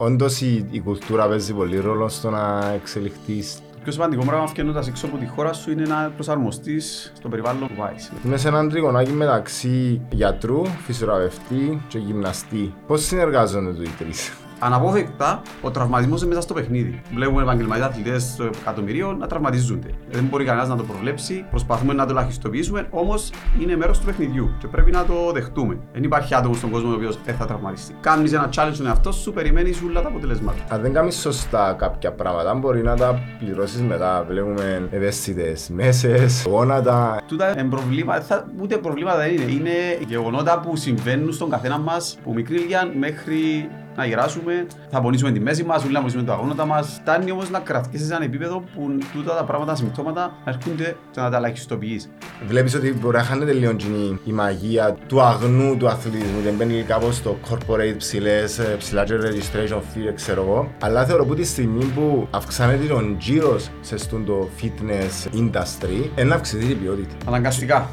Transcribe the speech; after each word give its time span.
όντως 0.00 0.40
η, 0.40 0.66
η 0.70 0.80
κουλτούρα 0.80 1.28
παίζει 1.28 1.52
πολύ 1.52 1.78
ρόλο 1.78 2.08
στο 2.08 2.30
να 2.30 2.72
εξελιχθείς 2.74 3.54
Το 3.72 3.78
πιο 3.82 3.92
σημαντικό 3.92 4.24
πράγμα 4.24 4.46
φτιάχνοντας 4.46 4.88
έξω 4.88 5.06
από 5.06 5.16
τη 5.16 5.26
χώρα 5.26 5.52
σου 5.52 5.70
είναι 5.70 5.82
να 5.82 6.10
προσαρμοστείς 6.14 7.12
στο 7.16 7.28
περιβάλλον 7.28 7.68
που 7.68 7.74
βάζεις. 7.76 8.12
Είμαι 8.24 8.36
σε 8.36 8.48
έναν 8.48 8.68
τριγωνάκι 8.68 9.10
μεταξύ 9.12 10.00
γιατρού, 10.10 10.64
φυσιογραφευτή 10.66 11.82
και 11.88 11.98
γυμναστή. 11.98 12.74
Πώς 12.86 13.04
συνεργάζονται 13.04 13.72
τους 13.72 13.88
οι 13.88 13.94
τρεις; 13.98 14.32
Αναπόφευκτα, 14.60 15.42
ο 15.62 15.70
τραυματισμός 15.70 16.20
είναι 16.20 16.28
μέσα 16.28 16.40
στο 16.40 16.54
παιχνίδι. 16.54 17.00
Βλέπουμε 17.14 17.42
επαγγελματίες 17.42 17.86
αθλητές 17.86 18.36
εκατομμυρίων 18.60 19.18
να 19.18 19.26
τραυματίζονται. 19.26 19.90
Δεν 20.10 20.24
μπορεί 20.24 20.44
κανένας 20.44 20.68
να 20.68 20.76
το 20.76 20.82
προβλέψει. 20.82 21.44
Προσπαθούμε 21.50 21.92
να 21.92 22.06
το 22.06 22.10
ελαχιστοποιήσουμε, 22.10 22.86
όμως 22.90 23.30
είναι 23.60 23.76
μέρος 23.76 23.98
του 23.98 24.04
παιχνιδιού 24.06 24.50
και 24.58 24.66
πρέπει 24.66 24.90
να 24.90 25.04
το 25.04 25.14
δεχτούμε. 25.32 25.78
Δεν 25.92 26.02
υπάρχει 26.02 26.34
άτομος 26.34 26.56
στον 26.56 26.70
κόσμο 26.70 26.90
ο 26.90 26.94
οποίος 26.94 27.18
δεν 27.24 27.34
θα 27.34 27.46
τραυματιστεί. 27.46 27.94
Κάνεις 28.00 28.32
ένα 28.32 28.48
challenge 28.54 28.70
στον 28.72 28.86
εαυτό 28.86 29.12
σου, 29.12 29.32
περιμένεις 29.32 29.82
όλα 29.82 30.02
τα 30.02 30.08
αποτελέσματα. 30.08 30.58
Αν 30.68 30.80
δεν 30.80 30.92
κάνεις 30.92 31.20
σωστά 31.20 31.74
κάποια 31.78 32.12
πράγματα, 32.12 32.54
μπορεί 32.54 32.82
να 32.82 32.96
τα 32.96 33.20
πληρώσεις 33.38 33.80
μετά. 33.80 34.24
Βλέπουμε 34.28 34.88
ευαίσθητες 34.90 35.68
μέσες, 35.68 36.46
γόνατα. 36.48 37.20
Τούτα 37.26 37.50
είναι 37.60 37.68
προβλήματα, 37.68 38.20
θα, 38.20 38.46
ούτε 38.62 38.76
προβλήματα 38.76 39.18
δεν 39.18 39.32
είναι. 39.32 39.52
Είναι 39.52 39.98
γεγονότα 40.06 40.60
που 40.60 40.76
συμβαίνουν 40.76 41.32
στον 41.32 41.50
καθένα 41.50 41.78
μας, 41.78 42.18
που 42.22 42.32
μικρή 42.34 42.56
ηλικία 42.56 42.92
μέχρι 42.98 43.68
να 43.98 44.06
γεράσουμε, 44.06 44.66
θα 44.90 45.00
πονήσουμε 45.00 45.30
τη 45.32 45.40
μέση 45.40 45.64
μας, 45.64 45.82
ούλα 45.82 45.92
να 45.92 45.98
πονήσουμε 45.98 46.22
τα 46.22 46.32
αγώνα 46.32 46.64
μας. 46.64 46.98
Φτάνει 47.00 47.30
όμως 47.30 47.50
να 47.50 47.58
κρατήσεις 47.58 48.06
σε 48.06 48.14
ένα 48.14 48.24
επίπεδο 48.24 48.64
που 48.74 48.98
τούτα 49.12 49.34
τα 49.36 49.44
πράγματα, 49.44 49.70
τα 49.70 49.76
συμπτώματα 49.76 50.32
έρχονται 50.44 50.96
και 51.10 51.20
να 51.20 51.30
τα 51.30 51.36
ελαχιστοποιείς. 51.36 52.10
Βλέπεις 52.46 52.74
ότι 52.74 52.92
μπορεί 52.92 53.16
να 53.16 53.22
χάνεται 53.22 53.52
λίγο 53.52 53.76
τζινή 53.76 54.18
η 54.24 54.32
μαγεία 54.32 54.96
του 55.06 55.20
αγνού 55.20 55.76
του 55.76 55.88
αθλητισμού. 55.88 56.40
Δεν 56.40 56.54
μπαίνει 56.54 56.82
κάπως 56.82 57.16
στο 57.16 57.36
corporate 57.50 57.94
ψηλές, 57.96 58.58
ε, 58.58 58.76
ψηλά 58.78 59.04
και 59.04 59.14
registration 59.14 59.78
fee, 59.78 60.12
ξέρω 60.14 60.42
εγώ. 60.42 60.72
Αλλά 60.80 61.04
θεωρώ 61.04 61.24
που 61.24 61.34
τη 61.34 61.44
στιγμή 61.44 61.84
που 61.84 62.28
αυξάνεται 62.30 62.86
τον 62.86 63.18
τζίρος 63.18 63.70
σε 63.80 63.96
στον 63.96 64.24
το 64.24 64.48
fitness 64.60 65.38
industry, 65.38 66.10
ένα 66.14 66.34
αυξηθεί 66.34 66.70
η 66.70 66.74
ποιότητα. 66.74 67.14
Αναγκαστικά. 67.26 67.88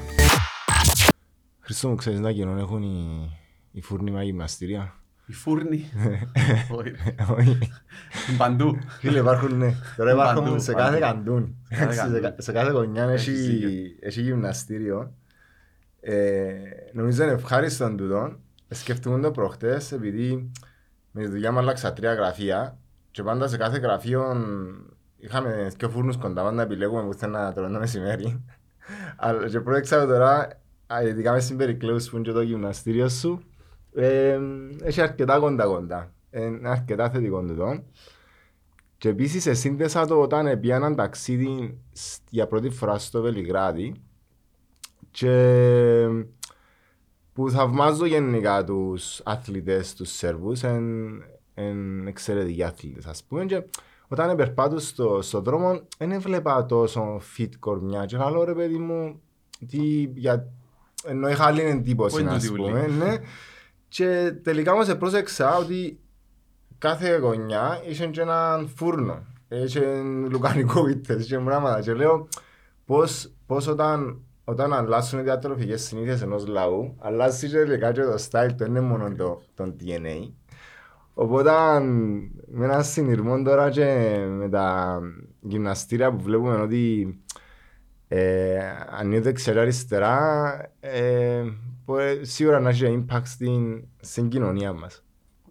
Χριστό 1.59 1.87
μου, 1.87 1.95
ξέρεις 1.95 2.19
να 2.19 2.29
γίνουν, 2.29 2.57
έχουν 2.57 2.83
οι, 2.83 3.31
οι 3.71 3.81
φούρνημα 3.81 4.23
γυμναστήρια. 4.23 4.93
Οι 5.25 5.33
φούρνοι. 5.33 5.89
Όχι, 6.71 6.89
ρε. 6.89 7.33
Όχι. 7.37 7.57
Παντού. 8.37 8.77
Φίλε, 8.99 9.19
υπάρχουν, 9.19 9.57
ναι. 9.57 9.73
Τώρα 9.97 10.11
υπάρχουν 10.11 10.43
Παντού, 10.43 10.59
σε 10.59 10.73
κάθε 10.73 10.99
παντού. 10.99 11.15
καντούν. 11.15 11.55
κάθε 11.69 11.83
Εντάξει, 11.83 11.99
σε 11.99 12.05
καντούν. 12.05 12.21
κα- 12.21 12.35
Σε 12.41 12.51
κάθε 12.51 12.71
γωνιά 12.71 13.03
Έχεις 13.03 13.27
έχει, 13.27 13.51
δίκιο. 13.55 13.69
έχει 13.99 14.21
γυμναστήριο. 14.21 15.13
Ε, 16.01 16.53
νομίζω 16.93 17.23
είναι 17.23 17.31
ευχάριστο 17.31 17.95
τούτο. 17.95 18.35
Σκεφτούμε 18.69 19.19
το 19.19 19.31
προχτές 19.31 19.91
επειδή 19.91 20.51
με 21.11 21.21
τη 21.21 21.27
δουλειά 21.27 21.51
μου 21.51 21.57
άλλαξα 21.59 21.93
τρία 21.93 22.13
γραφεία 22.13 22.77
και 23.11 23.23
πάντα 23.23 23.47
σε 23.47 23.57
κάθε 23.57 23.77
γραφείο 23.77 24.45
είχαμε 25.17 25.71
δύο 25.77 25.89
φούρνους 25.89 26.17
κοντά 26.17 26.43
μας 26.43 26.53
να 26.53 26.61
επιλέγουμε 26.61 27.03
που 27.03 27.13
θέλουμε 27.13 27.37
να 27.39 27.53
τρώμε 27.53 27.73
το 27.73 27.79
μεσημέρι. 27.79 28.43
Αλλά 29.17 29.47
και 29.47 29.59
πρόεξα 29.59 30.05
τώρα, 30.05 30.47
α, 30.87 31.01
ειδικά 31.03 31.31
μες 31.31 31.45
συμπερικλέους 31.45 32.09
που 32.09 32.15
είναι 32.15 32.25
και 32.25 32.31
το 32.31 32.41
γυμναστήριο 32.41 33.09
σου, 33.09 33.41
ε, 33.54 33.54
έχει 34.83 35.01
αρκετά 35.01 35.39
κοντά 35.39 35.65
κοντά. 35.65 36.13
Είναι 36.31 36.69
αρκετά 36.69 37.09
θετικό 37.09 37.41
τούτο. 37.41 37.83
Και 38.97 39.09
επίσης 39.09 39.45
εσύνδεσα 39.45 40.07
το 40.07 40.21
όταν 40.21 40.59
πήγα 40.59 40.75
έναν 40.75 40.95
ταξίδι 40.95 41.77
σ- 41.91 42.21
για 42.29 42.47
πρώτη 42.47 42.69
φορά 42.69 42.97
στο 42.97 43.21
Βελιγράδι 43.21 43.93
και 45.11 46.07
που 47.33 47.49
θαυμάζω 47.49 48.05
γενικά 48.05 48.63
τους 48.63 49.21
αθλητές, 49.25 49.93
τους 49.95 50.11
Σέρβους, 50.11 50.61
είναι 50.61 52.09
εξαιρετικοί 52.09 52.63
αθλητές 52.63 53.05
ας 53.05 53.23
πούμε 53.23 53.45
και 53.45 53.63
όταν 54.07 54.35
περπάτω 54.35 54.79
στο, 54.79 55.21
στο 55.21 55.41
δρόμο 55.41 55.81
δεν 55.97 56.11
έβλεπα 56.11 56.65
τόσο 56.65 57.21
fit 57.37 57.49
κορμιά 57.59 58.05
και 58.05 58.17
λέω 58.17 58.43
ρε 58.43 58.53
παιδί 58.53 58.77
μου 58.77 59.21
τι, 59.67 59.77
για, 60.15 60.47
ενώ 61.05 61.29
είχα 61.29 61.45
άλλη 61.45 61.61
εντύπωση 61.61 62.15
Πού 62.15 62.21
είναι 62.21 62.31
ας 62.31 62.43
τούτοι 62.45 62.61
πούμε 62.61 62.87
ναι. 62.87 63.17
Και 63.95 64.31
τελικά 64.43 64.73
όμως 64.73 64.97
πρόσεξα 64.97 65.57
ότι 65.57 65.99
κάθε 66.77 67.17
γωνιά 67.17 67.81
είχε 67.87 68.07
και 68.07 68.21
έναν 68.21 68.67
φούρνο. 68.67 69.25
Είχε 69.47 70.01
λουκανικό 70.29 70.81
βίτες, 70.81 71.23
είχε 71.25 71.37
πράγματα. 71.37 71.81
Και 71.81 71.93
λέω 71.93 72.27
πώς, 72.85 73.31
πώς 73.45 73.67
όταν, 73.67 74.21
όταν 74.43 74.73
αλλάσουν 74.73 75.19
οι 75.19 75.21
διατροφικές 75.21 75.83
συνήθειες 75.83 76.21
ενός 76.21 76.47
λαού, 76.47 76.95
αλλάζει 76.99 77.47
και 77.47 77.57
τελικά 77.57 77.91
και 77.91 78.01
το 78.01 78.15
style 78.29 78.47
του, 78.47 78.55
δεν 78.57 78.67
είναι 78.67 78.81
μόνο 78.81 79.11
το, 79.15 79.41
το 79.53 79.75
DNA. 79.79 80.31
Οπότε 81.13 81.51
με 82.47 82.65
έναν 82.65 82.83
συνειρμό 82.83 83.41
τώρα 83.41 83.69
και 83.69 84.17
με 84.29 84.49
τα 84.49 84.99
γυμναστήρια 85.41 86.11
που 86.11 86.23
βλέπουμε 86.23 86.55
ότι 86.55 87.15
ε, 88.07 88.59
ανοίγει 88.99 89.21
δεξιά 89.21 89.61
αριστερά, 89.61 90.57
ε, 90.79 91.41
μπορεί 91.41 91.74
σίγουρα 92.21 92.59
να 92.59 92.69
έχει 92.69 93.05
impact 93.09 93.25
στην, 93.25 93.87
στην 93.99 94.29
κοινωνία 94.29 94.73
μας. 94.73 95.05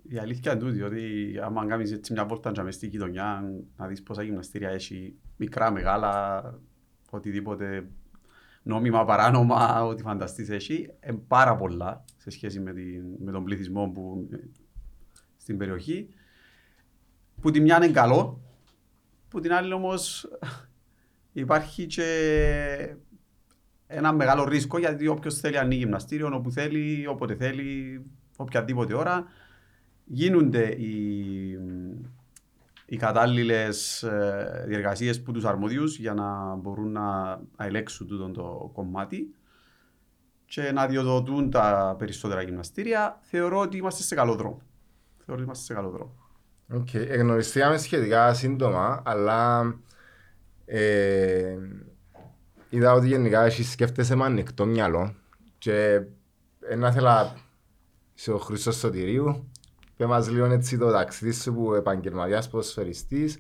Η 0.09 0.19
αλήθεια 0.19 0.53
είναι 0.53 0.61
τούτη, 0.61 0.83
ότι 0.83 1.33
άμα 1.43 1.67
κάνεις 1.67 1.93
έτσι 1.93 2.13
μια 2.13 2.27
βόλτα 2.27 2.53
και 2.53 2.63
μες 2.63 2.75
στη 2.75 2.87
γειτονιά, 2.87 3.43
να 3.77 3.87
δεις 3.87 4.03
πόσα 4.03 4.23
γυμναστήρια 4.23 4.69
έχει, 4.69 5.15
μικρά, 5.37 5.71
μεγάλα, 5.71 6.43
οτιδήποτε 7.11 7.87
νόμιμα, 8.63 9.05
παράνομα, 9.05 9.85
ό,τι 9.85 10.03
φανταστείς 10.03 10.49
έχει, 10.49 10.91
είναι 11.07 11.23
πάρα 11.29 11.57
πολλά 11.57 12.05
σε 12.17 12.31
σχέση 12.31 12.61
με, 12.61 12.73
την, 12.73 13.05
με 13.25 13.33
τον 13.33 13.45
πληθυσμό 13.45 13.91
που 13.95 14.29
ε, 14.33 14.37
στην 15.37 15.57
περιοχή. 15.59 16.09
Που 17.41 17.51
τη 17.51 17.61
μια 17.61 17.77
είναι 17.77 17.89
καλό, 17.89 18.41
που 19.29 19.41
την 19.41 19.53
άλλη 19.53 19.73
όμως 19.73 20.29
υπάρχει 21.33 21.87
και 21.87 22.97
ένα 23.95 24.13
μεγάλο 24.13 24.45
ρίσκο 24.45 24.79
γιατί 24.79 25.07
όποιος 25.07 25.41
θέλει 25.41 25.59
ανοίγει 25.59 25.81
γυμναστήριο, 25.81 26.31
όπου 26.35 26.51
θέλει, 26.51 27.07
όποτε 27.07 27.35
θέλει, 27.35 28.03
οποιαδήποτε 28.37 28.95
ώρα, 28.95 29.25
γίνονται 30.05 30.69
οι, 30.69 31.59
οι 32.87 32.97
κατάλληλες 32.97 34.05
διεργασίες 34.67 35.23
που 35.23 35.33
τους 35.33 35.45
αρμόδιου 35.45 35.85
για 35.85 36.15
να 36.15 36.55
μπορούν 36.55 36.93
να, 36.93 37.27
να 37.57 37.65
ελέγξουν 37.65 38.07
τούτο 38.07 38.31
το 38.31 38.71
κομμάτι 38.75 39.35
και 40.47 40.73
να 40.73 40.87
αδειοδοτούν 40.87 41.51
τα 41.51 41.95
περισσότερα 41.99 42.43
γυμναστήρια. 42.43 43.19
Θεωρώ 43.21 43.59
ότι 43.59 43.77
είμαστε 43.77 44.03
σε 44.03 44.15
καλό 44.15 44.35
δρόμο. 44.35 44.63
Θεωρώ 45.17 45.33
ότι 45.35 45.43
είμαστε 45.43 45.65
σε 45.65 45.75
καλό 45.75 45.91
δρόμο. 45.91 46.15
Οκ, 46.73 46.95
εγνωριστήκαμε 46.95 47.77
σχετικά 47.77 48.35
σύντομα, 48.35 49.03
αλλά 49.05 49.75
ε, 50.65 51.57
είδα 52.69 52.93
ότι 52.93 53.07
γενικά 53.07 53.45
εσύ 53.45 53.65
σκέφτεσαι 53.65 54.15
με 54.15 54.25
ανοιχτό 54.25 54.67
μυαλό 54.67 55.15
και 55.59 56.01
ένα 56.69 56.93
θέλα 56.93 57.37
σε 58.15 58.33
ο 58.33 58.39
Χρήστος 58.39 58.77
Σωτηρίου 58.77 59.51
πέ 59.97 60.07
μας 60.07 60.31
λίγο 60.31 60.45
έτσι 60.45 60.79
το 60.79 60.91
ταξίδι 60.91 61.33
σου 61.33 61.55
που 61.55 61.75
επαγγελματίας 61.75 62.49
ποδοσφαιριστής 62.49 63.39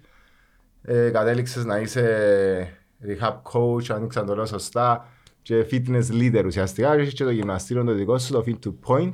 ε, 0.82 1.10
κατέληξες 1.10 1.64
να 1.64 1.78
είσαι 1.78 2.84
rehab 3.06 3.34
coach, 3.52 3.94
αν 3.94 4.04
ήξερα 4.04 4.26
το 4.26 4.34
λέω 4.34 4.46
σωστά 4.46 5.08
και 5.42 5.66
fitness 5.70 6.04
leader 6.10 6.42
ουσιαστικά 6.46 6.94
και 6.94 7.00
έχεις 7.00 7.14
και 7.14 7.24
το 7.24 7.30
γυμναστήριο 7.30 7.84
το 7.84 7.92
δικό 7.92 8.18
σου, 8.18 8.32
το 8.32 8.44
Fit 8.46 8.66
to 8.66 8.72
Point 8.86 9.12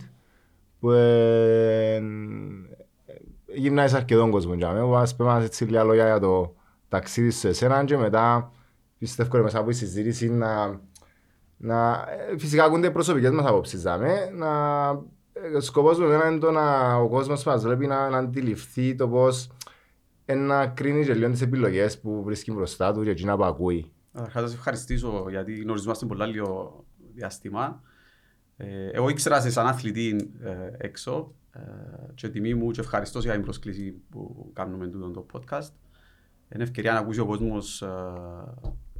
που 0.80 0.90
ε, 0.90 2.02
γυμνάζεις 3.46 3.96
αρκετόν 3.96 4.30
κόσμο 4.30 4.54
για 4.54 4.70
μένα. 4.72 4.84
Μας 4.84 5.16
πέ 5.16 5.24
μας 5.24 5.44
έτσι 5.44 5.64
λίγα 5.64 5.84
λόγια 5.84 6.04
για 6.04 6.18
το 6.18 6.54
ταξίδι 6.88 7.30
σου 7.30 7.48
εσένα 7.48 7.84
και 7.84 7.96
μετά 7.96 8.52
πιστεύω 9.00 9.30
ότι 9.32 9.42
μέσα 9.42 9.58
από 9.58 9.68
τη 9.70 9.76
συζήτηση 9.76 10.30
να, 10.30 10.80
να 11.56 11.90
ε, 11.92 12.38
φυσικά 12.38 12.64
ακούνται 12.64 12.90
προσωπικές 12.90 13.30
μας 13.30 13.46
απόψεις 13.46 13.82
δάμε, 13.82 14.30
να 14.34 14.48
ε, 15.32 15.56
ο 15.56 15.60
σκοπός 15.60 15.98
μου 15.98 16.04
εμένα 16.04 16.28
είναι 16.28 16.38
το 16.38 16.50
να 16.50 16.96
ο 16.96 17.08
κόσμος 17.08 17.44
μας 17.44 17.62
βλέπει 17.62 17.86
να, 17.86 18.08
να 18.08 18.18
αντιληφθεί 18.18 18.94
το 18.94 19.08
πώς 19.08 19.50
ε, 20.24 20.34
να 20.34 20.66
κρίνει 20.66 21.04
και 21.04 21.14
λίγο 21.14 21.30
τις 21.30 21.40
επιλογές 21.40 22.00
που 22.00 22.22
βρίσκει 22.22 22.52
μπροστά 22.52 22.92
του 22.92 23.02
και 23.02 23.10
εκείνα 23.10 23.36
που 23.36 23.44
ακούει. 23.44 23.92
Καταρχάς, 24.12 24.42
να 24.42 24.48
σε 24.48 24.54
ευχαριστήσω 24.54 25.26
γιατί 25.30 25.54
γνωριζόμαστε 25.54 26.06
πολλά 26.06 26.26
λίγο 26.26 26.84
διάστημα. 27.14 27.82
Ε, 28.56 28.90
εγώ 28.92 29.08
ήξερα 29.08 29.40
σε 29.40 29.50
σαν 29.50 29.66
αθλητή 29.66 30.32
ε, 30.40 30.70
έξω 30.76 31.34
ε, 31.52 31.60
και 32.14 32.28
τιμή 32.28 32.54
μου 32.54 32.70
και 32.70 32.80
ευχαριστώ 32.80 33.18
για 33.18 33.32
την 33.32 33.42
πρόσκληση 33.42 33.92
που 34.08 34.50
κάνουμε 34.52 34.86
τούτο 34.86 35.10
το 35.10 35.26
podcast. 35.32 35.70
Είναι 36.54 36.62
ευκαιρία 36.62 36.92
να 36.92 36.98
ακούσει 36.98 37.20
ο 37.20 37.26
κόσμος 37.26 37.82
ε, 37.82 37.88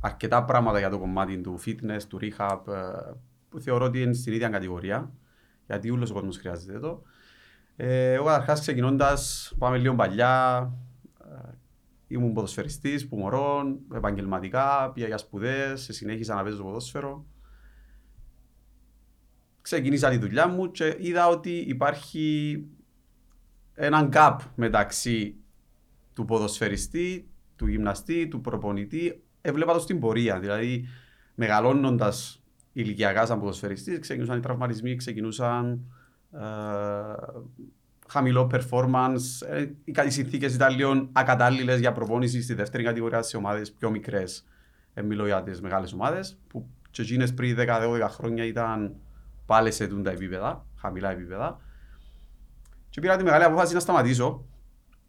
αρκετά 0.01 0.45
πράγματα 0.45 0.79
για 0.79 0.91
το 0.91 0.99
κομμάτι 0.99 1.41
του 1.41 1.61
fitness, 1.67 2.03
του 2.09 2.19
rehab, 2.23 2.61
ε, 2.69 3.13
που 3.49 3.61
θεωρώ 3.61 3.85
ότι 3.85 4.03
είναι 4.03 4.13
στην 4.13 4.33
ίδια 4.33 4.49
κατηγορία, 4.49 5.13
γιατί 5.67 5.91
όλος 5.91 6.11
ο 6.11 6.15
κόσμος 6.15 6.37
χρειάζεται 6.37 6.79
το. 6.79 7.03
Ε, 7.77 8.13
εγώ 8.13 8.25
καταρχάς 8.25 8.61
ξεκινώντας, 8.61 9.53
πάμε 9.59 9.79
λίγο 9.79 9.95
παλιά, 9.95 10.73
ε, 11.21 11.51
ήμουν 12.07 12.33
ποδοσφαιριστής 12.33 13.09
που 13.09 13.17
μωρών, 13.17 13.79
επαγγελματικά, 13.95 14.91
πήγα 14.95 15.07
για 15.07 15.19
σπουδές, 15.19 15.89
συνέχισα 15.91 16.35
να 16.35 16.43
παίζω 16.43 16.63
ποδόσφαιρο. 16.63 17.27
Ξεκίνησα 19.61 20.11
τη 20.11 20.17
δουλειά 20.17 20.49
μου 20.49 20.71
και 20.71 20.97
είδα 20.99 21.29
ότι 21.29 21.51
υπάρχει 21.51 22.65
έναν 23.75 24.11
gap 24.13 24.37
μεταξύ 24.55 25.37
του 26.13 26.25
ποδοσφαιριστή, 26.25 27.31
του 27.57 27.67
γυμναστή, 27.67 28.29
του 28.29 28.41
προπονητή. 28.41 29.23
Έβλεπα 29.41 29.73
το 29.73 29.79
στην 29.79 30.01
πορεία. 30.01 30.39
Δηλαδή, 30.39 30.89
μεγαλώνοντας 31.35 32.43
ηλικιακά 32.73 33.27
σαν 33.27 33.41
ποδοσφαιριστής, 33.41 33.99
ξεκινούσαν 33.99 34.39
οι 34.39 34.41
τραυματισμοί, 34.41 34.97
ξεκινούσαν 34.97 35.81
ε, 36.33 36.41
χαμηλό 38.09 38.51
performance. 38.53 39.47
Ε, 39.49 39.67
οι 39.85 40.11
συνθήκες 40.11 40.55
ήταν 40.55 40.75
λίγο 40.75 41.09
ακατάλληλες 41.13 41.81
για 41.81 41.93
προπόνηση 41.93 42.43
στη 42.43 42.55
δεύτερη 42.55 42.85
κατηγορία 42.85 43.23
σε 43.23 43.37
ομάδες 43.37 43.73
πιο 43.73 43.91
μικρές. 43.91 44.47
Ε, 44.95 45.03
μιλώ 45.03 45.27
για 45.27 45.43
τις 45.43 45.61
μεγάλες 45.61 45.93
ομάδες, 45.93 46.39
που 46.49 46.69
και 46.91 47.03
εκείνες 47.03 47.35
πριν 47.35 47.57
10-12 47.59 48.09
χρόνια 48.11 48.45
ήταν 48.45 48.97
πάλι 49.47 49.73
σε 49.73 49.87
τα 49.87 50.11
επίπεδα, 50.11 50.67
χαμηλά 50.77 51.11
επίπεδα. 51.11 51.61
Και 52.91 53.01
πήρα 53.01 53.17
τη 53.17 53.25
μεγάλη 53.25 53.45
απόφαση 53.45 53.75
να 53.75 53.81
σταματήσω. 53.81 54.45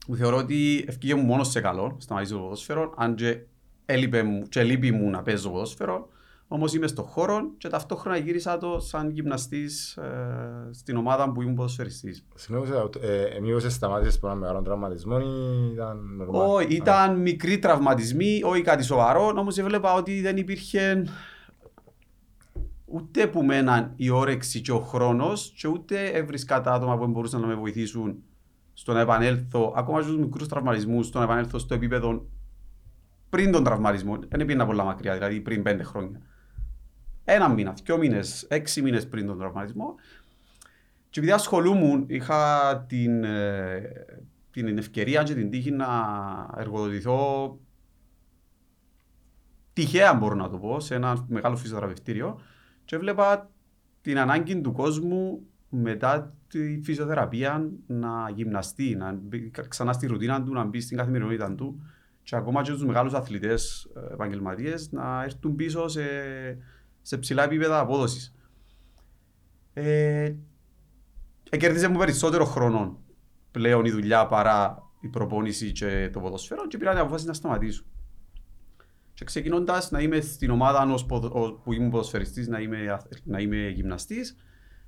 Μου 0.07 0.16
θεωρώ 0.16 0.38
ότι 0.38 0.86
ευκήγε 0.88 1.16
μου 1.16 1.24
μόνος 1.24 1.50
σε 1.50 1.62
καλό, 1.62 1.98
σταματήσω 2.00 2.34
το 2.36 2.42
ποδόσφαιρο, 2.42 2.94
αν 2.98 3.16
και 3.16 3.39
έλειπε 3.86 4.24
μου, 4.24 4.44
και 4.50 4.63
λείπει 4.63 4.92
μου 4.92 5.10
να 5.10 5.22
παίζω 5.22 5.50
ποδόσφαιρο. 5.50 6.10
Όμως 6.54 6.74
είμαι 6.74 6.88
στον 6.88 7.06
χώρο 7.06 7.51
και 7.57 7.68
ταυτόχρονα 7.68 8.18
γύρισα 8.18 8.57
το 8.57 8.80
σαν 8.80 9.10
γυμναστής 9.10 9.98
ε, 9.98 10.69
στην 10.72 10.98
ομάδα 10.98 11.31
που 11.31 11.42
ήμουν 11.42 11.56
ποδοσφαιριστής. 11.56 12.25
Συγγνώμη, 12.36 12.69
ε, 13.01 13.39
μήπω 13.39 13.60
σταμάτησες 13.60 14.16
από 14.16 14.28
ένα 14.28 14.36
μεγάλο 14.36 14.62
τραυματισμό 14.62 15.18
ή 15.22 15.72
ήταν 15.74 16.16
νορμάλ. 16.18 16.50
Όχι, 16.50 16.75
ήταν 16.75 17.19
μικροί 17.19 17.60
τραυματισμοί, 17.60 18.42
όχι 18.44 18.62
κάτι 18.62 18.83
σοβαρό, 18.83 19.33
όμως 19.38 19.57
έβλεπα 19.57 19.94
ότι 19.94 20.22
δεν 20.22 20.38
υπήρχε 20.38 21.04
ούτε 22.86 23.27
που 23.27 23.44
μέναν 23.44 23.94
η 23.95 24.10
όρεξη 24.10 24.62
και 24.62 24.72
ο 24.72 24.80
χρόνος, 24.80 25.54
και 25.57 25.68
ούτε 25.68 26.06
έβρισκα 26.06 26.62
τα 26.62 26.72
άτομα 26.72 26.98
που 26.98 27.07
μπορούσαν 27.07 27.42
να 27.42 27.48
με 27.48 27.56
βοηθήσουν 27.56 28.24
στο 28.74 28.94
να 28.94 29.00
επανέλθω, 29.00 29.74
ακόμα 29.75 30.01
στους 30.01 30.18
μικρούς 30.18 30.48
τραυματισμούς, 30.48 31.07
στο 31.07 31.18
να 31.18 31.24
επανέλθω 31.24 31.60
στο 31.60 31.74
επίπεδο 31.74 32.25
πριν 33.31 33.51
τον 33.51 33.63
τραυματισμό. 33.63 34.18
Δεν 34.28 34.45
πήγαινα 34.45 34.66
πολλά 34.66 34.83
μακριά, 34.83 35.13
δηλαδή 35.13 35.39
πριν 35.39 35.63
πέντε 35.63 35.83
χρόνια. 35.83 36.22
Ένα 37.24 37.50
μήνα, 37.50 37.74
δύο 37.83 37.98
μήνες, 37.98 38.45
έξι 38.50 38.81
μήνες 38.81 39.07
πριν 39.07 39.25
τον 39.25 39.38
τραυματισμό. 39.38 39.95
Και 41.10 41.19
επειδή 41.19 41.36
ασχολούμουν, 41.36 42.06
είχα 42.07 42.86
την, 42.88 43.24
ε, 43.24 43.81
την 44.51 44.78
ευκαιρία 44.78 45.24
και 45.24 45.33
την 45.33 45.50
τύχη 45.50 45.72
να 45.72 45.88
εργοδοτηθώ 46.57 47.57
τυχαία 49.74 50.13
μπορώ 50.13 50.36
να 50.36 50.50
το 50.50 50.57
πω, 50.57 50.80
σε 50.80 50.95
ένα 50.95 51.25
μεγάλο 51.27 51.56
φυσιοθεραπευτήριο 51.56 52.39
και 52.86 52.95
έβλεπα 52.95 53.50
την 54.01 54.19
ανάγκη 54.19 54.62
του 54.62 54.72
κόσμου 54.72 55.48
μετά 55.69 56.36
τη 56.48 56.81
φυσιοθεραπεία 56.84 57.69
να 57.88 58.30
γυμναστεί, 58.30 58.95
να 58.95 59.13
μπει 59.13 59.51
ξανά 59.68 59.94
στη 59.94 60.07
ρουτίνα 60.07 60.44
του, 60.44 60.54
να 60.54 60.63
μπει 60.63 60.81
στην 60.81 60.98
καθημερινότητα 60.98 61.56
του 61.56 61.81
και 62.24 62.36
ακόμα 62.36 62.62
και 62.62 62.72
τους 62.72 62.86
μεγάλους 62.86 63.14
αθλητές 63.14 63.88
ε, 63.96 64.14
επαγγελματίες 64.14 64.92
να 64.92 65.24
έρθουν 65.24 65.56
πίσω 65.56 65.88
σε, 65.88 66.02
σε 67.02 67.18
ψηλά 67.18 67.44
επίπεδα 67.44 67.80
απόδοσης. 67.80 68.36
Ε, 69.74 70.34
κέρδιζε 71.58 71.88
μου 71.88 71.98
περισσότερο 71.98 72.46
χρόνο 72.46 73.00
πλέον 73.52 73.86
η 73.86 73.92
δουλειά 73.92 74.26
παρά 74.26 74.84
η 75.02 75.08
προπόνηση 75.08 75.72
και 75.72 76.10
το 76.14 76.20
ποδοσφαίρο 76.20 76.68
και 76.68 76.78
πήρα 76.78 76.92
την 76.92 77.00
αποφάση 77.00 77.26
να 77.26 77.34
σταματήσω. 77.34 77.84
Και 79.14 79.26
ξεκινώντας 79.26 79.92
να 79.92 80.02
είμαι 80.02 80.20
στην 80.20 80.50
ομάδα 80.50 80.92
ως 80.92 81.06
που 81.64 81.74
ήμουν 81.74 81.90
ποδοσφαιριστής, 81.90 82.48
να 82.48 82.60
είμαι, 82.60 83.00
να 83.24 83.40
είμαι 83.40 83.68
γυμναστής, 83.68 84.36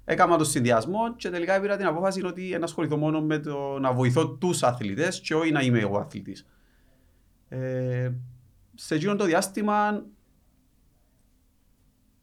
έκανα 0.06 0.38
το 0.38 0.44
συνδυασμό 0.44 1.16
και 1.16 1.30
τελικά 1.30 1.62
πήρα 1.62 1.78
την 1.78 1.86
απόφαση 1.86 2.26
ότι 2.26 2.56
να 2.60 2.64
ασχοληθώ 2.64 2.98
μόνο 2.98 3.22
με 3.22 3.40
το 3.40 3.80
να 3.80 3.94
βοηθώ 3.94 4.30
τους 4.30 4.64
αθλητές 4.64 5.20
και 5.20 5.36
όχι 5.36 5.52
να 5.52 5.62
είμαι 5.62 5.80
εγώ 5.80 5.98
αθλητής. 5.98 6.48
Ε, 7.54 8.12
σε 8.76 8.96
εκείνο 8.96 9.16
το 9.16 9.26
διάστημα, 9.26 10.06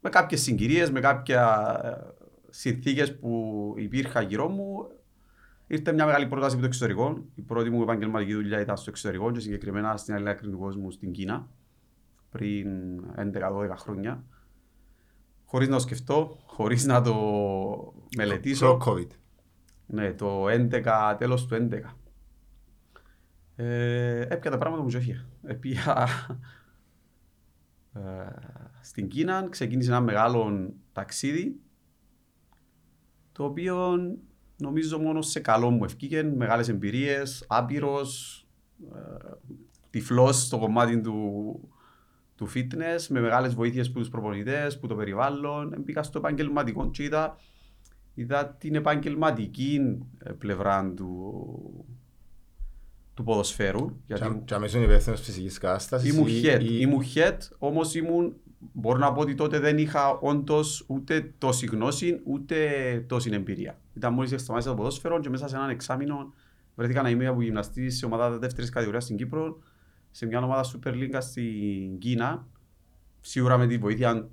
με 0.01 0.09
κάποιες 0.09 0.41
συγκυρίες, 0.41 0.91
με 0.91 0.99
κάποια 0.99 1.79
ε, 1.83 2.23
συνθήκες 2.49 3.17
που 3.19 3.73
υπήρχαν 3.77 4.27
γύρω 4.27 4.49
μου, 4.49 4.87
ήρθε 5.67 5.93
μια 5.93 6.05
μεγάλη 6.05 6.27
πρόταση 6.27 6.51
από 6.51 6.61
το 6.61 6.67
εξωτερικό. 6.67 7.25
Η 7.35 7.41
πρώτη 7.41 7.69
μου 7.69 7.81
επαγγελματική 7.81 8.33
δουλειά 8.33 8.59
ήταν 8.59 8.77
στο 8.77 8.89
εξωτερικό 8.89 9.31
και 9.31 9.39
συγκεκριμένα 9.39 9.97
στην 9.97 10.13
άλλη 10.13 10.29
άκρη 10.29 10.49
του 10.49 10.59
κόσμου, 10.59 10.91
στην 10.91 11.11
Κίνα 11.11 11.47
πριν 12.29 12.67
11-12 13.15 13.75
χρόνια. 13.77 14.23
Χωρίς 15.45 15.67
να 15.67 15.75
το 15.75 15.81
σκεφτώ, 15.81 16.37
χωρίς 16.45 16.85
να 16.85 17.01
το 17.01 17.15
μελετήσω. 18.17 18.77
Προ 18.77 18.93
COVID. 18.93 19.07
Ναι, 19.85 20.13
το 20.13 20.45
11, 20.47 21.15
τέλος 21.17 21.45
του 21.45 21.55
11. 21.55 22.00
Ε, 23.63 24.21
έπια 24.21 24.51
τα 24.51 24.57
πράγματα 24.57 24.83
μου 24.83 24.89
και 24.89 25.15
Επία 25.43 26.07
ε, 27.93 27.99
στην 28.81 29.07
Κίνα, 29.07 29.47
ξεκίνησε 29.49 29.89
ένα 29.89 30.01
μεγάλο 30.01 30.73
ταξίδι 30.93 31.59
το 33.31 33.43
οποίο 33.43 33.97
νομίζω 34.57 34.99
μόνο 34.99 35.21
σε 35.21 35.39
καλό 35.39 35.69
μου 35.69 35.83
ευκήκε, 35.83 36.23
μεγάλες 36.23 36.69
εμπειρίες, 36.69 37.45
άπειρος, 37.47 38.45
ε, 38.93 39.31
τυφλός 39.89 40.41
στο 40.41 40.59
κομμάτι 40.59 41.01
του, 41.01 41.69
του 42.35 42.47
fitness, 42.55 43.07
με 43.09 43.19
μεγάλες 43.19 43.53
βοήθειες 43.55 43.91
που 43.91 43.99
τους 43.99 44.09
προπονητές, 44.09 44.79
που 44.79 44.87
το 44.87 44.95
περιβάλλον. 44.95 45.75
Μπήκα 45.83 46.03
στο 46.03 46.17
επαγγελματικό 46.17 46.89
και 46.89 47.03
είδα, 47.03 47.37
είδα 48.13 48.47
την 48.47 48.75
επαγγελματική 48.75 49.99
ε, 50.17 50.31
πλευρά 50.31 50.93
του, 50.95 51.85
του 53.13 53.23
ποδοσφαίρου. 53.23 53.97
Και 54.45 54.53
αμέσως 54.53 54.75
είναι 54.75 54.85
υπεύθυνος 54.85 55.21
φυσικής 55.21 55.57
κατάστασης. 55.57 56.13
Ήμουν 56.13 56.27
head, 56.27 56.59
ή... 56.61 56.77
ήμουν 56.79 57.03
head, 57.15 57.37
όμως 57.57 57.95
ήμουν, 57.95 58.35
μπορώ 58.57 58.97
να 58.97 59.13
πω 59.13 59.21
ότι 59.21 59.35
τότε 59.35 59.59
δεν 59.59 59.77
είχα 59.77 60.17
όντως 60.19 60.85
ούτε 60.87 61.33
τόση 61.37 61.65
γνώση, 61.65 62.21
ούτε 62.23 62.57
τόση 63.07 63.29
εμπειρία. 63.33 63.79
Ήταν 63.93 64.13
μόλις 64.13 64.41
σταμάτησα 64.41 64.69
το 64.69 64.75
ποδόσφαιρο 64.75 65.19
και 65.19 65.29
μέσα 65.29 65.47
σε 65.47 65.55
έναν 65.55 65.69
εξάμεινο 65.69 66.33
βρέθηκα 66.75 67.01
να 67.01 67.09
είμαι 67.09 67.27
από 67.27 67.41
γυμναστής 67.41 67.97
σε 67.97 68.05
ομάδα 68.05 68.37
δεύτερης 68.37 68.69
κατηγορίας 68.69 69.03
στην 69.03 69.17
Κύπρο 69.17 69.59
σε 70.11 70.25
μια 70.25 70.43
ομάδα 70.43 70.65
Super 70.65 70.93
League 70.93 71.17
στην 71.19 71.97
Κίνα, 71.97 72.47
σίγουρα 73.21 73.57
με 73.57 73.67
τη 73.67 73.77
βοήθεια 73.77 74.29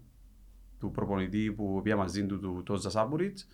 του 0.78 0.90
προπονητή 0.90 1.52
που 1.52 1.80
πήγα 1.82 1.96
μαζί 1.96 2.26
του, 2.26 2.38
του 2.38 2.62
Τόζα 2.64 2.90
Σάμπουριτς, 2.90 3.48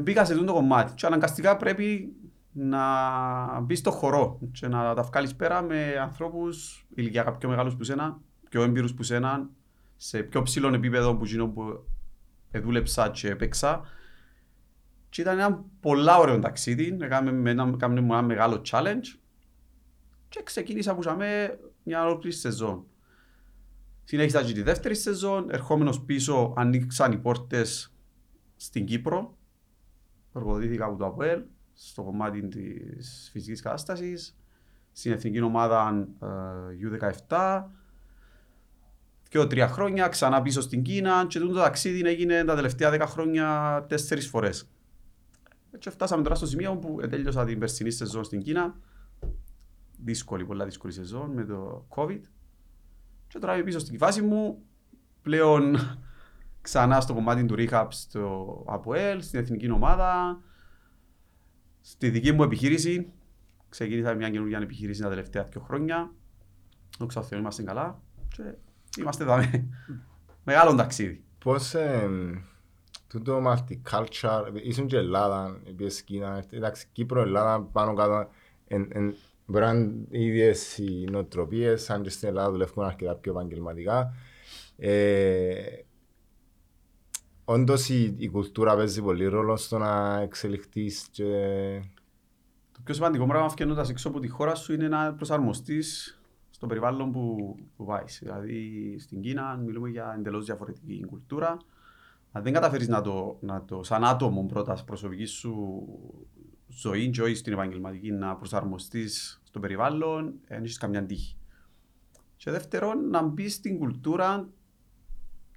μπήκα 0.00 0.24
σε 0.24 0.34
το 0.34 0.52
κομμάτι 0.52 0.92
και 0.94 1.06
αναγκαστικά 1.06 1.56
πρέπει 1.56 2.12
να 2.52 3.60
μπεις 3.60 3.78
στο 3.78 3.90
χορό 3.90 4.38
και 4.52 4.68
να 4.68 4.94
τα 4.94 5.02
βγάλεις 5.02 5.36
πέρα 5.36 5.62
με 5.62 5.98
ανθρώπους 6.00 6.86
ηλικιακά 6.94 7.36
πιο 7.36 7.48
μεγάλους 7.48 7.76
που 7.76 7.84
σένα, 7.84 8.20
πιο 8.48 8.62
έμπειρους 8.62 8.94
που 8.94 9.02
σένα, 9.02 9.50
σε 9.96 10.22
πιο 10.22 10.42
ψηλό 10.42 10.74
επίπεδο 10.74 11.16
που 11.16 11.24
γίνω 11.24 11.48
που 11.48 11.84
δούλεψα 12.52 13.08
και 13.08 13.28
έπαιξα. 13.28 13.80
Και 15.08 15.20
ήταν 15.20 15.38
ένα 15.38 15.64
πολλά 15.80 16.18
ωραίο 16.18 16.38
ταξίδι, 16.38 16.96
έκαμε 17.00 17.50
ένα, 17.50 17.78
ένα 17.80 18.22
μεγάλο 18.22 18.62
challenge 18.70 19.18
και 20.28 20.42
ξεκίνησα 20.42 20.94
που 20.94 21.00
είχαμε 21.02 21.58
μια 21.82 22.04
ολόκληρη 22.04 22.36
σεζόν. 22.36 22.86
Συνέχισα 24.04 24.42
και 24.42 24.52
τη 24.52 24.62
δεύτερη 24.62 24.94
σεζόν, 24.94 25.50
ερχόμενος 25.50 26.00
πίσω 26.02 26.52
ανοίξαν 26.56 27.12
οι 27.12 27.18
πόρτες 27.18 27.94
στην 28.56 28.84
Κύπρο. 28.84 29.36
Προποδοτήθηκα 30.32 30.84
από 30.84 30.96
το 30.96 31.06
ΑΠΟΕΛ 31.06 31.42
στο 31.74 32.02
κομμάτι 32.02 32.48
της 32.48 33.28
φυσικής 33.32 33.62
κατάστασης, 33.62 34.36
στην 34.92 35.12
εθνική 35.12 35.40
ομάδα 35.40 36.06
uh, 36.20 37.28
U17 37.28 37.64
και 39.28 39.44
τρία 39.46 39.68
χρόνια 39.68 40.08
ξανά 40.08 40.42
πίσω 40.42 40.60
στην 40.60 40.82
Κίνα 40.82 41.26
και 41.26 41.38
το 41.38 41.52
ταξίδι 41.52 42.08
έγινε 42.08 42.44
τα 42.44 42.54
τελευταία 42.54 42.90
δέκα 42.90 43.06
χρόνια 43.06 43.84
τέσσερις 43.88 44.28
φορές. 44.28 44.68
Και 45.78 45.90
φτάσαμε 45.90 46.22
τώρα 46.22 46.34
στο 46.34 46.46
σημείο 46.46 46.76
που 46.76 47.00
τέλειωσα 47.10 47.44
την 47.44 47.58
περσινή 47.58 47.90
σεζόν 47.90 48.24
στην 48.24 48.42
Κίνα. 48.42 48.74
Δύσκολη, 50.04 50.44
πολλά 50.44 50.64
δύσκολη 50.64 50.92
σεζόν 50.92 51.30
με 51.30 51.44
το 51.44 51.86
COVID. 51.88 52.20
Και 53.28 53.38
τώρα 53.38 53.54
είμαι 53.54 53.62
πίσω 53.62 53.78
στην 53.78 53.98
φάση 53.98 54.22
μου, 54.22 54.62
πλέον 55.22 55.76
ξανά 56.60 57.00
στο 57.00 57.14
κομμάτι 57.14 57.44
του 57.44 57.54
rehab 57.58 57.86
στο 57.88 58.64
ΑΠΟΕΛ, 58.66 59.22
στην 59.22 59.40
εθνική 59.40 59.70
ομάδα, 59.70 60.40
στη 61.82 62.10
δική 62.10 62.32
μου 62.32 62.42
επιχείρηση. 62.42 63.12
Ξεκίνησα 63.68 64.14
μια 64.14 64.30
καινούργια 64.30 64.58
επιχείρηση 64.58 65.00
τα 65.00 65.08
τελευταία 65.08 65.44
δύο 65.44 65.60
χρόνια. 65.60 66.12
Δόξα 66.98 67.22
Θεώ 67.22 67.38
είμαστε 67.38 67.62
καλά 67.62 68.00
και 68.28 68.42
είμαστε 68.98 69.22
εδώ. 69.22 69.36
Μεγάλο 70.44 70.74
ταξίδι. 70.74 71.24
Πώς 71.38 71.74
ε, 71.74 72.08
τούτο 73.08 73.42
multicultural, 73.46 74.42
ήσουν 74.62 74.86
και 74.86 74.96
Ελλάδα, 74.96 75.60
πήγες 75.76 76.02
Κίνα, 76.02 76.44
εντάξει 76.50 76.86
Κύπρο, 76.92 77.20
Ελλάδα 77.20 77.62
πάνω 77.62 77.94
κάτω, 77.94 78.28
εν, 78.68 78.88
εν, 78.92 79.14
Μπορεί 79.46 79.64
να 79.64 79.70
είναι 79.70 80.06
οι 80.10 80.26
ίδιες 80.26 80.78
οι 80.78 81.06
νοοτροπίες, 81.10 81.90
αν 81.90 82.02
και 82.02 82.10
στην 82.10 82.28
Ελλάδα 82.28 82.50
δουλεύουμε 82.50 82.86
αρκετά 82.86 83.14
πιο 83.14 83.32
επαγγελματικά. 83.32 84.14
Ε, 84.76 85.54
όντως 87.52 87.88
η, 87.88 88.14
η 88.18 88.28
κουλτούρα 88.28 88.76
παίζει 88.76 89.02
πολύ 89.02 89.26
ρόλο 89.26 89.56
στο 89.56 89.78
να 89.78 90.20
εξελιχθείς 90.20 91.08
και... 91.10 91.24
Το 92.72 92.80
πιο 92.84 92.94
σημαντικό 92.94 93.26
πράγμα 93.26 93.48
φτιάχνοντας 93.48 93.90
έξω 93.90 94.08
από 94.08 94.20
τη 94.20 94.28
χώρα 94.28 94.54
σου 94.54 94.72
είναι 94.72 94.88
να 94.88 95.14
προσαρμοστείς 95.14 96.20
στο 96.50 96.66
περιβάλλον 96.66 97.12
που, 97.12 97.56
που 97.76 97.84
πάει. 97.84 98.04
Δηλαδή 98.20 98.96
στην 98.98 99.20
Κίνα 99.20 99.56
μιλούμε 99.56 99.88
για 99.88 100.14
εντελώς 100.18 100.44
διαφορετική 100.44 101.04
κουλτούρα. 101.06 101.56
Αν 102.32 102.42
δεν 102.42 102.52
καταφέρεις 102.52 102.88
να 102.88 103.00
το, 103.00 103.36
να 103.40 103.64
το 103.64 103.82
σαν 103.82 104.04
άτομο 104.04 104.46
πρώτα 104.46 104.78
προσωπική 104.86 105.24
σου 105.24 105.82
ζωή, 106.68 107.10
ζωή 107.14 107.34
στην 107.34 107.52
επαγγελματική 107.52 108.10
να 108.10 108.36
προσαρμοστείς 108.36 109.40
στο 109.44 109.60
περιβάλλον, 109.60 110.34
δεν 110.48 110.62
έχεις 110.62 110.78
καμιά 110.78 111.04
τύχη. 111.04 111.36
Και 112.36 112.50
δεύτερον, 112.50 113.08
να 113.08 113.22
μπεις 113.22 113.54
στην 113.54 113.78
κουλτούρα 113.78 114.48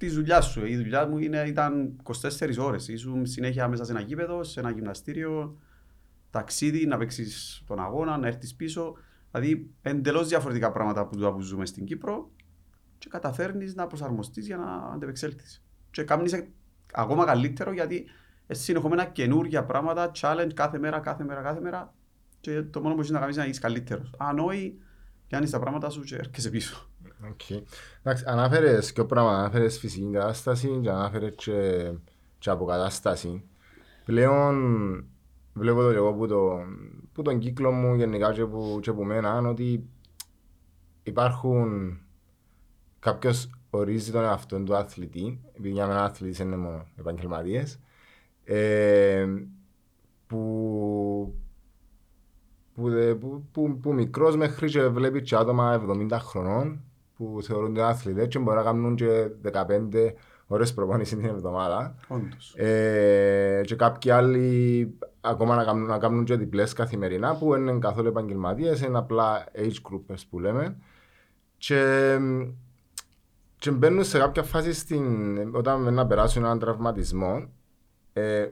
τη 0.07 0.13
δουλειά 0.13 0.41
σου. 0.41 0.65
Η 0.65 0.77
δουλειά 0.77 1.07
μου 1.07 1.17
είναι, 1.17 1.43
ήταν 1.47 2.01
24 2.03 2.57
ώρες. 2.59 2.87
Ήσουν 2.87 3.25
συνέχεια 3.25 3.67
μέσα 3.67 3.85
σε 3.85 3.91
ένα 3.91 4.01
γήπεδο, 4.01 4.43
σε 4.43 4.59
ένα 4.59 4.71
γυμναστήριο, 4.71 5.57
ταξίδι, 6.29 6.85
να 6.85 6.97
παίξεις 6.97 7.63
τον 7.67 7.79
αγώνα, 7.79 8.17
να 8.17 8.27
έρθεις 8.27 8.55
πίσω. 8.55 8.93
Δηλαδή 9.31 9.69
εντελώς 9.81 10.27
διαφορετικά 10.27 10.71
πράγματα 10.71 11.07
που, 11.07 11.33
που 11.33 11.41
ζούμε 11.41 11.65
στην 11.65 11.85
Κύπρο 11.85 12.31
και 12.97 13.07
καταφέρνεις 13.09 13.75
να 13.75 13.87
προσαρμοστείς 13.87 14.45
για 14.45 14.57
να 14.57 14.93
αντεπεξέλθεις. 14.93 15.63
Και 15.91 16.03
κάνεις 16.03 16.43
ακόμα 16.93 17.25
καλύτερο 17.25 17.73
γιατί 17.73 18.05
εσύ 18.47 18.63
συνεχόμενα 18.63 19.05
καινούργια 19.05 19.65
πράγματα, 19.65 20.11
challenge 20.19 20.51
κάθε 20.53 20.79
μέρα, 20.79 20.99
κάθε 20.99 21.23
μέρα, 21.23 21.41
κάθε 21.41 21.61
μέρα. 21.61 21.93
Και 22.39 22.61
το 22.61 22.81
μόνο 22.81 22.93
που 22.93 22.99
έχεις 22.99 23.11
να 23.11 23.19
κάνεις 23.19 23.35
είναι 23.35 23.43
να 23.43 23.49
είσαι 23.49 23.59
καλύτερος. 23.59 24.13
Αν 24.17 24.39
όχι, 24.39 24.77
πιάνεις 25.27 25.49
τα 25.49 25.59
πράγματα 25.59 25.89
σου 25.89 26.01
και 26.01 26.15
έρχεσαι 26.15 26.49
πίσω. 26.49 26.89
Okay. 27.31 27.61
Εντάξει, 28.03 28.23
ανάφερες 28.27 28.93
και 28.93 29.03
πράγμα, 29.03 29.37
ανάφερες 29.37 29.77
φυσική 29.79 30.09
κατάσταση 30.11 30.79
και 30.81 30.89
ανάφερες 30.89 31.33
και, 31.35 31.91
και 32.37 32.49
αποκατάσταση. 32.49 33.43
Πλέον 34.05 34.55
βλέπω 35.53 35.81
το 35.81 35.89
εγώ 35.89 36.13
που, 36.13 36.27
το, 36.27 36.59
που 37.13 37.21
τον 37.21 37.39
κύκλο 37.39 37.71
μου 37.71 37.95
γενικά 37.95 38.33
και 38.33 38.45
που, 38.45 38.79
και 38.81 38.91
που 38.91 39.03
μένα 39.03 39.37
ότι 39.37 39.89
υπάρχουν 41.03 41.99
κάποιος 42.99 43.49
ορίζει 43.69 44.11
τον 44.11 44.23
εαυτό 44.23 44.63
του 44.63 44.75
αθλητή, 44.75 45.41
επειδή 45.53 45.69
για 45.69 45.87
μένα 45.87 46.03
αθλητής 46.03 46.39
είναι 46.39 46.57
μόνο 46.57 46.85
επαγγελματίες, 46.95 47.79
ε, 48.43 49.25
που 50.27 51.35
που, 52.75 53.17
που, 53.19 53.47
που, 53.51 53.79
που 53.79 53.93
μικρός 53.93 54.35
μέχρι 54.35 54.69
και 54.69 54.87
βλέπει 54.87 55.21
και 55.21 55.35
άτομα 55.35 55.85
70 55.87 56.11
χρονών 56.11 56.83
που 57.17 57.39
θεωρούνται 57.41 57.83
αθλητές 57.83 58.27
και 58.27 58.39
μπορεί 58.39 58.57
να 58.57 58.63
κάνουν 58.63 58.95
και 58.95 59.29
15 59.53 60.13
ώρες 60.47 60.73
προπόνηση 60.73 61.15
την 61.15 61.25
εβδομάδα. 61.25 61.95
Όντως. 62.07 62.53
Ε, 62.55 63.61
και 63.65 63.75
κάποιοι 63.75 64.11
άλλοι 64.11 64.97
ακόμα 65.21 65.55
να 65.55 65.63
κάνουν, 65.63 65.85
να 65.85 65.97
κάνουν 65.97 66.23
και 66.23 66.35
διπλές 66.35 66.73
καθημερινά 66.73 67.35
που 67.35 67.55
είναι 67.55 67.79
καθόλου 67.79 68.07
επαγγελματίες, 68.07 68.81
είναι 68.81 68.97
απλά 68.97 69.45
age 69.55 69.91
groups 69.91 70.19
που 70.29 70.39
λέμε. 70.39 70.77
Και, 71.57 72.17
και 73.57 73.71
μπαίνουν 73.71 74.03
σε 74.03 74.17
κάποια 74.17 74.43
φάση 74.43 74.73
στην, 74.73 75.55
όταν 75.55 75.93
να 75.93 76.07
περάσουν 76.07 76.43
έναν 76.43 76.59
τραυματισμό 76.59 77.49
ε, 78.13 78.47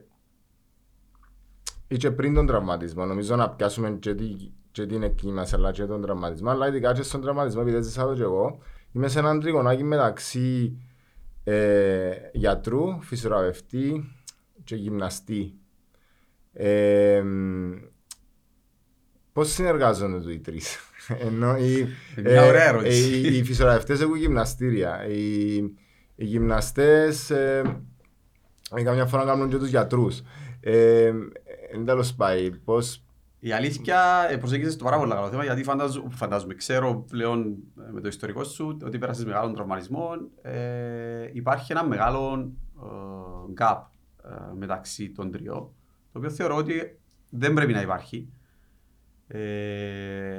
ή 1.87 1.97
και 1.97 2.11
πριν 2.11 2.33
τον 2.33 2.45
τραυματισμό. 2.45 3.05
Νομίζω 3.05 3.35
να 3.35 3.49
πιάσουμε 3.49 3.91
και, 3.91 4.15
τη, 4.15 4.25
και 4.73 4.85
την 4.85 5.03
εκκίνηση 5.03 5.55
αλλά 5.55 5.71
και 5.71 5.85
τον 5.85 6.01
τραυματισμό. 6.01 6.49
Αλλά 6.49 6.67
ειδικά 6.67 6.93
και 6.93 7.01
στον 7.01 7.21
τραυματισμό, 7.21 7.61
επειδή 7.65 7.81
ζήσα 7.81 8.05
το 8.05 8.13
και 8.13 8.21
εγώ, 8.21 8.57
είμαι 8.91 9.07
σε 9.07 9.19
έναν 9.19 9.39
τριγωνάκι 9.39 9.83
μεταξύ 9.83 10.77
ε, 11.43 12.11
γιατρού, 12.33 13.01
φυσιογραφευτή 13.01 14.11
και 14.63 14.75
γυμναστή. 14.75 15.53
Ε, 16.53 17.23
Πώς 19.33 19.51
συνεργάζονται 19.51 20.33
οι 20.33 20.39
τρεις, 20.39 20.77
Ενώ 21.27 21.57
οι, 21.57 21.87
Μια 22.23 22.45
ωραία 22.45 22.67
ερώτηση. 22.67 23.17
οι, 23.19 23.37
οι 23.37 23.43
φυσιογραφευτέ 23.43 23.93
έχουν 23.93 24.15
γυμναστήρια. 24.15 25.07
Οι, 25.07 25.55
οι 26.15 26.25
γυμναστές 26.25 27.29
ε, 27.29 27.61
καμιά 28.83 29.05
φορά 29.05 29.25
κάνουν 29.25 29.49
και 29.49 29.57
τους 29.57 29.69
γιατρούς. 29.69 30.21
Ε, 30.59 31.13
Εν 31.71 31.85
τέλος 31.85 32.13
πάει, 32.13 32.51
πώς... 32.51 33.02
Η 33.45 33.51
αλήθεια 33.51 34.27
ε, 34.29 34.37
προσέγγισες 34.37 34.75
το 34.75 34.83
πάρα 34.83 34.97
πολύ 34.97 35.11
καλό 35.11 35.29
θέμα 35.29 35.43
γιατί 35.43 35.63
φαντάζομαι, 35.63 36.09
φαντάζομαι, 36.09 36.53
ξέρω 36.53 37.05
πλέον 37.09 37.57
ε, 37.87 37.91
με 37.91 38.01
το 38.01 38.07
ιστορικό 38.07 38.43
σου 38.43 38.77
ότι 38.83 38.97
πέρασες 38.97 39.25
μεγάλων 39.25 39.53
τραυματισμών. 39.53 40.29
Ε, 40.41 41.29
υπάρχει 41.33 41.71
ένα 41.71 41.85
μεγάλο 41.85 42.51
ε, 42.83 43.53
gap 43.57 43.81
ε, 44.23 44.53
μεταξύ 44.57 45.11
των 45.11 45.31
τριών 45.31 45.73
το 46.11 46.17
οποίο 46.17 46.29
θεωρώ 46.29 46.55
ότι 46.55 46.99
δεν 47.29 47.53
πρέπει 47.53 47.73
να 47.73 47.81
υπάρχει. 47.81 48.29
Ε, 49.27 49.39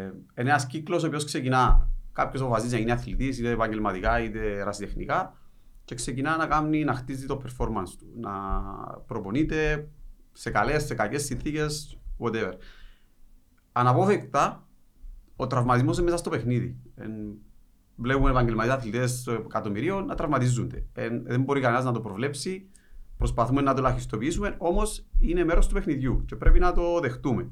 είναι 0.05 0.51
ένας 0.51 0.67
κύκλος 0.67 1.03
ο 1.03 1.07
οποίος 1.07 1.25
ξεκινά 1.25 1.89
κάποιος 2.13 2.43
αποφασίζει 2.43 2.73
να 2.73 2.79
γίνει 2.79 2.93
αθλητής 2.93 3.39
είτε 3.39 3.51
επαγγελματικά 3.51 4.23
είτε 4.23 4.63
ρασιτεχνικά 4.63 5.37
και 5.85 5.95
ξεκινά 5.95 6.37
να 6.37 6.47
κάνει 6.47 6.85
να 6.85 6.95
χτίζει 6.95 7.27
το 7.27 7.43
performance 7.45 7.91
του, 7.99 8.07
να 8.17 8.31
προπονείται 9.07 9.89
σε 10.33 10.51
καλές, 10.51 10.85
σε 10.85 10.95
κακές 10.95 11.25
συνθήκες, 11.25 11.99
whatever. 12.19 12.53
Αναπόφευκτα, 13.77 14.67
ο 15.37 15.47
τραυματισμός 15.47 15.97
είναι 15.97 16.05
μέσα 16.05 16.17
στο 16.17 16.31
παιχνίδι. 16.31 16.77
Εν, 16.95 17.13
βλέπουμε 17.97 18.31
επαγγελματίες 18.31 18.75
αθλητές 18.75 19.27
εκατομμυρίων 19.27 20.07
να 20.07 20.15
τραυματίζονται. 20.15 20.87
Εν, 20.93 21.23
δεν 21.25 21.43
μπορεί 21.43 21.61
κανένας 21.61 21.85
να 21.85 21.93
το 21.93 22.01
προβλέψει. 22.01 22.69
Προσπαθούμε 23.17 23.61
να 23.61 23.75
το 23.75 23.81
ελαχιστοποιήσουμε, 23.81 24.55
όμως 24.59 25.07
είναι 25.19 25.45
μέρος 25.45 25.67
του 25.67 25.75
παιχνιδιού 25.75 26.25
και 26.25 26.37
πρέπει 26.37 26.59
να 26.59 26.73
το 26.73 27.01
δεχτούμε. 27.01 27.51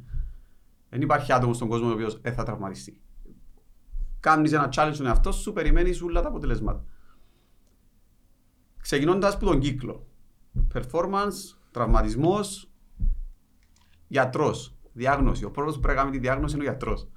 Δεν 0.88 1.00
υπάρχει 1.00 1.33
άτομος 1.33 1.57
στον 1.57 1.69
κόσμο 1.69 1.88
ο 1.88 1.93
οποίος 1.93 2.21
δεν 2.21 2.35
θα 2.35 2.43
τραυματιστεί. 2.43 3.00
Κάνεις 4.21 4.52
ένα 4.52 4.69
challenge 4.73 4.91
στον 4.93 5.07
εαυτό 5.07 5.33
σου, 5.33 5.52
περιμένεις 5.52 6.02
όλα 6.02 6.23
τα 6.23 6.29
αποτελέσματα. 6.29 6.85
Ξεκινώντας 8.81 9.35
από 9.35 9.45
τον 9.45 9.61
κύκλο. 9.61 10.07
Performance, 10.75 11.57
τραυματισμός, 11.71 12.71
γιατρός. 14.09 14.76
Διάγνωση. 14.93 15.45
Ο 15.45 15.51
πρώτος 15.51 15.75
που 15.75 15.81
πρέπει 15.81 15.97
να 15.97 16.03
κάνει 16.03 16.17
τη 16.17 16.23
διάγνωση 16.23 16.55
είναι 16.55 16.65
ο 16.65 16.67
γιατρός. 16.67 17.09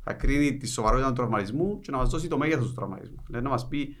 Θα 0.00 0.12
κρίνει 0.12 0.56
τη 0.56 0.66
σοβαρότητα 0.66 1.08
του 1.08 1.14
τραυματισμού 1.14 1.80
και 1.80 1.90
να 1.90 1.96
μας 1.96 2.10
δώσει 2.10 2.28
το 2.28 2.38
μέγεθος 2.38 2.66
του 2.66 2.74
τραυματισμού. 2.74 3.22
Δηλαδή 3.26 3.44
να 3.44 3.50
μας 3.50 3.68
πει 3.68 3.96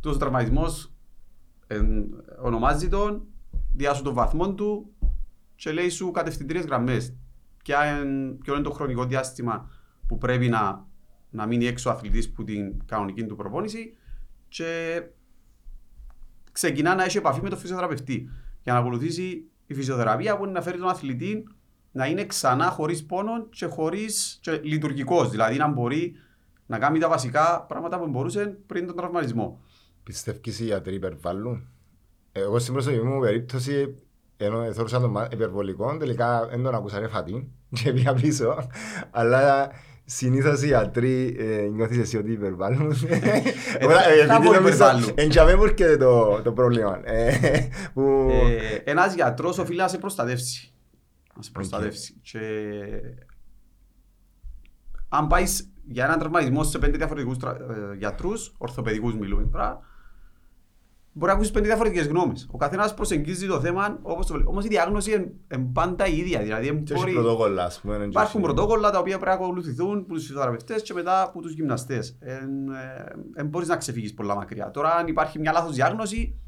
το 0.00 0.16
τραυματισμός 0.16 0.92
ονομάζει 2.42 2.88
τον, 2.88 3.26
διάσου 3.72 4.02
τον 4.02 4.14
βαθμό 4.14 4.54
του 4.54 4.94
και 5.54 5.72
λέει 5.72 5.88
σου 5.88 6.10
κατευθυντήριες 6.10 6.64
γραμμές. 6.64 7.14
Ποιο 8.42 8.54
είναι 8.54 8.62
το 8.62 8.70
χρονικό 8.70 9.04
διάστημα 9.04 9.70
που 10.06 10.18
πρέπει 10.18 10.48
να, 10.48 10.86
να 11.30 11.46
μείνει 11.46 11.66
έξω 11.66 11.90
ο 11.90 11.92
αθλητής 11.92 12.32
που 12.32 12.44
την 12.44 12.86
κανονική 12.86 13.24
του 13.24 13.36
προπόνηση 13.36 13.96
και 14.48 15.02
ξεκινά 16.52 16.94
να 16.94 17.04
έχει 17.04 17.18
επαφή 17.18 17.42
με 17.42 17.48
τον 17.48 17.58
φυσιοθεραπευτή 17.58 18.30
για 18.62 18.72
να 18.72 18.78
ακολουθήσει 18.78 19.50
η 19.66 19.74
φυσιοθεραπεία 19.74 20.36
που 20.36 20.44
είναι 20.44 20.52
να 20.52 20.62
φέρει 20.62 20.78
τον 20.78 20.88
αθλητή 20.88 21.48
να 21.96 22.06
είναι 22.06 22.26
ξανά 22.26 22.64
χωρίς 22.64 23.04
πόνο 23.06 23.46
και 23.50 23.66
χωρίς 23.66 24.40
λειτουργικός. 24.62 25.30
Δηλαδή 25.30 25.56
να 25.56 25.68
μπορεί 25.68 26.14
να 26.66 26.78
κάνει 26.78 26.98
τα 26.98 27.08
βασικά 27.08 27.64
πράγματα 27.68 27.98
που 27.98 28.06
μπορούσε 28.06 28.58
πριν 28.66 28.86
τον 28.86 28.96
τραυματισμό. 28.96 29.60
Πιστεύεις 30.02 30.60
οι 30.60 30.64
γιατροί 30.64 30.94
υπερβάλλουν; 30.94 31.68
Εγώ 32.32 32.58
στην 32.58 32.72
προσωπική 32.72 33.02
μου 33.02 33.20
περίπτωση, 33.20 33.94
ενώ 34.36 34.72
θεωρούσα 34.72 35.00
τον 35.00 35.16
υπερβολικό, 35.30 35.96
τελικά 35.96 36.46
δεν 36.46 36.62
τον 36.62 36.74
ακούσα 36.74 36.98
ρε 36.98 37.08
φατή 37.08 37.50
και 37.82 37.92
πήγα 37.92 38.14
πίσω. 38.14 38.68
Αλλά 39.10 39.70
συνήθως 40.04 40.62
οι 40.62 40.66
γιατροί 40.66 41.36
ε, 41.38 41.68
νιώθεις 41.68 41.98
εσύ 41.98 42.16
ότι 42.16 42.32
υπερβάλλουν. 42.32 42.94
Θα 44.26 44.40
πω 44.40 44.54
υπερβάλλουν. 44.54 45.12
Εν 45.14 45.28
και 45.28 45.40
μου 45.40 45.62
έρχεται 45.62 45.96
το 46.42 46.52
πρόβλημα. 46.54 47.00
Ένας 48.84 49.14
γιατρός 49.14 49.58
οφείλει 49.58 49.78
να 49.78 49.88
σε 49.88 49.98
προστατεύσει. 49.98 50.70
Να 51.36 51.42
σε 51.42 51.50
προστατεύσει. 51.50 52.20
Και 52.22 52.40
αν 55.08 55.26
πάεις 55.26 55.70
για 55.84 56.04
έναν 56.04 56.18
τραυματισμό 56.18 56.64
σε 56.64 56.78
πέντε 56.78 56.96
διαφορετικούς 56.96 57.36
γιατρούς, 57.98 58.54
ορθοπαιδικούς 58.58 59.14
μιλούμε 59.14 59.46
τώρα, 59.46 59.80
μπορεί 61.12 61.26
να 61.30 61.32
ακούσεις 61.32 61.52
πέντε 61.52 61.66
διαφορετικές 61.66 62.06
γνώμες. 62.06 62.48
Ο 62.50 62.56
καθένας 62.56 62.94
προσεγγίζει 62.94 63.46
το 63.46 63.60
θέμα 63.60 63.98
όπως 64.02 64.26
το 64.26 64.32
βλέπει. 64.32 64.48
Όμως 64.48 64.64
η 64.64 64.68
διάγνωση 64.68 65.12
είναι 65.12 65.70
πάντα 65.72 66.06
η 66.06 66.16
ίδια. 66.16 66.40
Δηλαδή, 66.40 66.72
μπορεί... 66.72 67.12
πρωτόκολλα, 67.12 67.64
ας 67.64 67.80
πούμε, 67.80 68.04
Υπάρχουν 68.04 68.40
πρωτόκολλα 68.42 68.90
τα 68.90 68.98
οποία 68.98 69.18
πρέπει 69.18 69.38
να 69.38 69.44
ακολουθηθούν 69.44 69.98
από 69.98 70.12
τους 70.12 70.22
φυσιοθεραπευτές 70.22 70.82
και 70.82 70.92
μετά 70.94 71.22
από 71.22 71.40
τους 71.40 71.52
γυμναστές. 71.52 72.18
Δεν 73.34 73.46
μπορείς 73.46 73.68
να 73.68 73.76
ξεφύγεις 73.76 74.14
πολλά 74.14 74.34
μακριά. 74.34 74.70
Τώρα, 74.70 74.94
αν 74.94 75.06
υπάρχει 75.06 75.38
μια 75.38 75.52
λάθος 75.52 75.74
διάγνωση, 75.74 76.38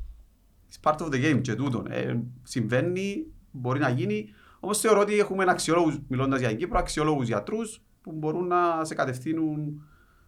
it's 0.70 0.90
part 0.90 0.96
of 0.96 1.06
the 1.06 1.24
game 1.24 1.40
και 1.40 1.54
τούτον. 1.54 1.86
Ε, 1.90 2.22
συμβαίνει, 2.42 3.26
μπορεί 3.50 3.78
να 3.78 3.88
γίνει. 3.88 4.28
Όμως 4.60 4.80
θεωρώ 4.80 5.00
ότι 5.00 5.18
έχουμε 5.18 5.44
αξιόλογου, 5.48 6.04
μιλώντας 6.08 6.40
για 6.40 6.48
την 6.48 6.58
Κύπρο, 6.58 6.78
αξιόλογου 6.78 7.22
γιατρούς 7.22 7.82
που 8.02 8.12
μπορούν 8.12 8.46
να 8.46 8.84
σε 8.84 8.94
κατευθύνουν 8.94 9.82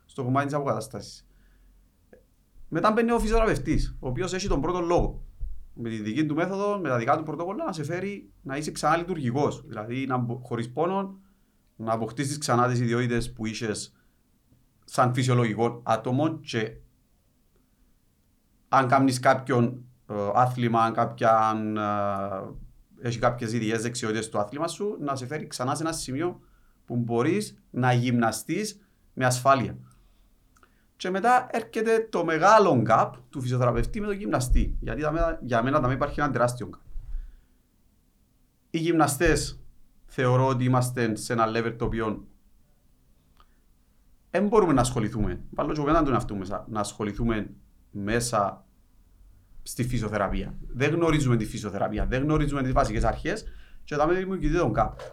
στο 0.05 0.25
κομμάτι 0.25 0.47
της 0.47 0.55
αποκατάστασης. 0.55 1.27
Μετά 2.69 2.93
μπαίνει 2.93 3.11
ο 3.11 3.19
φυσιοθεραπευτής, 3.19 3.97
ο 4.01 4.09
οποίος 4.09 4.33
έχει 4.33 4.49
τον 4.49 4.61
πρώτο 4.61 4.81
λόγο. 4.81 5.23
με 5.75 5.89
τη 5.89 5.97
δική 5.97 6.27
του 6.27 6.35
μέθοδο, 6.35 6.79
με 6.79 6.89
τα 6.89 6.99
δικά 6.99 7.17
του 7.17 7.23
πρωτόκολλα 7.23 7.65
να 7.65 7.73
σε 7.73 7.85
φέρει 7.85 8.31
να 8.43 8.57
είσαι 8.57 8.71
ξανά 8.71 8.97
λειτουργικό. 8.97 9.49
Δηλαδή 9.67 10.07
να, 10.07 10.27
χωρίς 10.43 10.73
πόνο 10.73 11.19
να 11.77 11.93
αποκτήσεις 11.93 12.39
ξανά 12.39 12.69
τις 12.69 12.81
ιδιότητες 12.81 13.33
που 13.33 13.47
είσαι 13.47 13.73
σαν 14.85 15.15
φυσιολογικό 15.15 15.81
άτομο 15.85 16.39
και 16.39 16.77
αν 18.69 18.89
κάνεις 18.89 19.21
κάποιον 19.21 19.85
ε, 20.07 20.15
άθλημα, 20.35 20.83
αν 20.83 20.93
κάποιαν, 20.93 21.77
ε, 21.77 21.81
έχει 23.03 23.19
κάποιες 23.19 23.53
ιδιαίτερες 23.53 23.83
δεξιότητες 23.83 24.25
στο 24.25 24.39
άθλημα 24.39 24.69
σου, 24.69 24.97
να 25.01 25.17
σε 25.17 25.27
φέρει 25.27 25.47
ξανά 25.47 25.75
σε 25.75 25.83
ένα 25.83 25.93
σημείο 25.93 26.41
που 26.85 26.97
μπορείς 26.97 27.63
να 27.71 27.93
γυμναστείς 27.93 28.81
με 29.13 29.25
ασφάλεια. 29.25 29.77
Και 30.97 31.11
μετά 31.11 31.47
έρχεται 31.51 32.09
το 32.11 32.25
μεγάλο 32.25 32.83
gap 32.89 33.11
του 33.31 33.41
φυσιοθεραπευτή 33.41 34.01
με 34.01 34.07
τον 34.07 34.17
γυμναστή. 34.17 34.77
Γιατί 34.81 35.01
για 35.41 35.63
μένα 35.63 35.81
δεν 35.81 35.91
υπάρχει 35.91 36.21
ένα 36.21 36.31
τεράστιο 36.31 36.71
gap. 36.75 36.79
Οι 38.71 38.79
γυμναστές 38.79 39.61
θεωρώ 40.07 40.47
ότι 40.47 40.65
είμαστε 40.65 41.17
σε 41.17 41.33
ένα 41.33 41.47
level 41.49 41.75
το 41.79 41.85
οποίο 41.85 42.27
δεν 44.31 44.47
μπορούμε 44.47 44.73
να 44.73 44.81
ασχοληθούμε. 44.81 45.41
Βάλω 45.51 45.73
και 45.73 45.81
τον 45.81 46.13
εαυτού 46.13 46.37
μέσα. 46.37 46.67
Να 46.69 46.81
ασχοληθούμε 46.81 47.51
μέσα 47.91 48.65
στη 49.63 49.85
φυσιοθεραπεία. 49.85 50.55
Δεν 50.69 50.95
γνωρίζουμε 50.95 51.37
τη 51.37 51.45
φυσιοθεραπεία, 51.45 52.07
δεν 52.07 52.23
γνωρίζουμε 52.23 52.63
τις 52.63 52.73
βασικές 52.73 53.05
αρχές 53.05 53.45
και 53.85 53.95
θα 53.95 54.07
με 54.07 54.15
δημιουργηθεί 54.15 54.57
τον 54.57 54.73
κάπου. 54.73 55.05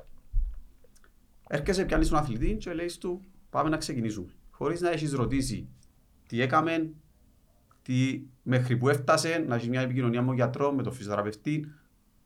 Έρχεσαι, 1.47 1.85
πιάνεις 1.85 2.09
τον 2.09 2.17
αθλητή 2.17 2.55
και 2.55 2.73
λέει 2.73 2.91
του: 2.99 3.21
Πάμε 3.49 3.69
να 3.69 3.77
ξεκινήσουμε. 3.77 4.27
Χωρίς 4.51 4.81
να 4.81 4.89
έχεις 4.91 5.13
ρωτήσει 5.13 5.69
τι 6.27 6.41
έκαμε, 6.41 6.91
τι, 7.81 8.21
μέχρι 8.43 8.77
που 8.77 8.89
έφτασε, 8.89 9.45
να 9.47 9.55
έχεις 9.55 9.69
μια 9.69 9.81
επικοινωνία 9.81 10.21
με 10.21 10.27
τον 10.27 10.35
γιατρό, 10.35 10.71
με 10.71 10.83
τον 10.83 10.93
φυσιοθεραπευτή, 10.93 11.71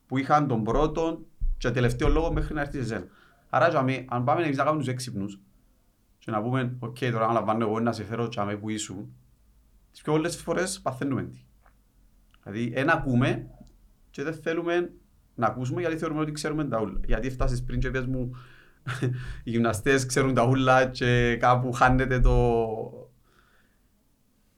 που 0.08 0.18
είχαν 0.18 0.48
τον 0.48 0.64
πρώτο 0.64 1.26
και 1.58 1.72
τελευταίο 1.72 2.10
λόγο 2.10 2.34
μέχρι 2.34 2.54
να 2.54 2.62
έρθει 2.62 2.78
σε 2.78 2.86
σένα. 2.86 3.06
Άρα, 3.50 3.80
αν 4.08 4.24
πάμε 4.24 4.50
να 4.50 4.64
κάνουμε 4.64 4.78
τους 4.78 4.88
έξυπνους 4.88 5.40
και 6.18 6.32
να 6.32 6.42
πούμε: 6.42 6.76
OK, 6.80 6.98
okay, 7.00 7.10
τώρα 7.12 7.28
αναλαμβάνω 7.28 7.66
εγώ 7.66 7.80
να 7.80 7.92
σε 7.92 8.04
φέρω 8.04 8.28
τζιαμέ 8.28 8.56
που 8.56 8.70
ήσουν, 8.70 9.16
τις 9.92 10.02
πιο 10.02 10.14
πολλές 10.14 10.36
φορές 10.36 10.82
παθαίνουμε 10.82 11.24
τι. 11.24 11.46
Δηλαδή, 12.52 12.72
ένα 12.76 12.94
ακούμε 12.94 13.48
και 14.10 14.24
δεν 14.24 14.34
θέλουμε 14.34 14.92
να 15.36 15.48
ακούσουμε 15.48 15.82
γιατί 15.82 15.98
θεωρούμε 15.98 16.22
ότι 16.22 16.32
ξέρουμε 16.32 16.66
τα 16.66 16.82
ούλα. 16.82 17.00
Γιατί 17.06 17.30
φτάσεις 17.30 17.64
πριν 17.64 17.80
και 17.80 17.90
πες 17.92 18.06
μου 18.06 18.32
οι 19.44 19.50
γυμναστές 19.50 20.06
ξέρουν 20.06 20.34
τα 20.34 20.46
ούλα 20.46 20.86
και 20.86 21.38
κάπου 21.40 21.72
χάνεται 21.72 22.20
το... 22.20 22.36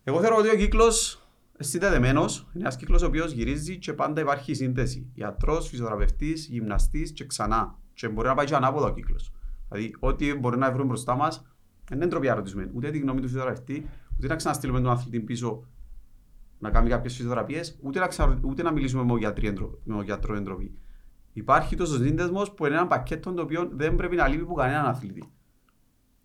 Εγώ 0.04 0.20
θεωρώ 0.20 0.36
ότι 0.38 0.50
ο 0.50 0.56
κύκλος 0.56 1.28
συνδεδεμένος 1.60 2.40
είναι 2.40 2.64
ένας 2.64 2.76
κύκλος 2.76 3.02
ο 3.02 3.06
οποίος 3.06 3.32
γυρίζει 3.32 3.78
και 3.78 3.94
πάντα 3.94 4.22
υπάρχει 4.22 4.54
σύνδεση. 4.54 5.10
Ιατρός, 5.14 5.68
φυσιοθεραπευτής, 5.68 6.48
γυμναστής 6.48 7.12
και 7.12 7.26
ξανά. 7.26 7.80
Και 7.94 8.08
μπορεί 8.08 8.28
να 8.28 8.34
πάει 8.34 8.46
και 8.46 8.56
ανάποδο 8.56 8.86
ο 8.86 8.94
κύκλος. 8.94 9.32
Δηλαδή, 9.70 9.96
ό,τι 10.00 10.34
μπορεί 10.34 10.58
να 10.58 10.72
βρούμε 10.72 10.86
μπροστά 10.86 11.16
μας, 11.16 11.46
δεν 11.90 11.98
είναι 11.98 12.08
ντροπιά 12.08 12.34
ρωτήσουμε. 12.34 12.70
Ούτε 12.74 12.92
τη 12.92 13.00
γνώμη 13.00 13.22
του 13.22 13.28
φυσιοθεραπευτή, 13.28 13.90
ούτε 14.18 14.28
να 14.28 14.36
ξαναστείλουμε 14.36 14.82
τον 14.82 14.92
αθλητή 14.92 15.20
πίσω 15.20 15.68
να 16.64 16.70
κάνει 16.70 16.90
κάποιες 16.90 17.14
φυσιοθεραπείες, 17.14 17.78
ούτε, 17.82 18.00
να 18.00 18.40
ούτε 18.42 18.64
να 18.64 18.72
μιλήσουμε 18.72 19.04
με 19.04 19.20
τον 19.86 20.04
γιατρό 20.04 20.36
εντροπή. 20.36 20.78
Υπάρχει 21.34 21.76
τόσος 21.76 21.98
σύνδεσμος 21.98 22.52
που 22.52 22.66
είναι 22.66 22.76
ένα 22.76 22.88
πακέτο 22.88 23.34
το 23.34 23.42
οποίο 23.42 23.70
δεν 23.72 23.96
πρέπει 23.96 24.16
να 24.16 24.28
λείπει 24.28 24.44
από 24.44 24.54
κανέναν 24.54 24.86
αθλητή. 24.86 25.24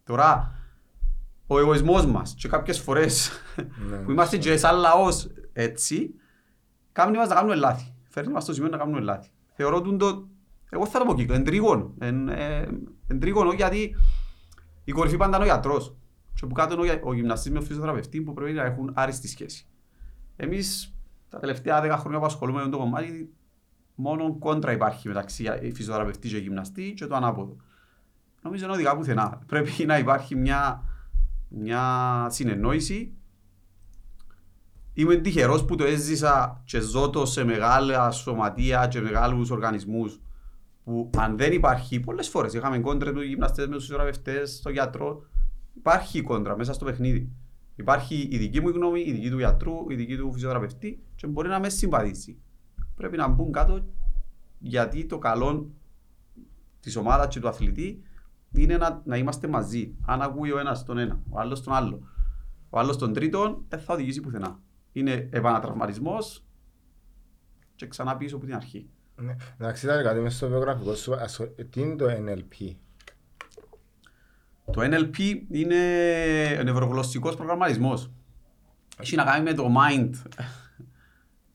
Τώρα, 0.05 0.55
ο 1.47 1.59
εγωισμός 1.59 2.07
μας 2.07 2.35
και 2.39 2.49
κάποιες 2.49 2.81
φορές 2.81 3.31
ναι. 3.89 3.97
που 3.97 4.11
είμαστε 4.11 4.37
και 4.37 4.57
σαν 4.57 4.77
λαός 4.77 5.29
έτσι, 5.53 6.15
κάνει 6.93 7.17
μας 7.17 7.29
να 7.29 7.35
κάνουμε 7.35 7.55
λάθη. 7.55 7.95
Φέρνει 8.09 8.33
μας 8.33 8.43
στο 8.43 8.53
σημείο 8.53 8.71
να 8.71 8.77
κάνουμε 8.77 9.01
λάθη. 9.01 9.29
Θεωρώ 9.53 9.77
ότι 9.77 9.97
το. 9.97 10.29
Εγώ 10.71 10.87
θα 10.87 10.99
το 10.99 11.05
πω 11.05 11.15
κύκλο, 11.15 11.35
εντρίγωνο. 11.35 11.95
Εντρίγωνο 13.07 13.53
γιατί 13.53 13.97
η 14.85 14.93
κορυφή 14.93 15.17
πάντα 15.17 15.37
είναι 15.37 15.45
ο 15.45 15.49
γιατρός. 15.49 15.97
Και 16.35 16.47
που 16.47 16.55
κάτω 16.55 16.85
είναι 16.85 17.01
ο 17.05 17.15
γυμναστής 17.15 17.53
με 17.53 17.59
ο 17.59 17.61
φυσιοθεραπευτή 17.61 18.21
που 18.21 18.33
πρέπει 18.33 18.53
να 18.53 18.63
έχουν 18.63 18.91
άριστη 18.95 19.29
σχέση. 19.29 19.67
Εμείς 20.41 20.95
τα 21.29 21.39
τελευταία 21.39 21.81
10 21.83 21.97
χρόνια 21.99 22.19
που 22.19 22.25
ασχολούμαι 22.25 22.63
με 22.65 22.71
το 22.71 22.79
κομμάτι, 22.79 23.33
μόνο 23.95 24.39
κόντρα 24.39 24.73
υπάρχει 24.73 25.09
μεταξύ 25.09 25.45
φυσιοθεραπευτή 25.75 26.29
και 26.29 26.39
γυμναστή 26.39 26.95
και 26.97 27.07
το 27.07 27.15
ανάποδο. 27.15 27.57
Νομίζω 28.43 28.65
είναι 28.65 28.73
οδηγά 28.73 28.97
πουθενά. 28.97 29.43
Πρέπει 29.47 29.85
να 29.85 29.99
υπάρχει 29.99 30.35
μια, 30.35 30.83
μια 31.49 32.27
συνεννόηση. 32.31 33.13
Είμαι 34.93 35.17
τυχερός 35.17 35.65
που 35.65 35.75
το 35.75 35.85
έζησα 35.85 36.63
και 36.65 36.81
ζω 36.81 37.11
το 37.11 37.27
σε 37.27 37.45
μεγάλα 37.45 38.11
σωματεία 38.11 38.87
και 38.87 39.01
μεγάλους 39.01 39.51
οργανισμούς 39.51 40.21
που 40.85 41.11
αν 41.17 41.37
δεν 41.37 41.53
υπάρχει, 41.53 42.01
πολλές 42.01 42.29
φορές 42.29 42.53
είχαμε 42.53 42.79
κόντρα 42.79 43.13
τους 43.13 43.25
γυμναστές 43.25 43.67
με 43.67 43.73
τους 43.73 43.83
φυσιοθεραπευτές, 43.83 44.57
στο 44.57 44.71
γιατρό. 44.71 45.25
Υπάρχει 45.75 46.23
κόντρα 46.23 46.57
μέσα 46.57 46.73
στο 46.73 46.85
παιχνίδι. 46.85 47.33
Υπάρχει 47.79 48.29
η 48.31 48.39
δική 48.39 48.61
μου 48.61 48.69
γνώμη, 48.69 49.01
η 49.01 49.13
δική 49.13 49.31
του 49.31 49.39
γιατρού, 49.39 49.91
η 49.91 49.95
δική 49.95 50.17
του 50.17 50.33
φυσιοθεραπευτή 50.33 51.03
και 51.15 51.27
μπορεί 51.27 51.49
να 51.49 51.61
με 51.61 51.69
συμπαθήσει. 51.69 52.39
Πρέπει 52.95 53.17
να 53.17 53.29
μπουν 53.29 53.53
κάτω 53.53 53.87
γιατί 54.59 55.07
το 55.07 55.19
καλό 55.19 55.71
της 56.81 56.97
ομάδας 56.97 57.35
και 57.35 57.41
του 57.41 57.49
αθλητή 57.49 58.03
είναι 58.53 58.77
να, 58.77 59.03
να 59.05 59.17
είμαστε 59.17 59.49
μαζί. 59.49 59.95
Αν 60.07 60.23
ακούει 60.23 60.53
ο 60.53 60.59
ένας 60.59 60.85
τον 60.85 60.99
ένα, 60.99 61.23
ο 61.29 61.39
άλλος 61.39 61.63
τον 61.63 61.75
άλλο, 61.75 62.09
ο 62.71 62.79
άλλος 62.79 62.97
τον 62.97 63.13
τρίτον, 63.13 63.65
δεν 63.69 63.81
θα 63.81 63.95
οδηγήσει 63.95 64.21
πουθενά. 64.21 64.61
Είναι 64.93 65.29
επανατραυματισμός 65.33 66.45
και 67.75 67.87
ξανά 67.87 68.17
πίσω 68.17 68.37
από 68.37 68.45
την 68.45 68.55
αρχή. 68.55 68.89
Ναι. 69.17 69.37
Εντάξει, 69.59 69.87
ήταν 69.87 70.03
κάτι 70.03 70.21
μέσα 70.21 70.37
στο 70.37 70.49
βιογραφικό 70.49 70.95
σου. 70.95 71.15
Τι 71.71 71.81
είναι 71.81 71.97
το 71.97 72.07
NLP, 72.07 72.75
το 74.73 74.81
NLP 74.83 75.19
είναι 75.51 75.77
νευρογλωσσικός 76.65 77.37
προγραμματισμός. 77.37 78.11
Έχει 79.01 79.17
να 79.17 79.25
κάνει 79.25 79.43
με 79.43 79.53
το 79.55 79.67
mind 79.79 80.11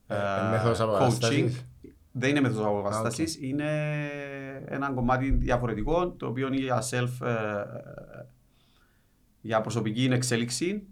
ε, 0.07 0.15
ε 0.15 0.71
coaching. 0.99 1.49
Δεν 2.11 2.29
είναι 2.29 2.41
μέθοδος 2.41 2.65
αποκατάστασης, 2.65 3.37
okay. 3.37 3.43
είναι 3.43 3.69
ένα 4.65 4.91
κομμάτι 4.91 5.31
διαφορετικό 5.31 6.09
το 6.11 6.27
οποίο 6.27 6.47
είναι 6.47 6.55
για 6.55 6.83
self, 6.89 7.27
ε, 7.27 7.63
για 9.41 9.61
προσωπική 9.61 10.03
εξέλιξη 10.11 10.83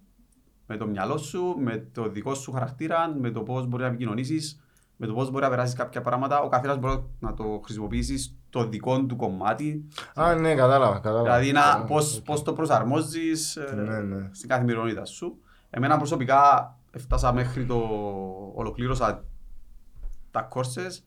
με 0.67 0.77
το 0.77 0.87
μυαλό 0.87 1.17
σου, 1.17 1.55
με 1.59 1.87
το 1.93 2.09
δικό 2.09 2.33
σου 2.33 2.51
χαρακτήρα, 2.51 3.15
με 3.19 3.31
το 3.31 3.41
πώς 3.41 3.67
μπορεί 3.67 3.83
να 3.83 3.89
επικοινωνήσεις 3.89 4.61
με 5.01 5.07
το 5.07 5.13
πώς 5.13 5.31
μπορεί 5.31 5.43
να 5.43 5.49
περάσεις 5.49 5.75
κάποια 5.75 6.01
πράγματα, 6.01 6.41
ο 6.41 6.47
καθένας 6.47 6.77
μπορεί 6.77 7.03
να 7.19 7.33
το 7.33 7.61
χρησιμοποιήσεις 7.63 8.37
το 8.51 8.67
δικό 8.67 9.05
του 9.05 9.15
κομμάτι. 9.15 9.87
Α, 10.13 10.35
ναι, 10.35 10.55
κατάλαβα. 10.55 10.99
κατάλαβα. 10.99 11.39
Δηλαδή, 11.39 12.21
πώ 12.25 12.41
το 12.41 12.53
προσαρμόζεις 12.53 13.55
ε, 13.55 13.75
ναι, 13.75 13.99
ναι. 13.99 14.29
στην 14.31 14.49
καθημερινότητα 14.49 15.05
σου. 15.05 15.37
Εμένα 15.69 15.97
προσωπικά 15.97 16.75
έφτασα 16.91 17.33
μέχρι 17.33 17.65
το. 17.65 17.79
Ολοκλήρωσα 18.55 19.23
τα 20.31 20.47
courses 20.53 21.03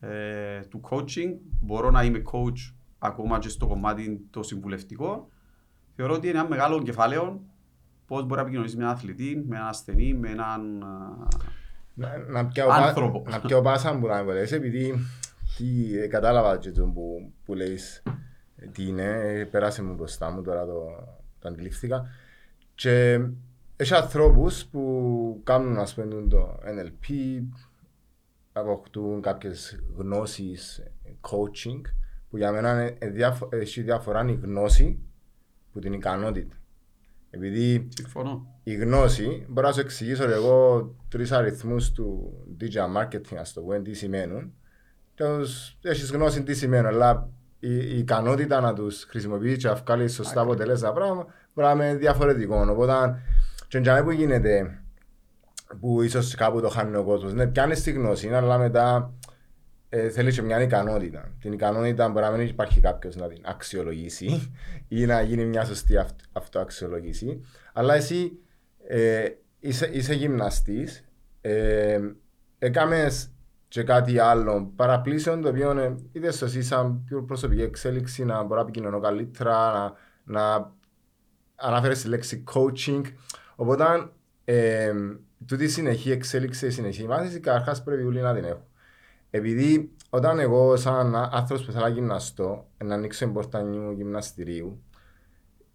ε, 0.00 0.60
του 0.60 0.80
coaching. 0.90 1.34
Μπορώ 1.60 1.90
να 1.90 2.02
είμαι 2.02 2.22
coach 2.32 2.74
ακόμα 2.98 3.38
και 3.38 3.48
στο 3.48 3.66
κομμάτι 3.66 4.26
το 4.30 4.42
συμβουλευτικό. 4.42 5.28
Θεωρώ 5.96 6.14
ότι 6.14 6.28
είναι 6.28 6.38
ένα 6.38 6.48
μεγάλο 6.48 6.82
κεφάλαιο 6.82 7.40
πώς 8.06 8.22
μπορεί 8.22 8.34
να 8.34 8.40
επικοινωνήσεις 8.40 8.76
με 8.76 8.82
έναν 8.82 8.94
αθλητή, 8.94 9.44
με 9.48 9.56
έναν 9.56 9.68
ασθενή, 9.68 10.14
με 10.14 10.28
έναν 10.28 10.84
να 12.28 12.46
πιάω 12.46 12.70
άνθρωπο. 12.70 13.24
Να 13.30 13.40
πιάω 13.40 13.62
πάσα 13.62 13.98
που 13.98 14.06
να 14.06 14.22
μπορείς, 14.22 14.52
επειδή 14.52 14.94
τι, 15.56 15.98
ε, 15.98 16.06
κατάλαβα 16.06 16.58
και 16.58 16.70
το 16.70 16.84
που, 16.84 17.32
που 17.44 17.54
λέεις 17.54 18.02
ε, 18.56 18.66
τι 18.66 18.86
είναι, 18.86 19.44
πέρασε 19.50 19.82
μου 19.82 19.94
μπροστά 19.94 20.30
μου 20.30 20.42
τώρα 20.42 20.66
το, 20.66 20.84
το 21.38 21.48
αντιλήφθηκα. 21.48 22.08
Και 22.74 23.20
έχει 23.76 23.94
ανθρώπους 23.94 24.64
που 24.66 25.40
κάνουν 25.44 25.78
ας 25.78 25.94
πούμε 25.94 26.26
το 26.28 26.58
NLP, 26.64 27.14
αποκτούν 28.52 29.20
κάποιες 29.20 29.82
γνώσεις 29.96 30.82
coaching, 31.20 31.80
που 32.30 32.36
για 32.36 32.52
μένα 32.52 32.92
έχει 33.50 33.82
διαφορά 33.82 34.24
η 34.28 34.38
γνώση 34.42 34.98
που 35.72 35.78
την 35.78 35.92
ικανότητα. 35.92 36.54
Επειδή 37.30 37.88
Συμφωνώ. 37.94 38.60
η 38.62 38.74
γνώση, 38.74 39.46
μπορώ 39.48 39.66
να 39.66 39.72
σου 39.72 39.80
εξηγήσω 39.80 40.24
εγώ 40.30 40.88
τρεις 41.08 41.32
αριθμούς 41.32 41.92
του 41.92 42.32
digital 42.60 42.96
marketing, 42.96 43.36
ας 43.38 43.52
το 43.52 43.60
πούμε, 43.60 43.80
τι 43.80 43.94
σημαίνουν. 43.94 44.52
Έχεις 45.82 46.10
γνώση 46.10 46.42
τι 46.42 46.54
σημαίνουν, 46.54 46.86
αλλά 46.86 47.28
η, 47.58 47.74
η 47.74 47.98
ικανότητα 47.98 48.60
να 48.60 48.72
τους 48.72 49.04
χρησιμοποιήσει 49.04 49.56
και 49.56 49.68
να 49.68 49.74
βγάλεις 49.74 50.14
σωστά 50.14 50.40
αποτελέσματα 50.40 50.94
πράγμα 50.94 51.26
μπορεί 51.54 51.76
να 51.76 51.86
είναι 51.86 51.96
διαφορετικό. 51.96 52.66
Οπότε, 52.70 53.22
και 53.68 53.80
που 54.04 54.10
γίνεται, 54.10 54.82
που 55.80 56.02
ίσως 56.02 56.34
κάπου 56.34 56.60
το 56.60 56.68
χάνει 56.68 56.96
ο 56.96 57.04
κόσμος, 57.04 57.34
ναι, 57.34 57.46
πιάνεις 57.46 57.82
τη 57.82 57.90
γνώση, 57.90 58.28
αλλά 58.28 58.58
μετά 58.58 59.14
ε, 59.88 60.08
θέλεις 60.08 60.34
και 60.34 60.42
μια 60.42 60.62
ικανότητα. 60.62 61.32
Την 61.40 61.52
ικανότητα 61.52 62.08
μπορεί 62.08 62.24
να 62.24 62.30
μην 62.30 62.46
υπάρχει 62.46 62.80
κάποιος 62.80 63.16
να 63.16 63.28
την 63.28 63.42
αξιολογήσει 63.44 64.52
ή 64.88 65.06
να 65.06 65.20
γίνει 65.20 65.44
μια 65.44 65.64
σωστή 65.64 65.96
αυτο, 65.96 66.24
αυτοαξιολόγηση. 66.32 67.44
Αλλά 67.72 67.94
εσύ 67.94 68.38
ε, 68.86 69.24
είσαι, 69.60 69.90
είσαι 69.92 70.14
γυμναστής, 70.14 71.04
ε, 71.40 71.98
έκαμες 72.58 73.30
και 73.70 73.82
κάτι 73.82 74.18
άλλο 74.18 74.72
παραπλήσεων 74.76 75.42
το 75.42 75.48
οποίο 75.48 75.70
ε, 75.70 75.94
είδες 76.12 76.42
εσύ 76.42 76.62
σαν 76.62 77.02
πιο 77.04 77.22
προσωπική 77.22 77.62
εξέλιξη 77.62 78.24
να 78.24 78.42
μπορώ 78.42 78.54
να 78.54 78.60
επικοινωνώ 78.60 79.00
καλύτερα, 79.00 79.92
να, 80.24 80.58
να 80.58 80.72
αναφέρεις 81.56 82.02
τη 82.02 82.08
λέξη 82.08 82.44
coaching. 82.52 83.02
Οπότε 83.56 83.84
ε, 84.44 84.92
τούτη 85.46 85.68
συνεχή 85.68 86.10
εξέλιξη, 86.10 86.66
η 86.66 86.70
συνεχή 86.70 87.06
μάθηση, 87.06 87.40
καταρχάς 87.40 87.82
πρέπει 87.82 88.02
όλοι 88.02 88.20
να 88.20 88.34
την 88.34 88.44
έχω. 88.44 88.66
Επειδή 89.30 89.92
όταν 90.10 90.38
εγώ 90.38 90.76
σαν 90.76 91.16
άνθρωπος 91.16 91.64
που 91.64 91.72
θέλω 91.72 91.84
να 91.84 91.90
γυμναστώ, 91.90 92.66
να 92.84 92.94
ανοίξω 92.94 93.24
εμπορτανιού 93.24 93.90
γυμναστηρίου, 93.90 94.82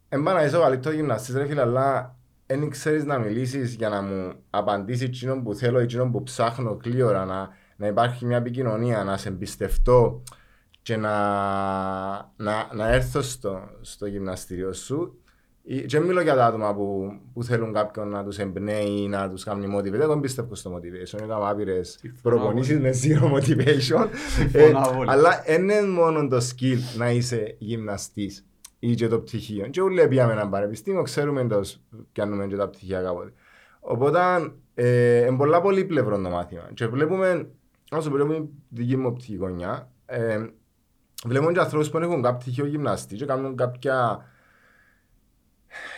εμπάνα 0.09 0.45
είσαι 0.45 0.57
ο 0.57 0.61
καλύτερος 0.61 0.97
γυμναστής 0.97 1.35
ρε 1.35 1.45
φίλε, 1.45 1.61
αλλά 1.61 2.15
δεν 2.45 2.69
ξέρεις 2.69 3.03
να 3.05 3.17
μιλήσεις 3.17 3.73
για 3.73 3.89
να 3.89 4.01
μου 4.01 4.33
απαντήσει 4.49 5.03
εκείνο 5.03 5.41
που 5.41 5.53
θέλω, 5.53 5.79
εκείνο 5.79 6.09
που 6.09 6.23
ψάχνω 6.23 6.75
κλείωρα, 6.75 7.25
να, 7.25 7.49
να 7.75 7.87
υπάρχει 7.87 8.25
μια 8.25 8.37
επικοινωνία, 8.37 9.03
να 9.03 9.17
σε 9.17 9.29
εμπιστευτώ 9.29 10.23
και 10.81 10.97
να, 10.97 11.15
να, 12.35 12.69
να 12.73 12.93
έρθω 12.93 13.21
στο, 13.21 13.69
στο 13.81 14.05
γυμναστήριο 14.05 14.73
σου. 14.73 15.19
Και 15.85 15.99
μιλώ 15.99 16.21
για 16.21 16.35
τα 16.35 16.45
άτομα 16.45 16.75
που, 16.75 17.11
που 17.33 17.43
θέλουν 17.43 17.73
κάποιον 17.73 18.09
να 18.09 18.23
τους 18.23 18.37
εμπνέει, 18.37 19.07
να 19.07 19.29
τους 19.29 19.43
κάνει 19.43 19.75
motivate. 19.77 20.07
Δεν 20.07 20.19
πιστεύω 20.19 20.55
στο 20.55 20.75
motivation. 20.75 21.19
Έκανα 21.23 21.49
άπειρες 21.49 21.99
προπονήσεις 22.21 22.79
με 22.79 22.89
zero 23.03 23.33
motivation. 23.33 24.07
ε, 24.53 24.71
αλλά 25.05 25.43
δεν 25.45 25.61
είναι 25.61 25.81
μόνο 25.81 26.27
το 26.27 26.37
skill 26.37 26.97
να 26.97 27.11
είσαι 27.11 27.55
γυμναστής 27.59 28.45
ή 28.79 28.93
και 28.93 29.07
το 29.07 29.19
πτυχίο. 29.19 29.67
Και 29.67 29.81
όλοι 29.81 30.07
πήγαμε 30.07 30.33
ένα 30.33 30.49
πανεπιστήμιο, 30.49 31.01
ξέρουμε 31.01 31.47
το 31.47 31.61
πιάνουμε 32.11 32.47
και 32.47 32.55
τα 32.55 32.67
πτυχία 32.67 33.01
κάποτε. 33.01 33.33
Οπότε, 33.79 34.19
ε, 34.73 35.25
είναι 35.25 35.37
πολλά 35.37 35.61
πολύ 35.61 35.85
πλευρό 35.85 36.21
το 36.21 36.29
μάθημα. 36.29 36.69
Και 36.73 36.87
βλέπουμε, 36.87 37.47
όσο 37.91 38.11
βλέπουμε 38.11 38.39
τη 38.39 38.49
δική 38.69 38.97
μου 38.97 39.07
οπτική 39.07 39.35
γωνιά, 39.35 39.91
ε, 40.05 40.47
βλέπουμε 41.25 41.51
και 41.51 41.59
ανθρώπους 41.59 41.89
που 41.89 41.97
έχουν 41.97 42.21
κάποιο 42.21 42.37
πτυχίο 42.37 42.65
γυμναστή 42.65 43.15
και 43.15 43.25
κάνουν 43.25 43.55
κάποια, 43.55 44.25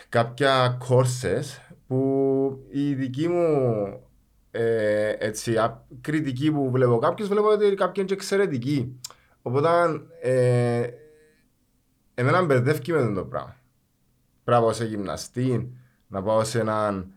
κάποια 0.08 0.78
courses 0.88 1.74
που 1.86 2.66
η 2.70 2.94
δική 2.94 3.28
μου 3.28 4.00
ε, 4.50 5.14
έτσι, 5.18 5.56
κριτική 6.00 6.52
που 6.52 6.70
βλέπω 6.70 6.98
κάποιος, 6.98 7.28
βλέπω 7.28 7.48
ότι 7.48 7.74
κάποιοι 7.74 7.92
είναι 7.96 8.06
και 8.06 8.14
εξαιρετικοί. 8.14 9.00
Οπότε, 9.42 9.68
ε, 10.22 10.88
εμένα 12.14 12.44
μπερδεύει 12.44 12.92
με 12.92 13.12
το 13.14 13.24
πράγμα. 13.24 13.56
Πρέπει 14.44 14.60
να 14.60 14.66
πάω 14.66 14.72
σε 14.72 14.84
γυμναστή, 14.84 15.72
να 16.06 16.22
πάω 16.22 16.44
σε 16.44 16.60
έναν 16.60 17.12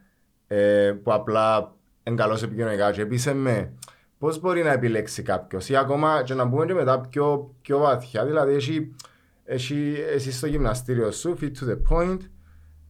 ε, 0.47 0.93
που 1.03 1.13
απλά 1.13 1.75
είναι 2.03 2.15
καλός 2.15 2.43
επικοινωνικά 2.43 2.91
και 2.91 3.01
επίσης 3.01 3.33
με 3.33 3.73
πώς 4.21 4.39
μπορεί 4.39 4.63
να 4.63 4.71
επιλέξει 4.71 5.21
κάποιος 5.21 5.69
ή 5.69 5.75
ακόμα 5.75 6.23
και 6.23 6.33
να 6.33 6.45
μπούμε 6.45 6.65
και 6.65 6.73
μετά 6.73 6.99
πιο, 6.99 7.55
πιο 7.61 7.77
βαθιά, 7.77 8.25
δηλαδή 8.25 8.53
έχει, 8.53 8.95
έχει, 9.43 9.95
εσύ 10.13 10.31
στο 10.31 10.47
γυμναστήριο 10.47 11.11
σου, 11.11 11.37
fit 11.41 11.51
to 11.59 11.69
the 11.69 11.77
point, 11.89 12.19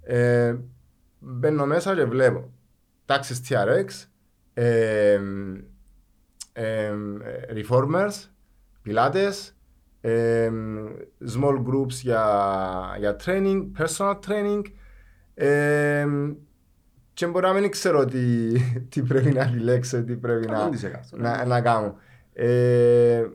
ε, 0.01 0.55
μπαίνω 1.19 1.65
μέσα 1.65 1.95
και 1.95 2.03
βλέπω. 2.03 2.51
Τάξεις 3.05 3.41
TRX, 3.49 4.07
ε, 4.53 5.19
ε, 6.53 6.93
reformers, 7.53 8.13
πιλάτες, 8.81 9.55
small 11.35 11.63
groups 11.67 11.93
για, 12.01 12.25
για 12.97 13.15
training, 13.25 13.71
personal 13.77 14.19
training 14.27 14.61
ε, 15.33 16.07
και 17.13 17.27
μπορεί 17.27 17.45
να 17.45 17.53
μην 17.53 17.71
ξέρω 17.71 18.05
τι, 18.05 18.51
τι 18.89 19.01
πρέπει 19.01 19.31
να 19.31 19.41
επιλέξω, 19.41 20.03
τι 20.03 20.15
πρέπει 20.15 20.47
να, 20.47 20.69
να, 21.11 21.45
να 21.45 21.61
κάνω. 21.61 21.95
Ε, 22.33 23.25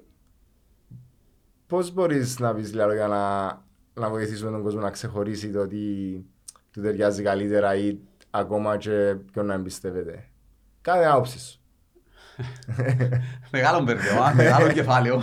πώς 1.67 1.93
μπορείς 1.93 2.39
να 2.39 2.55
πεις 2.55 2.75
λίγο 2.75 2.93
για 2.93 3.07
να, 3.07 3.47
να 4.01 4.11
βοηθήσουμε 4.11 4.51
τον 4.51 4.63
κόσμο 4.63 4.81
να 4.81 4.91
ξεχωρίσει 4.91 5.51
το 5.51 5.61
ότι 5.61 5.77
του 6.71 6.81
ταιριάζει 6.81 7.23
καλύτερα 7.23 7.75
ή 7.75 7.99
ακόμα 8.31 8.77
και 8.77 9.17
ποιον 9.33 9.47
να 9.47 9.55
εμπιστεύεται. 9.55 10.29
Κάθε 10.81 11.05
άποψη 11.05 11.39
σου. 11.39 11.61
μεγάλο 13.53 13.83
μπερδεύμα, 13.83 14.33
μεγάλο 14.35 14.73
κεφάλαιο 14.73 15.23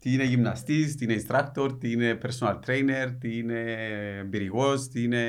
τι 0.00 0.12
είναι 0.12 0.24
γυμναστής, 0.24 0.96
τι 0.96 1.04
είναι 1.04 1.22
instructor, 1.22 1.80
τι 1.80 1.92
είναι 1.92 2.18
personal 2.22 2.58
trainer, 2.66 3.14
τι 3.20 3.38
είναι 3.38 3.76
εμπειρηγός, 4.18 4.88
τι 4.88 5.02
είναι 5.02 5.24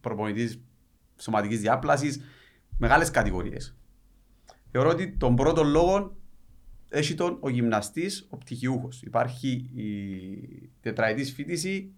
προπονητής 0.00 0.60
σωματικής 1.16 1.60
διάπλασης. 1.60 2.20
Μεγάλες 2.78 3.10
κατηγορίες. 3.10 3.76
Θεωρώ 4.70 4.90
ότι 4.90 5.16
τον 5.16 5.36
πρώτο 5.36 5.64
λόγο 5.64 6.16
έχει 6.88 7.14
τον 7.14 7.36
ο 7.40 7.48
γυμναστής, 7.48 8.26
ο 8.30 8.36
πτυχιούχος. 8.36 9.02
Υπάρχει 9.02 9.70
η 9.74 10.70
τετραετής 10.80 11.32
φίτηση 11.32 11.92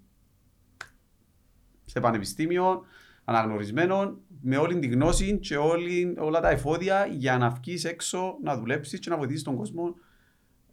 σε 1.85 2.01
πανεπιστήμιο, 2.01 2.85
αναγνωρισμένο, 3.25 4.19
με 4.41 4.57
όλη 4.57 4.79
την 4.79 4.93
γνώση 4.93 5.39
και 5.39 5.57
όλη, 5.57 6.15
όλα 6.19 6.41
τα 6.41 6.51
εφόδια 6.51 7.07
για 7.07 7.39
να 7.39 7.51
βγεις 7.51 7.85
έξω, 7.85 8.39
να 8.43 8.57
δουλέψεις 8.57 8.99
και 8.99 9.11
να 9.11 9.17
βοηθήσεις 9.17 9.43
τον 9.43 9.57
κόσμο 9.57 9.95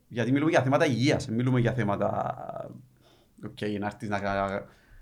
γιατί 0.07 0.31
μιλούμε 0.31 0.51
για 0.51 0.63
θέματα 0.63 0.85
υγείας, 0.85 1.27
μιλούμε 1.27 1.59
για 1.59 1.73
θέματα. 1.73 2.35
Okay, 3.45 3.79
να 3.79 3.85
έρθεις 3.85 4.09
να, 4.09 4.19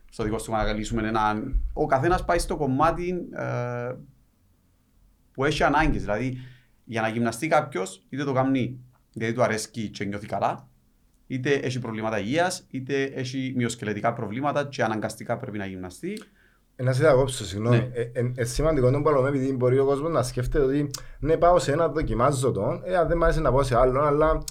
στο 0.09 0.23
δικό 0.23 0.37
σου 0.37 0.51
να 0.51 0.73
λύσουμε 0.73 1.07
έναν. 1.07 1.61
Ο 1.73 1.85
καθένας 1.85 2.25
πάει 2.25 2.39
στο 2.39 2.57
κομμάτι 2.57 3.27
ε, 3.31 3.93
που 5.31 5.45
έχει 5.45 5.63
ανάγκες. 5.63 6.01
Δηλαδή, 6.01 6.37
για 6.83 7.01
να 7.01 7.07
γυμναστεί 7.07 7.47
κάποιος, 7.47 8.05
είτε 8.09 8.23
το 8.23 8.33
κάνει 8.33 8.79
γιατί 9.11 9.33
του 9.33 9.43
αρέσει 9.43 9.89
και 9.89 10.05
νιώθει 10.05 10.25
καλά, 10.25 10.67
είτε 11.27 11.51
έχει 11.53 11.79
προβλήματα 11.79 12.19
υγείας, 12.19 12.65
είτε 12.69 13.03
έχει 13.03 13.53
μειοσκελετικά 13.55 14.13
προβλήματα 14.13 14.65
και 14.65 14.83
αναγκαστικά 14.83 15.37
πρέπει 15.37 15.57
να 15.57 15.65
γυμναστεί. 15.65 16.21
Να 16.75 16.93
σε 16.93 16.99
διακόψω, 16.99 17.45
συγγνώμη. 17.45 17.77
Ναι. 17.77 17.89
Ε, 17.93 18.11
ε, 18.13 18.31
ε, 18.35 18.43
σημαντικό 18.43 18.91
τον 18.91 19.03
παλωμένο 19.03 19.35
επειδή 19.35 19.53
μπορεί 19.53 19.79
ο 19.79 19.85
κόσμος 19.85 20.11
να 20.11 20.23
σκέφτεται 20.23 20.63
ότι 20.63 20.89
ναι, 21.19 21.37
πάω 21.37 21.59
σε 21.59 21.71
ένα, 21.71 21.87
δοκιμάζω 21.87 22.51
τον, 22.51 22.81
ε, 22.85 22.95
αν 22.95 23.07
δεν 23.07 23.17
μ' 23.17 23.23
άρεσε 23.23 23.41
να 23.41 23.51
πάω 23.51 23.63
σε 23.63 23.77
άλλο, 23.77 24.01
αλλά 24.01 24.43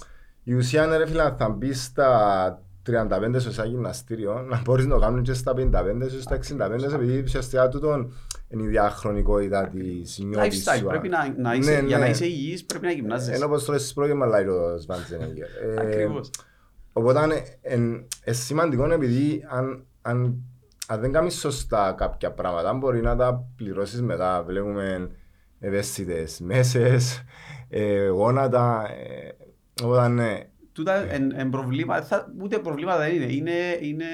η 0.43 0.53
ουσία 0.53 0.85
είναι 0.85 0.97
ρε 0.97 1.07
φίλε 1.07 1.35
θα 1.37 1.49
μπεις 1.49 1.83
στα 1.83 2.61
35 2.91 3.35
σε 3.37 3.61
ένα 3.61 3.69
γυμναστήριο 3.69 4.41
να 4.41 4.61
μπορείς 4.63 4.85
να 4.85 4.93
το 4.93 4.99
κάνεις 4.99 5.21
και 5.21 5.33
στα 5.33 5.53
55 5.57 5.61
και 5.99 6.19
στα 6.19 6.39
65 6.67 6.93
επειδή 6.93 7.21
ουσιαστικά 7.21 7.69
τούτο 7.69 8.09
είναι 8.47 8.63
η 8.63 8.67
διαχρονικότητα 8.67 9.67
της 9.67 10.19
νιώτης 10.19 10.69
σου. 10.77 10.85
πρέπει 10.85 11.09
να, 11.09 11.33
να 11.37 11.53
είσαι, 11.53 11.71
ναι, 11.71 11.81
ναι. 11.81 11.87
για 11.87 11.97
να 11.97 12.07
είσαι 12.07 12.25
υγιής 12.25 12.65
πρέπει 12.65 12.85
να 12.85 12.91
γυμνάζεσαι. 12.91 13.33
Ενώ 13.33 13.45
όπως 13.45 13.65
το 13.65 13.71
λες 13.71 13.93
πρόγευμα 13.93 14.25
λέει 14.25 14.45
ο 14.45 14.77
Σβάντζενεγερ. 14.77 15.47
Ακριβώς. 15.79 16.29
Οπότε 16.93 17.19
είναι 17.73 18.05
σημαντικό 18.25 18.91
επειδή 18.91 19.45
αν, 19.49 19.85
αν, 20.01 20.43
αν 20.87 20.99
δεν 20.99 21.11
κάνεις 21.11 21.39
σωστά 21.39 21.93
κάποια 21.97 22.31
πράγματα 22.31 22.73
μπορεί 22.73 23.01
να 23.01 23.15
τα 23.15 23.45
πληρώσεις 23.55 24.01
μετά. 24.01 24.43
Βλέπουμε 24.43 25.11
ευαίσθητες 25.59 26.39
μέσες, 26.39 27.23
ε, 27.69 28.07
γόνατα, 28.07 28.85
ε, 28.89 29.35
όταν 29.83 30.13
ναι. 30.13 30.48
Τούτα 30.79 30.93
εν, 31.13 31.49
προβλήματα, 31.49 32.33
ούτε 32.41 32.59
προβλήματα 32.59 32.97
δεν 32.97 33.15
είναι. 33.15 33.25
Είναι, 33.25 33.77
είναι 33.81 34.05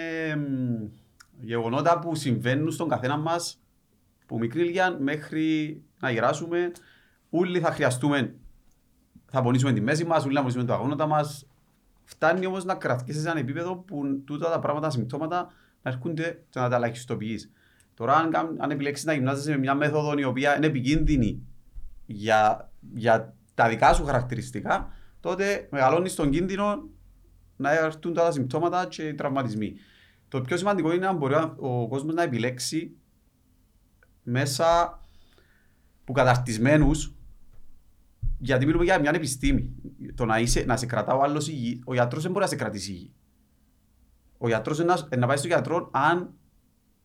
γεγονότα 1.42 2.00
που 2.00 2.16
συμβαίνουν 2.16 2.72
στον 2.72 2.90
καθένα 2.90 3.18
μας 3.18 3.62
που 4.26 4.38
μικρή 4.38 4.62
ηλικία 4.62 4.98
μέχρι 5.00 5.82
να 6.00 6.12
γεράσουμε. 6.12 6.72
Όλοι 7.30 7.60
θα 7.60 7.72
χρειαστούμε, 7.72 8.36
θα 9.26 9.42
πονήσουμε 9.42 9.74
τη 9.74 9.82
μέση 9.82 10.06
μας, 10.06 10.26
όλοι 10.26 10.34
θα 10.34 10.40
πονήσουμε 10.40 10.66
τα 10.66 10.74
αγώνα 10.74 11.08
μας. 11.08 11.48
Φτάνει 12.04 12.46
όμως 12.46 12.66
να 12.66 12.76
κρατήσεις 12.76 13.22
σε 13.22 13.30
ένα 13.30 13.40
επίπεδο 13.40 13.76
που 13.76 14.22
τούτα 14.26 14.50
τα 14.50 14.60
πράγματα, 14.60 14.88
τα 14.88 14.94
συμπτώματα 14.94 15.52
να 15.82 15.92
έρχονται 15.92 16.44
και 16.50 16.60
να 16.60 16.70
τα 16.70 16.76
ελαχιστοποιείς. 16.76 17.52
Τώρα, 17.94 18.16
αν, 18.16 18.56
αν 18.58 18.72
επιλέξεις 18.72 19.06
να 19.06 19.14
γυμνάζεσαι 19.14 19.52
με 19.52 19.58
μια 19.58 19.76
μέθοδο 19.76 20.18
η 20.18 20.24
οποία 20.24 20.58
είναι 20.58 20.66
επικίνδυνη 20.66 21.42
για, 22.06 22.72
για 22.94 23.34
τα 23.54 23.70
δικά 23.70 23.94
σου 23.94 24.06
χαρακτηριστικά, 24.06 24.90
τότε 25.26 25.68
μεγαλώνεις 25.72 26.16
τον 26.16 26.30
κίνδυνο 26.30 26.90
να 27.56 27.72
έρθουν 27.72 28.14
τα 28.14 28.32
συμπτώματα 28.32 28.86
και 28.86 29.08
οι 29.08 29.14
τραυματισμοί. 29.14 29.76
Το 30.28 30.42
πιο 30.42 30.58
σημαντικό 30.58 30.94
είναι 30.94 31.06
να 31.06 31.14
μπορεί 31.14 31.34
ο 31.58 31.88
κόσμος 31.88 32.14
να 32.14 32.24
επιλέξει 32.24 32.96
μέσα 34.24 35.00
που 36.04 36.12
καταρτισμένους, 36.12 37.16
γιατί 38.38 38.66
μιλούμε 38.66 38.84
για 38.84 39.00
μια 39.00 39.12
επιστήμη. 39.16 39.76
Το 40.16 40.26
να, 40.26 40.40
είσαι, 40.40 40.64
να 40.68 40.78
σε 40.78 40.86
κρατά 40.86 41.16
ο 41.16 41.22
άλλος 41.22 41.48
υγιή, 41.48 41.82
ο 41.86 41.94
γιατρός 41.94 42.24
δεν 42.24 42.32
μπορεί 42.32 42.44
να 42.44 42.50
σε 42.50 42.56
κρατήσει 42.56 42.92
υγιή. 42.92 43.14
Ο 44.38 44.48
γιατρός 44.48 44.80
είναι 44.80 44.94
να, 44.94 45.18
να 45.18 45.28
πάει 45.28 45.38
στον 45.38 45.50
γιατρό 45.50 45.90
αν 45.94 46.34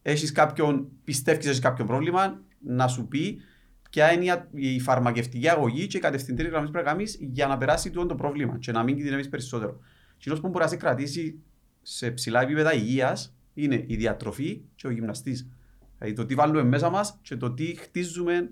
έχεις 0.03 0.33
κάποιον, 0.33 0.89
πιστεύεις 1.05 1.41
ότι 1.41 1.49
έχεις 1.49 1.61
κάποιο 1.61 1.85
πρόβλημα, 1.85 2.41
να 2.59 2.89
σου 2.89 3.09
πει 3.09 3.41
ποια 3.91 4.13
είναι 4.13 4.49
η 4.51 4.81
φαρμακευτική 4.81 5.49
αγωγή 5.49 5.87
και 5.87 5.97
η 5.97 6.01
κατευθυντήρια 6.01 6.51
γραμμής 6.51 6.71
που 6.71 6.73
πρέπει 6.73 6.87
να 6.87 6.93
κάνεις 6.93 7.19
για 7.21 7.47
να 7.47 7.59
περάσει 7.59 7.91
το 7.91 8.15
πρόβλημα 8.15 8.59
και 8.59 8.73
να 8.73 8.83
μην 8.83 8.95
κινδυνεύεις 8.97 9.29
περισσότερο. 9.29 9.79
Και 10.17 10.31
που 10.31 10.49
μπορεί 10.49 10.65
να 10.65 10.71
σε 10.71 10.77
κρατήσει 10.77 11.43
σε 11.83 12.11
ψηλά 12.11 12.41
επίπεδα 12.41 12.75
υγείας 12.75 13.35
είναι 13.55 13.85
η 13.87 13.97
διατροφή 13.97 14.63
και 14.75 14.87
ο 14.87 14.91
γυμναστής. 14.91 15.49
Δηλαδή 15.99 16.17
το 16.17 16.27
τι 16.27 16.35
βάλουμε 16.35 16.63
μέσα 16.63 16.91
μας 16.91 17.19
και 17.23 17.37
το 17.37 17.53
τι 17.53 17.65
χτίζουμε 17.65 18.51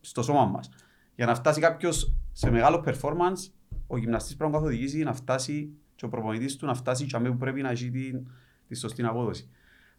στο 0.00 0.22
σώμα 0.22 0.44
μας. 0.44 0.70
Για 1.14 1.26
να 1.26 1.34
φτάσει 1.34 1.60
κάποιος 1.60 2.14
σε 2.32 2.50
μεγάλο 2.50 2.84
performance, 2.86 3.52
ο 3.86 3.96
γυμναστής 3.96 4.36
πρέπει 4.36 4.52
να 4.52 4.58
καθοδηγήσει 4.58 5.02
να 5.02 5.12
φτάσει 5.12 5.70
και 5.94 6.04
ο 6.04 6.08
προπονητής 6.08 6.56
του 6.56 6.66
να 6.66 6.74
φτάσει 6.74 7.06
και 7.06 7.18
που 7.18 7.36
πρέπει 7.36 7.62
να 7.62 7.70
έχει 7.70 7.90
τη, 7.90 8.12
τη 8.68 8.74
σωστή 8.74 9.02
απόδοση. 9.02 9.48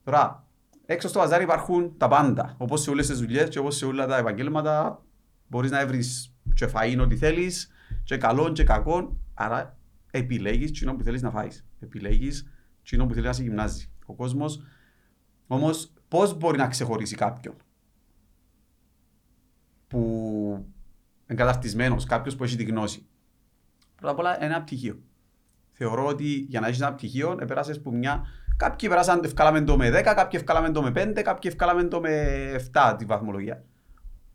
Τώρα, 0.04 0.48
έξω 0.92 1.08
στο 1.08 1.20
βαζάρι 1.20 1.44
υπάρχουν 1.44 1.98
τα 1.98 2.08
πάντα. 2.08 2.56
Όπως 2.58 2.82
σε 2.82 2.90
όλες 2.90 3.08
τις 3.08 3.20
δουλειές 3.20 3.50
και 3.50 3.60
όπως 3.60 3.76
σε 3.76 3.86
όλα 3.86 4.06
τα 4.06 4.18
επαγγέλματα 4.18 5.04
μπορείς 5.48 5.72
να 5.72 5.88
βρεις 5.88 6.36
και 6.54 6.70
φαΐν 6.74 7.00
ό,τι 7.02 7.16
θέλεις 7.16 7.72
και 8.04 8.18
καλό 8.18 8.52
και 8.52 8.64
κακό. 8.64 9.18
Άρα 9.34 9.78
επιλέγεις 10.12 10.72
κοινό 10.72 10.96
που 10.96 11.04
θέλεις 11.04 11.22
να 11.22 11.32
φάεις. 11.32 11.66
Επιλέγεις 11.80 12.52
κοινό 12.82 13.06
που 13.06 13.14
θέλεις 13.14 13.28
να 13.28 13.34
σε 13.34 13.42
γυμνάζει. 13.42 13.92
Ο 14.06 14.14
κόσμος 14.14 14.62
όμως 15.48 15.94
πώς 16.08 16.38
μπορεί 16.38 16.58
να 16.58 16.68
ξεχωρίσει 16.68 17.16
κάποιον 17.16 17.56
που 19.88 20.66
εγκαταρτισμένος, 21.26 22.06
κάποιος 22.06 22.36
που 22.36 22.44
έχει 22.44 22.56
τη 22.56 22.64
γνώση; 22.64 23.08
Πρώτα 23.96 24.12
απ' 24.12 24.20
όλα 24.20 24.36
είναι 24.36 24.46
ένα 24.46 24.62
πτυχίο. 24.62 25.00
Θεωρώ 25.72 26.06
ότι 26.06 26.26
για 26.26 26.60
να 26.60 26.68
έχεις 26.68 26.82
ένα 26.82 26.94
πτυχίο, 26.94 27.38
επέρασες 27.40 27.82
που 27.82 27.96
μια. 27.96 28.26
Κάποιοι 28.60 28.90
περάσαν 28.90 29.22
ευκάλαμε 29.24 29.62
το 29.62 29.78
με 29.78 29.90
10, 29.90 29.92
κάποιοι 30.04 30.40
ευκάλαμε 30.42 30.72
το 30.72 30.82
με 30.82 30.90
5, 30.90 31.22
κάποιοι 31.22 31.52
ευκάλαμε 31.54 31.84
το 31.84 32.00
με 32.00 32.36
7 32.74 32.96
τη 32.98 33.06
βαθμολογία. 33.06 33.64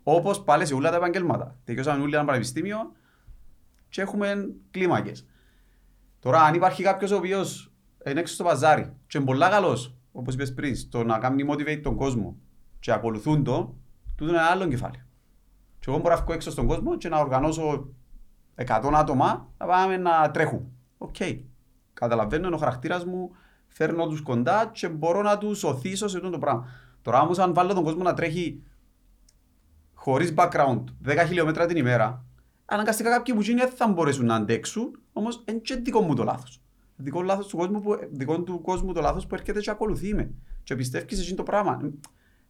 Όπως 0.02 0.42
πάλι 0.42 0.66
σε 0.66 0.74
όλα 0.74 0.90
τα 0.90 0.96
επαγγέλματα. 0.96 1.58
Τελειώσαμε 1.64 2.02
όλοι 2.02 2.14
ένα 2.14 2.24
πανεπιστήμιο 2.24 2.92
και 3.88 4.00
έχουμε 4.00 4.54
κλίμακες. 4.70 5.26
Τώρα, 6.18 6.42
αν 6.42 6.54
υπάρχει 6.54 6.82
κάποιος 6.82 7.10
ο 7.10 7.16
οποίος 7.16 7.72
είναι 8.04 8.20
έξω 8.20 8.34
στο 8.34 8.44
παζάρι 8.44 8.92
και 9.06 9.18
είναι 9.18 9.26
πολύ 9.26 9.40
καλός, 9.40 9.96
όπως 10.12 10.34
είπες 10.34 10.54
πριν, 10.54 10.76
στο 10.76 11.04
να 11.04 11.18
κάνει 11.18 11.44
motivate 11.50 11.80
τον 11.82 11.96
κόσμο 11.96 12.36
και 12.80 12.92
ακολουθούν 12.92 13.44
το, 13.44 13.74
τούτο 14.16 14.30
είναι 14.30 14.40
ένα 14.40 14.50
άλλο 14.50 14.68
κεφάλαιο. 14.68 15.02
Και 15.78 15.90
εγώ 15.90 15.98
μπορώ 15.98 16.14
να 16.14 16.20
βγω 16.20 16.32
έξω 16.32 16.50
στον 16.50 16.66
κόσμο 16.66 16.96
και 16.96 17.08
να 17.08 17.18
οργανώσω 17.18 17.88
100 18.66 18.90
άτομα 18.94 19.52
να 19.58 19.66
πάμε 19.66 19.96
να 19.96 20.30
τρέχουν. 20.30 20.72
OK. 20.98 21.14
Okay. 21.18 21.40
Καταλαβαίνω, 21.92 22.46
είναι 22.46 22.56
ο 22.56 22.58
χαρακτήρας 22.58 23.04
μου, 23.04 23.30
φέρνω 23.76 24.08
τους 24.08 24.22
κοντά 24.22 24.70
και 24.72 24.88
μπορώ 24.88 25.22
να 25.22 25.38
τους 25.38 25.64
ωθήσω 25.64 26.08
σε 26.08 26.16
αυτό 26.16 26.30
το 26.30 26.38
πράγμα. 26.38 26.68
Τώρα 27.02 27.20
όμως, 27.20 27.38
αν 27.38 27.54
βάλω 27.54 27.74
τον 27.74 27.84
κόσμο 27.84 28.02
να 28.02 28.14
τρέχει 28.14 28.62
χωρίς 29.94 30.34
background 30.36 30.84
10 31.06 31.24
χιλιόμετρα 31.26 31.66
την 31.66 31.76
ημέρα, 31.76 32.24
αναγκαστικά 32.64 33.10
κάποιοι 33.10 33.34
που 33.34 33.42
δεν 33.42 33.68
θα 33.68 33.88
μπορέσουν 33.88 34.26
να 34.26 34.34
αντέξουν, 34.34 35.00
όμως 35.12 35.44
είναι 35.48 35.58
και 35.58 35.74
δικό 35.74 36.00
μου 36.00 36.14
το 36.14 36.22
λάθος. 36.22 36.60
Δικό, 36.96 37.22
λάθος 37.22 37.46
του 37.46 37.56
κόσμου 37.56 37.80
που, 37.80 37.98
δικό 38.10 38.42
του 38.42 38.60
κόσμου 38.60 38.92
το 38.92 39.00
λάθος 39.00 39.26
που 39.26 39.34
έρχεται 39.34 39.60
και 39.60 39.70
ακολουθεί 39.70 40.14
με. 40.14 40.30
Και 40.62 40.76
πιστεύεις 40.76 41.16
σε 41.16 41.22
αυτό 41.22 41.34
το 41.34 41.42
πράγμα. 41.42 41.76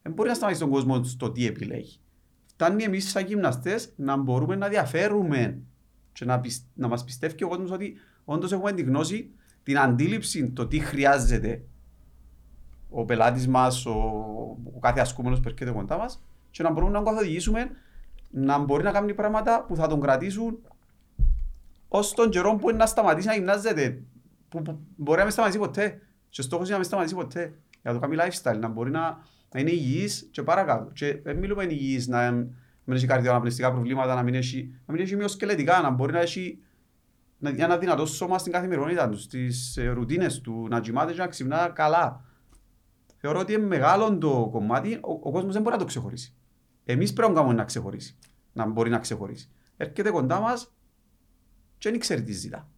Δεν 0.03 0.13
μπορεί 0.13 0.29
να 0.29 0.35
σταματήσει 0.35 0.63
τον 0.63 0.71
κόσμο 0.71 1.05
στο 1.05 1.31
τι 1.31 1.47
επιλέγει 1.47 1.99
φτάνει 2.55 2.83
εμείς 2.83 3.11
σαν 3.11 3.27
γυμναστές 3.27 3.93
να 3.97 4.17
μπορούμε 4.17 4.57
να 4.57 4.69
διαφέρουμε 4.69 5.63
και 6.13 6.25
να, 6.25 6.41
πιστε, 6.41 6.67
να 6.75 6.89
μας 6.89 7.05
πιστεύει 7.05 7.45
ο 7.45 7.49
κόσμος 7.49 7.71
ότι 7.71 7.97
όντως 8.25 8.53
έχουμε 8.53 8.73
τη 8.73 8.83
γνώση, 8.83 9.31
την 9.65 9.79
αντίληψη 9.79 10.51
το 10.51 10.67
τι 10.67 10.79
χρειάζεται 10.79 11.63
ο 12.91 13.05
πελάτης 13.05 13.49
μας, 13.49 13.87
ο, 13.87 13.93
ο 14.75 14.79
κάθε 14.81 15.01
ασκούμενος 15.01 15.41
που 15.41 15.49
έρχεται 15.49 15.71
κοντά 15.71 15.97
μας, 15.97 16.23
και 16.51 16.63
να 16.63 16.73
μπορούμε 16.73 16.93
να 16.93 17.03
τον 17.03 17.13
καθοδηγήσουμε 17.13 17.71
να 18.37 18.59
μπορεί 18.59 18.83
να 18.83 18.91
κάνει 18.91 19.15
πράγματα 19.15 19.65
που 19.69 19.77
θα 19.77 19.87
τον 19.87 20.01
κρατήσουν 20.01 20.59
ως 21.89 22.15
τον 22.15 22.31
καιρό 22.31 22.57
που 22.57 22.69
είναι 22.69 22.79
να 22.79 22.87
σταματήσει 22.87 23.27
να 23.27 23.35
γυμνάζεται. 23.35 24.03
Που, 24.49 24.63
που 24.63 24.79
μπορεί 24.97 25.19
να 25.19 25.25
μην 25.25 25.33
σταματήσει 25.33 25.59
ποτέ. 25.61 26.01
Και 26.29 26.41
ο 26.41 26.45
στόχος 26.45 26.65
είναι 26.65 26.73
να 26.73 26.79
μην 26.79 26.87
σταματήσει 26.87 27.15
ποτέ. 27.15 27.53
Για 27.83 27.93
το 27.93 27.99
κάνει 27.99 28.17
lifestyle, 28.19 28.59
να 28.59 28.69
μπορεί 28.69 28.91
να, 28.91 29.19
να 29.53 29.61
είναι 29.61 29.71
υγιής 29.71 30.29
και 30.31 30.43
παρακάτω. 30.43 30.91
Και 30.93 31.21
δεν 31.23 31.37
μιλούμε 31.37 31.65
υγιής 31.65 32.09
να 32.09 32.31
μην 32.85 32.97
έχει 32.97 33.07
καρδιοαναπνευστικά 33.07 33.73
προβλήματα, 33.73 34.15
να 34.15 34.23
μην 34.23 34.35
έχει, 34.35 34.75
να 34.87 34.95
μην 34.95 35.03
έχει 35.03 35.17
μειοσκελετικά, 35.17 35.81
να 35.81 35.91
μπορεί 35.91 36.13
να 36.13 36.21
έχει 36.21 36.59
να, 36.59 36.74
ένα 37.47 37.79
δυνατό 37.79 38.07
σώμα 38.07 38.39
στην 38.39 38.53
καθημερινότητα 38.53 39.09
τους, 39.09 39.23
στις 39.23 39.77
ε, 39.77 39.89
ρουτίνες 39.89 40.41
του, 40.41 40.67
να 40.71 40.81
κοιμάται 40.81 41.13
και 41.13 41.19
να 41.19 41.27
ξυπνά 41.27 41.69
καλά. 41.69 42.25
Θεωρώ 43.17 43.39
ότι 43.39 43.53
είναι 43.53 43.67
μεγάλο 43.67 44.19
το 44.19 44.49
κομμάτι, 44.53 44.95
ο, 44.95 45.13
ο 45.13 45.31
κόσμος 45.31 45.53
δεν 45.53 45.63
μπορεί 45.63 45.75
να 45.75 45.81
το 45.81 45.87
ξεχωρίσει. 45.89 46.35
Εμείς 46.85 47.13
πρέπει 47.13 47.33
να 47.33 47.37
κάνουμε 47.37 47.55
να 47.55 47.65
ξεχωρίσει, 47.65 48.19
να 48.53 48.67
μπορεί 48.67 48.91
να 48.91 48.99
ξεχωρίσει. 48.99 49.51
Έρχεται 49.77 50.11
κοντά 50.11 50.41
μας 50.41 50.75
και 51.79 51.91
δεν 51.91 51.99
ξέρει 51.99 52.23
τι 52.23 52.33
ζητά. 52.33 52.69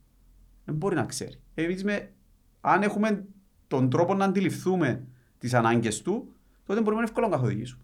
Δεν 0.64 0.74
μπορεί 0.74 0.94
να 0.94 1.04
ξέρει. 1.04 1.40
Εμείς 1.54 1.84
με, 1.84 2.12
αν 2.60 2.82
έχουμε 2.82 3.26
τον 3.66 3.90
τρόπο 3.90 4.14
να 4.14 4.24
αντιληφθούμε 4.24 5.06
τις 5.38 5.54
ανάγκες 5.54 6.02
του, 6.02 6.34
τότε 6.64 6.80
μπορούμε 6.80 7.02
εύκολα 7.02 7.28
να 7.28 7.36
καθοδηγήσουμε. 7.36 7.82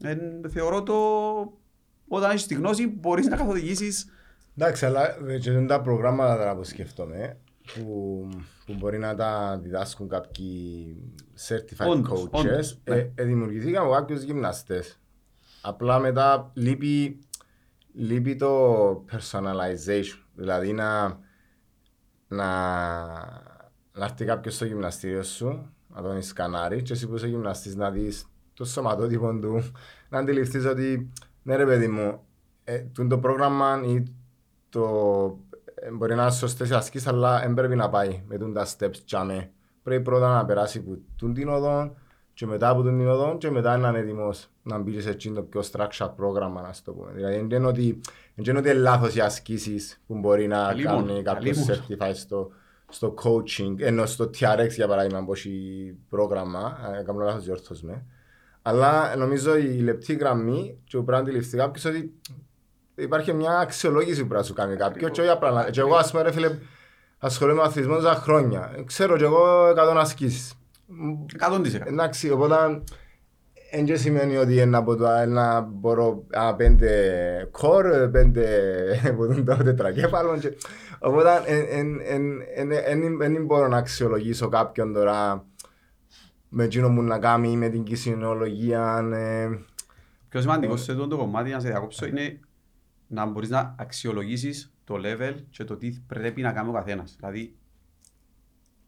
Ε, 0.00 0.16
θεωρώ 0.48 0.82
το 0.82 0.94
όταν 2.08 2.30
έχεις 2.30 2.46
τη 2.46 2.54
γνώση 2.54 2.86
μπορείς 2.86 3.26
να 3.26 3.36
καθοδηγήσεις 3.36 4.10
Εντάξει, 4.58 4.86
αλλά 4.86 5.16
και 5.40 5.50
είναι 5.50 5.66
τα 5.66 5.80
προγράμματα 5.80 6.36
τώρα 6.36 6.56
που 6.56 6.64
σκέφτομαι 6.64 7.36
που, 7.74 8.28
που 8.66 8.74
μπορεί 8.74 8.98
να 8.98 9.14
τα 9.14 9.60
διδάσκουν 9.62 10.08
κάποιοι 10.08 10.96
certified 11.48 11.86
όντως, 11.88 12.28
coaches 12.30 12.44
όντως, 12.44 12.80
ναι. 12.84 12.96
ε, 12.96 13.12
ε, 13.14 13.24
δημιουργηθήκαν 13.24 13.82
από 13.82 13.92
κάποιους 13.92 14.22
γυμναστές. 14.22 15.00
Απλά 15.62 15.98
μετά 15.98 16.50
λείπει, 16.54 17.18
λείπει 17.92 18.36
το 18.36 19.04
personalization. 19.12 20.22
Δηλαδή 20.34 20.72
να, 20.72 21.18
να, 22.28 22.46
να 23.92 24.04
έρθει 24.04 24.24
κάποιος 24.24 24.54
στο 24.54 24.64
γυμναστήριο 24.64 25.22
σου 25.22 25.70
να 25.88 26.02
τον 26.02 26.22
σκανάρει 26.22 26.82
και 26.82 26.92
εσύ 26.92 27.08
που 27.08 27.14
είσαι 27.14 27.26
γυμναστής 27.26 27.76
να 27.76 27.90
δεις 27.90 28.26
το 28.54 28.64
σωματότυπο 28.64 29.38
του, 29.38 29.72
να 30.08 30.18
αντιληφθείς 30.18 30.64
ότι 30.64 31.12
ναι 31.42 31.56
ρε 31.56 31.64
παιδί 31.64 31.88
μου, 31.88 32.26
ε, 32.64 32.84
το 33.08 33.18
πρόγραμμα 33.18 33.82
ή 33.86 34.02
το, 34.76 35.38
ε, 35.74 35.90
μπορεί 35.90 36.14
να 36.14 36.22
είναι 36.22 36.30
σωστές 36.30 36.70
ασκήσεις 36.70 37.06
αλλά 37.06 37.40
δεν 37.40 37.54
πρέπει 37.54 37.76
να 37.76 37.88
πάει 37.88 38.22
με 38.26 38.52
τα 38.52 38.66
steps 38.66 38.96
τσάμε. 39.04 39.50
Πρέπει 39.82 40.02
πρώτα 40.02 40.34
να 40.34 40.44
περάσει 40.44 40.78
από 40.78 40.98
τον 41.16 41.34
την 41.34 41.48
οδό 41.48 41.94
και 42.34 42.46
μετά 42.46 42.68
από 42.68 42.82
τον 42.82 42.98
την 42.98 43.08
οδό 43.08 43.36
και 43.38 43.50
μετά 43.50 43.76
να 43.76 43.88
είναι 43.88 43.98
έτοιμος 43.98 44.48
να 44.62 44.78
μπει 44.78 45.00
σε 45.00 45.10
εκείνο 45.10 45.34
το 45.34 45.42
πιο 45.42 45.62
structured 45.72 46.10
πρόγραμμα 46.16 46.60
να 46.60 46.72
το 46.84 46.92
πούμε. 46.92 47.12
Δηλαδή 47.12 47.34
δεν 47.34 47.44
είναι 47.44 47.66
ότι, 47.66 48.00
δεν 48.34 48.44
είναι 48.44 48.58
ότι 48.58 48.68
είναι 48.68 48.78
λάθος 48.78 49.14
οι 49.14 49.20
ασκήσεις 49.20 50.00
που 50.06 50.18
μπορεί 50.18 50.46
να 50.46 50.74
κάνει 50.82 51.22
κάποιος 51.22 51.58
certified 51.68 52.14
στο, 52.14 52.50
στο 52.88 53.14
coaching, 53.22 53.74
ενώ 53.78 54.06
στο 54.06 54.24
TRX 54.24 54.70
για 54.70 54.88
παράδειγμα 54.88 55.24
που 55.24 55.32
έχει 55.32 55.94
πρόγραμμα, 56.08 56.78
ε, 57.00 57.02
κάνω 57.02 57.18
λάθος 57.18 57.44
διόρθος 57.44 57.82
με. 57.82 58.04
Αλλά 58.62 59.16
νομίζω 59.16 59.56
η 59.56 59.78
λεπτή 59.78 60.14
γραμμή 60.14 60.78
και 60.84 60.96
πρέπει 60.96 61.10
να 61.10 61.16
αντιληφθεί 61.16 61.56
κάποιος 61.56 61.84
ότι 61.84 62.14
υπάρχει 62.96 63.32
μια 63.32 63.58
αξιολόγηση 63.58 64.20
που 64.20 64.26
πρέπει 64.26 64.40
να 64.40 64.46
σου 64.46 64.54
κάνει 64.54 64.76
κάποιος 64.76 65.10
και 65.10 65.20
όχι 65.20 65.30
απλά. 65.30 65.70
Και 65.70 65.80
εγώ 65.80 65.94
ας 65.94 66.10
πούμε 66.10 66.22
ρε 66.22 66.32
φίλε 66.32 66.58
ασχολούμαι 67.18 67.60
με 67.60 67.66
αθλητισμό 67.66 67.98
για 67.98 68.14
χρόνια. 68.14 68.74
Ξέρω 68.84 69.16
και 69.16 69.24
εγώ 69.24 69.70
100 69.70 69.74
ασκήσεις. 69.96 70.54
100%. 71.50 71.86
Εντάξει, 71.86 72.30
οπότε 72.30 72.82
δεν 73.84 73.98
σημαίνει 73.98 74.36
ότι 74.36 74.66
να, 74.66 74.80
μπορώ, 74.80 75.24
να 75.26 75.60
μπορώ 75.60 76.24
α, 76.30 76.54
πέντε 76.54 77.48
κορ, 77.50 78.08
πέντε 78.08 78.46
που 79.16 79.26
δουν 79.26 79.44
το 79.44 79.56
τετρακέφαλο. 79.56 80.40
Οπότε 80.98 81.30
δεν 83.18 83.44
μπορώ 83.44 83.68
να 83.68 83.76
αξιολογήσω 83.76 84.48
κάποιον 84.48 84.92
τώρα 84.92 85.44
με 86.48 86.64
εκείνο 86.64 86.88
μου 86.88 87.02
να 87.02 87.18
κάνει 87.18 87.56
με 87.56 87.68
την 87.68 87.82
κυσινολογία. 87.82 89.08
Ε. 89.12 89.48
Πιο 90.28 90.40
σημαντικό 90.40 90.76
σε 90.76 90.92
αυτό 90.92 91.06
το 91.06 91.16
κομμάτι, 91.16 91.50
να 91.50 91.60
σε 91.60 91.68
διακόψω, 91.68 92.06
είναι 92.06 92.40
να 93.06 93.26
μπορείς 93.26 93.48
να 93.48 93.74
αξιολογήσεις 93.78 94.74
το 94.84 94.94
level 94.98 95.34
και 95.50 95.64
το 95.64 95.76
τι 95.76 95.90
πρέπει 96.06 96.42
να 96.42 96.52
κάνει 96.52 96.68
ο 96.68 96.72
καθένας. 96.72 97.16
Δηλαδή, 97.18 97.56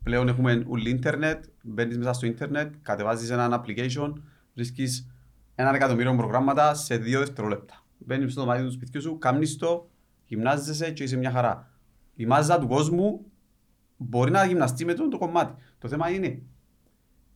πλέον 0.03 0.29
έχουμε 0.29 0.65
ουλ 0.67 0.87
ίντερνετ, 0.87 1.45
μπαίνεις 1.63 1.99
μέσα 1.99 2.13
στο 2.13 2.27
ίντερνετ, 2.27 2.75
κατεβάζεις 2.83 3.31
ένα 3.31 3.65
application, 3.65 4.13
βρίσκεις 4.55 5.07
ένα 5.55 5.75
εκατομμύριο 5.75 6.17
προγράμματα 6.17 6.75
σε 6.75 6.97
δύο 6.97 7.19
δευτερόλεπτα. 7.19 7.85
Μπαίνεις 7.99 8.33
στο 8.33 8.41
δωμάτιο 8.41 8.65
του 8.65 8.73
σπιτιού 8.73 9.01
σου, 9.01 9.19
κάνεις 9.19 9.57
το, 9.57 9.91
γυμνάζεσαι 10.27 10.91
και 10.91 11.03
είσαι 11.03 11.17
μια 11.17 11.31
χαρά. 11.31 11.71
Η 12.15 12.27
μάζα 12.27 12.59
του 12.59 12.67
κόσμου 12.67 13.25
μπορεί 13.97 14.31
να 14.31 14.45
γυμναστεί 14.45 14.85
με 14.85 14.95
το, 14.95 15.09
το 15.09 15.19
κομμάτι. 15.19 15.55
Το 15.79 15.89
θέμα 15.89 16.11
είναι, 16.11 16.43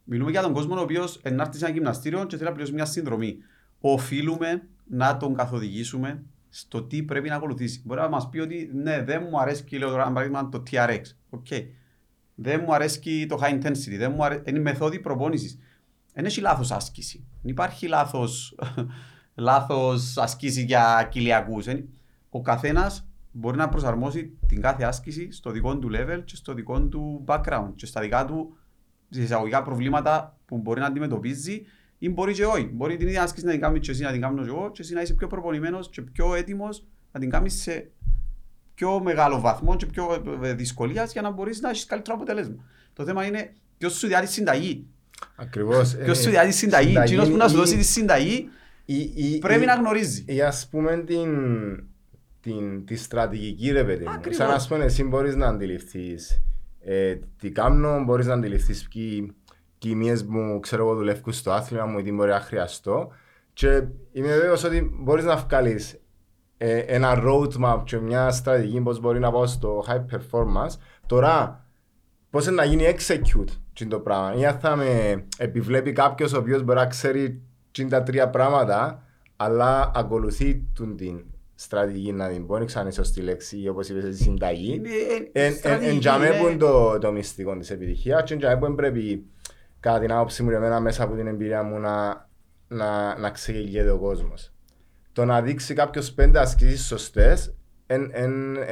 μιλούμε 0.04 0.30
για 0.30 0.42
τον 0.42 0.52
κόσμο 0.52 0.76
ο 0.76 0.80
οποίος 0.80 1.20
ενάρτησε 1.22 1.58
σε 1.58 1.64
ένα 1.64 1.74
γυμναστήριο 1.74 2.24
και 2.24 2.36
θέλει 2.36 2.48
να 2.48 2.54
πληρώσει 2.54 2.74
μια 2.74 2.84
συνδρομή. 2.84 3.36
Οφείλουμε 3.80 4.68
να 4.84 5.16
τον 5.16 5.34
καθοδηγήσουμε 5.34 6.22
στο 6.54 6.82
τι 6.82 7.02
πρέπει 7.02 7.28
να 7.28 7.34
ακολουθήσει. 7.34 7.82
Μπορεί 7.84 8.00
να 8.00 8.08
μας 8.08 8.28
πει 8.28 8.38
ότι 8.38 8.70
ναι, 8.74 9.02
δεν 9.02 9.26
μου 9.30 9.40
αρέσει 9.40 9.76
λέω 9.76 9.90
τώρα, 9.90 10.12
παράδειγμα, 10.12 10.48
το 10.48 10.62
TRX. 10.70 11.00
Okay. 11.30 11.66
Δεν 12.34 12.62
μου 12.66 12.74
αρέσει 12.74 13.26
το 13.26 13.38
high 13.42 13.62
intensity. 13.62 13.96
Δεν 13.98 14.12
μου 14.12 14.24
αρέσει... 14.24 14.42
Είναι 14.46 14.58
η 14.58 14.62
μεθόδη 14.62 15.00
προπόνησης. 15.00 15.58
Δεν 16.14 16.24
έχει 16.24 16.40
λάθος 16.40 16.70
άσκηση. 16.70 17.24
Δεν 17.42 17.50
υπάρχει 17.50 17.86
λάθος 17.86 18.58
λάθος 19.34 20.16
άσκηση 20.16 20.64
για 20.64 21.08
κοιλιακούς. 21.10 21.66
Ο 22.30 22.40
καθένας 22.40 23.06
μπορεί 23.32 23.56
να 23.56 23.68
προσαρμόσει 23.68 24.38
την 24.46 24.60
κάθε 24.60 24.84
άσκηση 24.84 25.32
στο 25.32 25.50
δικό 25.50 25.78
του 25.78 25.90
level 25.92 26.22
και 26.24 26.36
στο 26.36 26.54
δικό 26.54 26.82
του 26.82 27.24
background 27.26 27.70
και 27.74 27.86
στα 27.86 28.00
δικά 28.00 28.24
του 28.24 28.56
εισαγωγικά 29.08 29.62
προβλήματα 29.62 30.38
που 30.44 30.58
μπορεί 30.58 30.80
να 30.80 30.86
αντιμετωπίζει 30.86 31.62
Ή 32.04 32.08
μπορεί 32.10 32.32
και 32.32 32.44
όχι. 32.44 32.70
Μπορεί 32.72 32.96
την 32.96 33.06
ίδια 33.06 33.22
άσκηση 33.22 33.44
να 33.46 33.50
την 33.52 33.60
κάνεις 33.60 33.80
και 33.80 33.90
εσύ 33.90 34.02
να 34.02 34.12
την 34.12 34.20
κάνω 34.20 34.42
και 34.42 34.48
εγώ 34.48 34.70
και 34.70 34.82
εσύ 34.82 34.94
να 34.94 35.00
είσαι 35.02 35.14
πιο 35.14 35.26
προπονημένος 35.26 35.88
και 35.90 36.02
πιο 36.02 36.34
έτοιμος 36.34 36.84
να 37.12 37.20
την 37.20 37.30
κάνεις 37.30 37.62
σε 37.62 37.90
πιο 38.74 39.00
μεγάλο 39.02 39.40
βαθμό 39.40 39.76
και 39.76 39.86
πιο 39.86 40.22
ε, 40.42 40.52
δυσκολίας 40.54 41.12
για 41.12 41.22
να 41.22 41.30
μπορείς 41.30 41.60
να 41.60 41.68
έχεις 41.70 41.86
καλύτερο 41.86 42.16
αποτέλεσμα. 42.16 42.54
Το 42.92 43.04
θέμα 43.04 43.24
είναι 43.26 43.52
ποιος 43.78 43.92
σου 43.98 44.06
διάρει 44.06 44.26
συνταγή. 44.26 44.86
Ακριβώς. 45.36 45.96
Ποιος 45.96 46.18
Ε, 46.18 46.22
σου 46.22 46.30
διάρει 46.30 46.52
συνταγή. 46.52 46.96
Εκείνος 46.96 47.30
που 47.30 47.36
να 47.36 47.48
σου 47.48 47.54
ή- 47.54 47.58
δώσει 47.58 47.76
τη 47.76 47.84
συνταγή 47.84 48.48
ή- 48.84 49.12
ή- 49.14 49.38
πρέπει 49.38 49.62
ή- 49.62 49.66
να 49.66 49.74
γνωρίζει. 49.74 50.24
Ή 50.26 50.40
ας 50.42 50.68
πούμε 50.70 50.96
την, 51.06 51.28
την, 52.40 52.84
τη 52.86 52.96
στρατηγική 52.96 53.70
ρε 53.70 53.84
παιδί 53.84 54.04
μου. 54.04 54.10
Ακριβώς. 54.10 54.36
Σαν 54.36 54.50
ας 54.50 54.68
πούμε 54.68 54.84
εσύ 54.84 55.04
μπορείς 55.04 55.34
να 55.36 55.46
αντιληφθείς 55.46 56.42
ε, 56.84 57.16
τι 57.38 57.50
κάνω, 57.50 58.04
μπορείς 58.04 58.26
να 58.26 58.34
αντιληφθείς 58.34 58.88
ποιοι 58.88 59.34
κοιμίες 59.88 60.22
μου 60.22 60.60
ξέρω 60.60 60.84
εγώ 60.84 60.94
δουλεύουν 60.94 61.32
στο 61.32 61.50
άθλημα 61.52 61.86
μου 61.86 61.98
ή 61.98 62.02
τι 62.02 62.12
μπορεί 62.12 62.30
να 62.30 62.40
χρειαστώ. 62.40 63.12
Και 63.52 63.68
είμαι 64.12 64.28
βέβαιος 64.28 64.64
ότι 64.64 64.90
μπορείς 65.00 65.24
να 65.24 65.36
βγάλεις 65.36 66.00
ε, 66.56 66.78
ένα 66.78 67.22
roadmap 67.26 67.82
και 67.84 67.96
μια 67.98 68.30
στρατηγική 68.30 68.80
πώς 68.80 69.00
μπορεί 69.00 69.18
να 69.18 69.30
πάω 69.32 69.46
στο 69.46 69.84
high 69.88 70.14
performance. 70.16 70.74
Τώρα 71.06 71.64
πώς 72.30 72.46
είναι 72.46 72.54
να 72.54 72.64
γίνει 72.64 72.84
execute 72.96 73.48
τι 73.72 73.86
το 73.86 73.98
πράγμα. 74.00 74.34
Ή 74.34 74.46
αν 74.46 74.58
θα 74.58 74.76
με 74.76 75.24
επιβλέπει 75.38 75.92
κάποιος 75.92 76.32
ο 76.32 76.38
οποίος 76.38 76.62
μπορεί 76.62 76.78
να 76.78 76.86
ξέρει 76.86 77.42
τι 77.72 77.86
τα 77.88 78.02
τρία 78.02 78.28
πράγματα 78.30 79.02
αλλά 79.36 79.90
ακολουθεί 79.94 80.64
τον 80.74 80.96
την 80.96 81.24
στρατηγική 81.54 82.12
να 82.12 82.28
την 82.28 82.46
πω, 82.46 82.56
δεν 82.56 82.66
ξέρω 82.66 82.80
αν 82.80 82.86
είναι 82.86 82.94
σωστή 82.94 83.20
λέξη 83.20 83.60
ή 83.60 83.68
όπως 83.68 83.88
είπες 83.88 84.04
εσύ 84.04 84.22
συνταγή. 84.22 84.74
Είναι- 84.74 84.88
ε, 85.32 85.44
Εν- 85.44 85.46
εν- 85.46 85.52
στρατηγική, 85.54 85.94
Εν 85.94 86.00
τζαμέ 86.00 86.26
είναι- 86.26 86.36
που 86.38 86.48
είναι 86.48 86.56
το, 86.56 86.98
το 86.98 87.12
μυστικό 87.12 87.56
της 87.58 87.70
επιτυχίας 87.70 88.22
και 88.22 88.32
εν 88.32 88.38
τζαμέ 88.38 88.56
που 88.56 88.66
δεν 88.66 88.74
πρέπει 88.74 89.26
κατά 89.82 89.98
την 89.98 90.12
άποψη 90.12 90.42
μου 90.42 90.50
για 90.50 90.60
μένα 90.60 90.80
μέσα 90.80 91.02
από 91.04 91.14
την 91.14 91.26
εμπειρία 91.26 91.62
μου 91.62 91.78
να, 91.78 92.26
να, 92.68 93.18
να 93.18 93.30
ξεγελιέται 93.30 93.90
ο 93.90 93.98
κόσμος. 93.98 94.52
Το 95.12 95.24
να 95.24 95.42
δείξει 95.42 95.74
κάποιος 95.74 96.12
πέντε 96.12 96.38
ασκήσεις 96.40 96.86
σωστές 96.86 97.54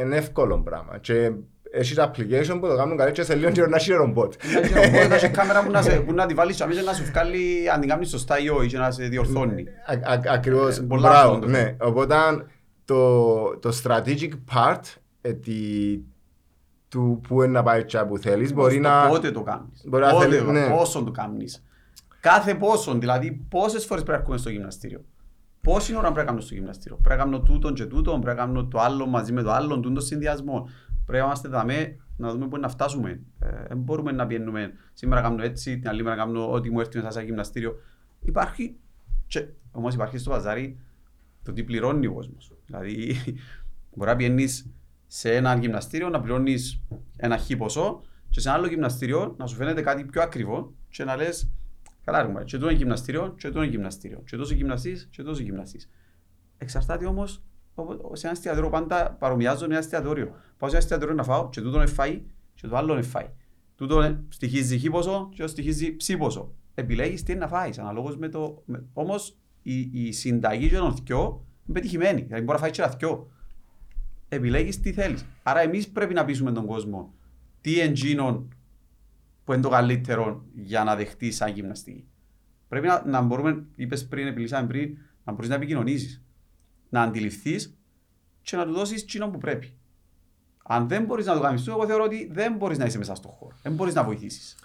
είναι 0.03 0.17
εύκολο 0.17 0.59
πράγμα 0.63 0.99
και 0.99 1.31
έχεις 1.73 1.95
τα 1.95 2.11
application 2.11 2.57
που 2.61 2.67
το 2.67 2.77
κάνουν 2.77 2.97
καλύτερα 2.97 3.11
και 3.11 3.23
σε 3.23 3.35
λίγο 3.35 3.51
καιρό 3.51 3.67
να 3.67 3.77
έχει 3.77 3.93
ρομπότ. 3.93 4.35
Να 4.53 4.59
έχει 4.61 4.75
ρομπότ, 4.75 5.09
να 5.09 5.15
έχει 5.15 5.29
κάμερα 5.29 5.65
που 5.65 5.71
να 5.71 5.83
σε- 5.83 6.01
που 6.01 6.13
να 6.13 6.27
τη 6.27 6.35
βάλεις 6.35 6.57
και 6.57 6.63
αμέσως 6.63 6.85
να 6.85 6.93
σου 6.93 7.05
βγάλει 7.05 7.71
αν 7.75 7.81
την 7.81 7.89
κάνεις 7.89 8.09
σωστά 8.09 8.39
ή 8.39 8.49
όχι 8.49 8.69
και 8.69 8.79
να 8.79 8.91
σε 8.91 9.05
διορθώνει. 9.05 9.65
Α- 9.87 10.13
α- 10.13 10.21
Ακριβώς, 10.35 10.79
Ε, 10.79 10.83
πολλά 10.83 11.09
μπράβο, 11.09 11.35
αυτό. 11.35 11.47
ναι. 11.47 11.77
Οπότε 11.81 12.15
το, 12.85 13.59
το 13.59 13.81
strategic 13.85 14.31
part 14.55 14.81
ε, 15.21 15.33
τη, 15.33 15.53
του 16.91 17.21
που 17.29 17.43
είναι 17.43 17.53
να 17.53 17.63
πάει 17.63 17.85
και 17.85 17.99
που 17.99 18.19
θέλεις 18.19 18.53
μπορεί 18.55 18.73
Στο 18.73 18.81
να... 18.83 19.09
Πότε 19.09 19.31
το 19.31 19.43
κάνεις. 19.43 19.85
μπορεί 19.87 20.05
να 20.05 20.11
Πότε 20.11 20.25
θέλει- 20.29 20.45
το- 20.45 20.51
ναι. 20.53 20.69
Πόσο 20.69 21.03
το 21.05 21.11
κάνεις. 21.11 21.65
Κάθε 22.21 22.55
πόσο, 22.55 22.95
δηλαδή 22.99 23.33
πόσες 23.49 23.85
φορές 23.87 24.03
πρέπει 24.03 24.11
να 24.11 24.17
έρχομαι 24.17 24.37
στο 24.39 24.51
γυμναστήριο. 24.51 25.05
Πόση 25.63 25.93
ώρα 25.93 26.03
πρέπει 26.03 26.19
να 26.19 26.25
κάνω 26.25 26.41
στο 26.41 26.55
γυμναστήριο. 26.55 26.99
Πρέπει 27.03 27.19
να 27.19 27.25
κάνω 27.25 27.41
τούτον 27.41 27.75
και 27.75 27.85
τούτον, 27.87 28.21
πρέπει 28.21 28.39
να 28.39 28.45
κάνω 28.45 28.65
το 28.67 28.81
άλλο 28.81 29.07
μαζί 29.07 29.33
με 29.33 29.43
το 29.43 29.51
άλλο, 29.51 29.81
τούτον 29.81 30.01
συνδυασμό. 30.03 30.69
Πρέπει 31.07 31.19
να 31.23 31.25
είμαστε 31.25 31.49
δαμέ 31.49 31.97
να 32.17 32.33
δούμε 32.33 32.49
πού 32.49 32.57
να 32.59 32.69
φτάσουμε. 32.69 33.21
Ε, 33.39 33.49
Δεν 33.69 33.79
μπορούμε 33.79 34.13
να 34.13 34.27
πιένουμε 34.27 34.73
σήμερα 34.93 35.21
κάνω 35.21 35.43
έτσι, 35.43 35.79
την 35.79 35.89
άλλη 35.89 36.03
μέρα 36.03 36.17
κάνω 36.17 36.53
ό,τι 36.53 36.71
μου 36.71 36.81
έρθει 36.81 36.97
μέσα 36.97 37.11
σε 37.11 37.23
γυμναστήριο. 37.23 37.75
Υπάρχει, 38.21 38.77
και, 39.27 39.47
όμως 39.73 39.95
υπάρχει 39.95 40.19
στο 40.19 40.31
παζάρι 40.31 40.79
το 41.45 41.53
τι 41.53 41.63
πληρώνει 41.65 42.07
ο 42.07 42.13
κόσμος. 42.13 42.53
Δηλαδή, 42.67 43.17
μπορεί 43.95 44.11
να 44.11 44.17
πιένεις 44.17 44.67
σε 45.13 45.35
ένα 45.35 45.55
γυμναστήριο 45.57 46.09
να 46.09 46.21
πληρώνεις 46.21 46.83
ένα 47.17 47.37
χι 47.37 47.57
ποσό 47.57 48.01
και 48.31 48.41
σε 48.41 48.49
ένα 48.49 48.59
άλλο 48.59 48.67
γυμναστήριο 48.67 49.35
να 49.39 49.47
σου 49.47 49.57
φαίνεται 49.57 49.83
κάτι 49.83 50.05
πιο 50.05 50.23
ακριβό 50.23 50.75
και 50.89 51.05
να 51.05 51.17
λες 51.17 51.51
καλά 52.05 52.23
ρε 52.23 52.29
μωρέ, 52.29 52.45
και 52.45 52.57
τούτο 52.57 52.69
είναι 52.69 52.79
γυμναστήριο 52.79 53.35
και 53.39 53.47
τούτο 53.49 53.63
είναι 53.63 53.71
γυμναστήριο 53.71 54.23
και 54.27 54.37
τόσο 54.37 54.55
γυμναστής 54.55 55.09
και 55.11 55.23
τόσο 55.23 55.43
γυμναστής. 55.43 55.91
Εξαρτάται 56.59 57.07
όμως 57.07 57.43
οπο- 57.75 58.17
σε 58.17 58.27
ένα 58.27 58.37
εστιατόριο 58.37 58.71
πάντα 58.71 59.17
παρομοιάζω 59.19 59.61
με 59.67 59.67
ένα 59.73 59.79
εστιατόριο. 59.79 60.27
Πάω 60.59 60.69
σε 60.71 60.77
ένα 60.77 60.85
εστιατόριο 60.85 61.15
να 61.15 61.23
φάω 61.23 61.49
και 61.49 61.61
τούτο 61.61 61.77
είναι 61.77 61.87
φάει 61.87 62.23
και 62.55 62.67
το 62.67 62.77
άλλο 62.77 62.93
είναι 62.93 63.03
φάει. 63.03 63.31
Τούτο 63.77 63.97
είναι- 64.05 64.25
στοιχίζει 64.29 64.79
χι 64.79 64.91
ποσό 64.91 65.29
και 65.35 65.43
το 65.43 65.49
στοιχίζει 65.49 65.97
ψ 65.97 66.17
ποσό. 66.19 66.55
Επιλέγεις 66.75 67.23
τι 67.23 67.33
είναι 67.33 67.41
να 67.41 67.49
φάεις 67.49 67.79
αναλόγως 67.79 68.17
με 68.17 68.29
το... 68.29 68.63
με- 68.65 68.85
Όμως 68.93 69.37
η, 69.63 69.79
η 69.93 70.13
συνταγή 70.13 70.69
και 70.69 70.77
των 70.77 70.97
θκιό 70.97 71.47
είναι 71.67 71.79
πετυχημένη. 71.79 72.21
Δηλαδή 72.21 72.41
μπορεί 72.43 72.53
να 72.53 72.59
φάεις 72.59 72.73
και 72.77 72.83
ένα 72.83 72.91
θκιό 72.91 73.31
επιλέγεις 74.31 74.81
τι 74.81 74.93
θέλεις. 74.93 75.27
Άρα 75.43 75.61
εμείς 75.61 75.89
πρέπει 75.89 76.15
να 76.15 76.25
πείσουμε 76.25 76.53
τον 76.53 76.67
κόσμο 76.67 77.15
τι 77.61 77.81
εντζήνων 77.81 78.55
που 79.45 79.53
είναι 79.53 79.63
το 79.63 79.69
καλύτερο 79.69 80.45
για 80.55 80.85
να 80.85 80.97
δεχτεί 80.97 81.31
σαν 81.31 81.53
γυμναστική. 81.53 82.05
Πρέπει 82.69 82.87
να, 82.87 83.03
να 83.07 83.21
μπορούμε, 83.21 83.65
είπες 83.77 84.07
πριν, 84.07 84.27
επιλύσαμε 84.27 84.67
πριν, 84.67 84.97
να 85.25 85.33
μπορείς 85.33 85.49
να 85.49 85.55
επικοινωνήσεις, 85.55 86.23
να 86.89 87.03
αντιληφθείς 87.03 87.79
και 88.43 88.57
να 88.57 88.67
του 88.67 88.73
δώσεις 88.73 89.03
εκείνο 89.03 89.29
που 89.29 89.39
πρέπει. 89.39 89.75
Αν 90.65 90.89
δεν 90.89 91.05
μπορείς 91.05 91.27
να 91.27 91.35
το 91.35 91.41
κάνεις 91.41 91.63
του, 91.63 91.71
εγώ 91.71 91.87
θεωρώ 91.87 92.05
ότι 92.05 92.29
δεν 92.33 92.57
μπορείς 92.57 92.79
να 92.79 92.85
είσαι 92.85 92.99
μέσα 92.99 93.15
στον 93.15 93.31
χώρο. 93.31 93.57
Δεν 93.63 93.73
μπορείς 93.73 93.95
να 93.95 94.05
βοηθήσεις. 94.05 94.57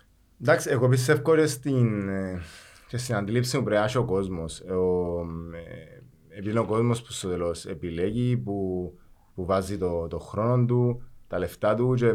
Εντάξει, 0.42 0.70
εγώ 0.70 0.88
πιστεύω 0.88 1.36
και 1.36 1.46
στην, 1.46 2.10
ε, 2.10 2.42
και 2.88 2.98
στην 2.98 3.16
αντίληψη 3.16 3.58
μου 3.58 3.64
πρέπει 3.64 3.80
να 3.80 3.86
έχει 3.86 3.98
ο 3.98 4.06
κόσμος. 4.06 4.60
Ο, 4.60 5.22
ε, 5.56 6.04
επειδή 6.30 6.50
είναι 6.50 6.60
ο 6.60 6.66
κόσμος 6.66 7.02
που 7.02 7.12
στο 7.12 7.30
τέλος 7.30 7.66
επιλέγει, 7.66 8.38
που, 8.38 8.92
που 9.36 9.46
βάζει 9.46 9.78
το, 9.78 10.08
το 10.08 10.20
χρόνο 10.20 10.66
του, 10.66 11.04
τα 11.28 11.40
λεφτά 11.40 11.76
του 11.76 11.94
και 11.94 12.08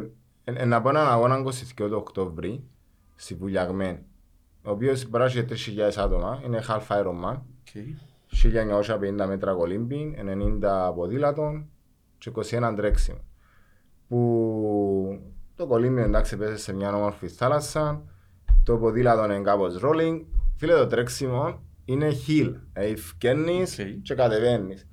ε, 0.45 0.53
ε, 0.53 0.65
να 0.65 0.81
πω 0.81 0.89
έναν 0.89 1.07
αγώνα 1.09 1.43
22 1.45 1.89
το 1.89 1.97
Οκτώβρη 1.97 2.65
στη 3.15 3.35
Βουλιαγμένη, 3.35 3.99
ο 4.63 4.71
οποίος 4.71 5.07
παράγει 5.07 5.45
3.000 5.49 5.55
άτομα, 5.97 6.41
είναι 6.45 6.63
half 6.69 6.87
Ironman, 6.87 7.39
Okay. 7.75 7.95
1950 9.23 9.27
μέτρα 9.27 9.53
κολύμπιν, 9.53 10.15
90 10.61 10.93
ποδήλατων 10.95 11.69
και 12.19 12.33
21 12.35 12.73
τρέξιμο. 12.77 13.19
Που 14.09 15.21
το 15.55 15.67
κολύμπιν 15.67 15.99
εντάξει 16.03 16.37
πέσε 16.37 16.57
σε 16.57 16.73
μια 16.73 16.95
όμορφη 16.95 17.29
θάλασσα, 17.29 18.03
το 18.65 18.79
ποδήλατο 18.79 19.25
είναι 19.25 19.41
κάπως 19.41 19.81
rolling. 19.83 20.25
Φίλε 20.57 20.75
το 20.75 20.87
τρέξιμο 20.87 21.63
είναι 21.85 22.09
hill, 22.11 22.55
δηλαδή 22.73 22.97
φκαίνεις 22.97 23.79
Οκ. 23.79 23.87
και 24.03 24.15
κατεβαίνεις. 24.15 24.87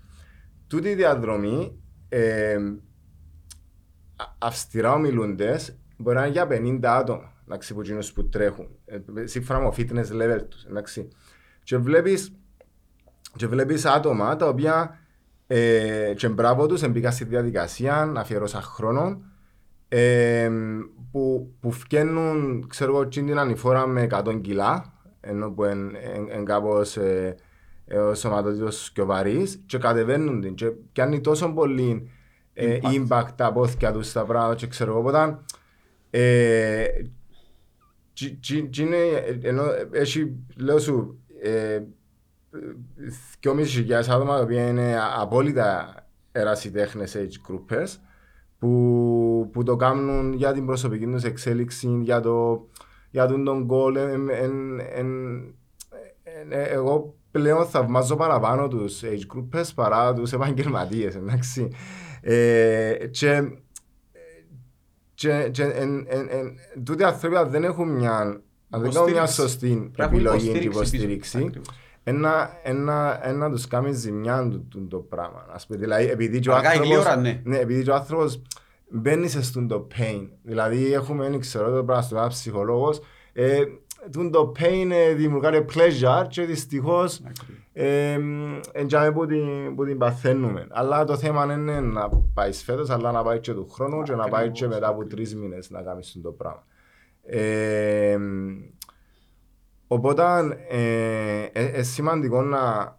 Τούτη 0.68 0.90
η 0.90 0.96
διαδρομή, 0.96 1.82
ε, 2.10 2.56
α- 4.16 4.36
αυστηρά 4.38 4.94
ομιλούντες, 4.94 5.78
μπορεί 5.98 6.16
να 6.16 6.26
είναι 6.26 6.32
για 6.32 6.48
50 6.48 6.80
άτομα, 6.84 7.34
εντάξει, 7.46 7.74
που, 7.74 7.82
εκείνους 7.82 8.14
που 8.14 8.30
τρέχουν, 8.30 8.68
ε, 8.86 9.26
σύμφωνα 9.26 9.60
με 9.60 9.70
το 9.70 9.76
fitness 9.78 10.22
level 10.22 10.42
τους, 10.50 10.64
εντάξει. 10.64 11.08
Και 11.64 11.78
βλέπεις 11.78 12.32
και 13.36 13.48
βλέπεις 13.48 13.86
άτομα 13.86 14.36
τα 14.36 14.48
οποία 14.48 15.00
ε, 15.48 16.14
και 16.16 16.30
μπράβο 16.30 16.66
τους 16.66 16.82
εμπήκα 16.82 17.12
στη 17.12 17.24
διαδικασία, 17.24 18.14
αφιερώσα 18.16 18.62
χρόνο 18.62 19.22
ε, 19.88 20.50
που, 21.12 21.54
που 21.60 21.72
φκαίνουν, 21.72 22.66
ξέρω 22.68 22.92
εγώ, 22.92 23.08
τσιν 23.08 23.26
την 23.26 23.40
ανηφόρα 23.40 23.88
με 23.88 24.08
100 24.12 24.42
κιλά 24.42 24.94
ενώ 25.20 25.52
που 25.52 25.64
είναι 25.64 25.98
εν, 25.98 26.28
εν 26.30 26.46
κάπως 26.46 26.98
ε, 26.98 27.36
ε, 27.88 27.98
ο 27.98 28.14
σωματότυπος 28.16 28.92
πιο 28.94 29.06
βαρύς 29.06 29.60
και 29.66 29.78
κατεβαίνουν 29.78 30.42
την 30.42 30.56
και 30.56 30.66
πιάνει 30.92 31.22
τόσο 31.22 31.54
πολύ 31.54 32.10
ε, 32.54 32.80
Impact. 32.82 33.08
impact 33.08 33.28
τα 33.36 33.54
πόθηκια 33.54 33.92
τους 33.92 34.08
στα 34.10 34.24
πράγματα 34.26 34.56
και 34.56 34.68
ξέρω 34.68 34.92
εγώ, 34.92 35.00
οπότε 35.00 35.40
ε, 36.10 36.86
τσι- 38.14 38.40
τσι- 38.40 38.70
τσι 38.70 38.82
είναι, 38.82 38.96
ε, 38.98 39.38
ενώ 39.42 39.64
έχει, 39.92 40.36
λέω 40.56 40.80
σου, 40.80 41.20
ε, 41.42 41.80
2.500 43.40 43.92
άτομα 44.10 44.36
τα 44.38 44.42
οποία 44.44 44.68
είναι 44.68 44.96
α- 45.00 45.22
απόλυτα 45.22 45.96
ερασιτέχνες 46.32 47.16
age 47.18 47.52
groupers 47.52 47.88
που, 48.60 49.50
που 49.54 49.64
το 49.64 49.76
κάνουν 49.76 50.34
για 50.34 50.54
την 50.54 50.66
προσωπική 50.66 51.06
τους 51.06 51.24
εξέλιξη, 51.24 52.00
για, 52.02 52.20
το, 52.20 52.68
για 53.10 53.28
τον, 53.28 53.44
τον 53.44 53.68
goal. 53.72 53.96
Εν- 53.96 54.30
εν- 54.30 54.80
εν- 54.80 55.56
εν- 56.24 56.52
ε, 56.52 56.64
εγώ 56.64 57.17
πλέον 57.38 57.66
θαυμάζω 57.66 58.16
παραπάνω 58.16 58.68
τους 58.68 59.02
age 59.04 59.36
groupers 59.36 59.70
παρά 59.76 60.14
τους 60.14 60.32
επαγγελματίες, 60.32 61.16
εντάξει. 61.16 61.68
Ε, 62.22 63.08
και 63.12 63.44
και, 65.14 65.50
και 65.52 65.64
εν, 65.64 66.06
εν, 66.08 66.28
εν, 66.30 66.56
τούτοι 66.84 67.02
οι 67.02 67.06
άνθρωποι 67.06 67.36
αν 67.36 67.50
δεν 67.50 67.64
έχουν 67.64 67.90
μια, 67.90 68.18
αν 68.70 68.82
δεν 68.82 68.92
κάνουν 68.92 69.12
μια 69.12 69.22
Υποστήριξη. 69.22 69.34
σωστή 69.34 69.68
Πρέπει 69.68 69.94
να 69.98 70.04
έχουν 70.04 70.16
επιλογή 70.16 70.52
και 70.52 70.58
υποστήριξη 70.58 70.68
πίσω. 70.68 70.80
υποστήριξη, 70.80 71.38
Ακριβώς. 71.38 71.68
ένα, 72.04 72.50
ένα, 72.64 73.20
ένα 73.28 73.50
τους 73.50 73.68
κάνει 73.68 73.94
ζημιά 73.94 74.48
του, 74.50 74.68
του 74.68 74.88
το 74.88 74.98
πράγμα. 74.98 75.46
Ας 75.52 75.66
πούμε, 75.68 75.80
δηλαδή, 75.80 76.10
επειδή 76.10 76.40
και 76.40 76.50
ο 76.50 76.56
Αργά 76.56 76.74
ή 76.74 76.78
άνθρωπος, 76.78 76.98
γλύωρα, 76.98 77.16
ναι. 77.16 77.42
ναι, 77.44 77.58
επειδή 77.58 77.84
και 77.84 77.90
ο 77.90 77.96
άνθρωπος 77.96 78.42
μπαίνει 78.90 79.28
σε 79.28 79.44
στον 79.44 79.68
το 79.68 79.88
pain. 79.98 80.28
Δηλαδή, 80.44 80.94
έχουμε, 80.94 81.30
δεν 81.30 81.40
ξέρω, 81.40 81.76
το 81.76 81.84
πράγμα 81.84 82.04
στο 82.04 82.18
ένα 82.18 82.28
ψυχολόγος, 82.28 83.00
ε, 83.34 83.58
τούν 83.58 83.80
το 84.32 84.52
pain 84.60 84.90
ε, 84.92 85.14
δημιουργάει 85.14 85.66
pleasure 85.74 86.28
και 86.28 86.44
δυστυχώς 86.44 87.22
ε, 87.74 88.20
εντιαμε 88.72 89.12
που 89.12 89.26
την, 89.26 89.76
που 89.76 89.86
την 89.86 89.98
παθαίνουμε. 89.98 90.68
Αλλά 90.70 91.04
το 91.04 91.18
θέμα 91.18 91.46
δεν 91.46 91.60
είναι 91.60 91.80
να 91.80 92.10
πάει 92.34 92.54
φέτος, 92.54 92.90
αλλά 92.90 93.12
να 93.12 93.24
πάει 93.24 93.40
και 93.40 93.54
του 93.54 93.68
χρόνου 93.70 94.04
και 94.04 94.16
να 94.16 94.28
πάει 94.28 94.52
και 94.52 94.66
Ακριβώς, 94.66 94.76
μετά 94.76 94.88
από 94.88 95.02
ακριβώς. 95.02 95.14
τρεις 95.14 95.36
μήνες 95.36 95.70
να 95.70 95.82
κάνεις 95.82 96.20
το 96.22 96.32
πράγμα. 96.32 96.64
Ε, 97.24 98.18
Οπότε 99.88 100.24
ε, 100.70 101.44
ε, 101.44 101.66
ε, 101.66 101.84
σημαντικό 101.84 102.42
να, 102.42 102.96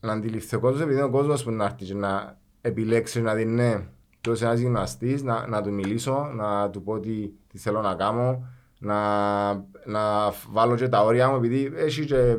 να 0.00 0.12
αντιληφθεί 0.12 0.56
ο 0.56 0.60
κόσμος 0.60 0.80
επειδή 0.80 0.96
είναι 0.96 1.06
ο 1.06 1.10
κόσμος 1.10 1.44
που 1.44 1.50
να 1.50 1.64
έρθει 1.64 1.84
και 1.84 1.94
να 1.94 2.38
επιλέξει 2.60 3.20
να 3.20 3.34
δει 3.34 3.44
ναι, 3.44 3.86
τόσο 4.20 4.44
ένας 4.46 4.58
γυμναστής, 4.58 5.22
να, 5.22 5.46
να 5.46 5.62
του 5.62 5.72
μιλήσω, 5.72 6.30
να 6.34 6.70
του 6.70 6.82
πω 6.82 7.00
τι, 7.00 7.28
τι 7.48 7.58
θέλω 7.58 7.80
να 7.80 7.94
κάνω, 7.94 8.46
να, 8.82 9.52
να 9.84 10.30
βάλω 10.50 10.74
και 10.74 10.88
τα 10.88 11.04
όρια 11.04 11.28
μου 11.28 11.36
επειδή 11.36 11.72
έχει 11.74 12.04
και, 12.04 12.38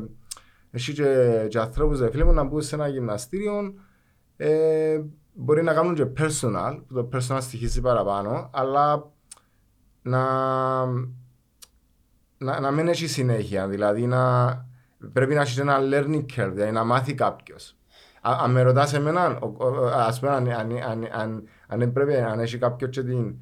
έχει 0.72 0.94
και, 0.94 1.46
και 1.50 1.60
ανθρώπους 1.60 2.00
δε 2.00 2.10
φίλοι 2.12 2.26
μου 2.26 2.34
να 2.34 2.44
μπουν 2.44 2.62
σε 2.62 2.76
ένα 2.76 2.88
γυμναστήριο 2.88 3.74
ε, 4.38 5.02
μπορεί 5.34 5.64
να 5.64 5.74
κάνουν 5.74 5.96
και 5.96 6.06
personal, 6.18 6.82
που 6.88 6.94
το 6.94 7.10
personal 7.14 7.38
στοιχίζει 7.42 7.82
παραπάνω, 7.82 8.50
αλλά 8.54 9.12
να, 10.02 10.24
να, 12.38 12.60
να 12.60 12.72
μην 12.72 12.88
έχει 12.88 13.08
συνέχεια. 13.08 13.68
Δηλαδή 13.68 14.08
να, 14.08 14.48
πρέπει 15.14 15.34
να 15.34 15.42
έχεις 15.42 15.58
ένα 15.58 15.80
learning 15.80 16.26
curve, 16.36 16.52
δηλαδή 16.54 16.72
να 16.72 16.84
μάθει 16.84 17.14
κάποιος. 17.14 17.78
Αν 18.22 18.52
με 18.52 18.62
ρωτάς 18.62 18.94
εμένα, 18.94 19.40
ας 19.94 20.20
πούμε, 20.20 20.32
αν, 20.32 20.48
αν, 20.48 20.72
αν, 20.72 21.08
αν, 21.12 21.44
αν, 21.68 21.92
πρέπει, 21.92 22.16
αν 22.16 22.40
έχει 22.40 22.58
κάποιος 22.58 22.90
και 22.90 23.04
την 23.04 23.36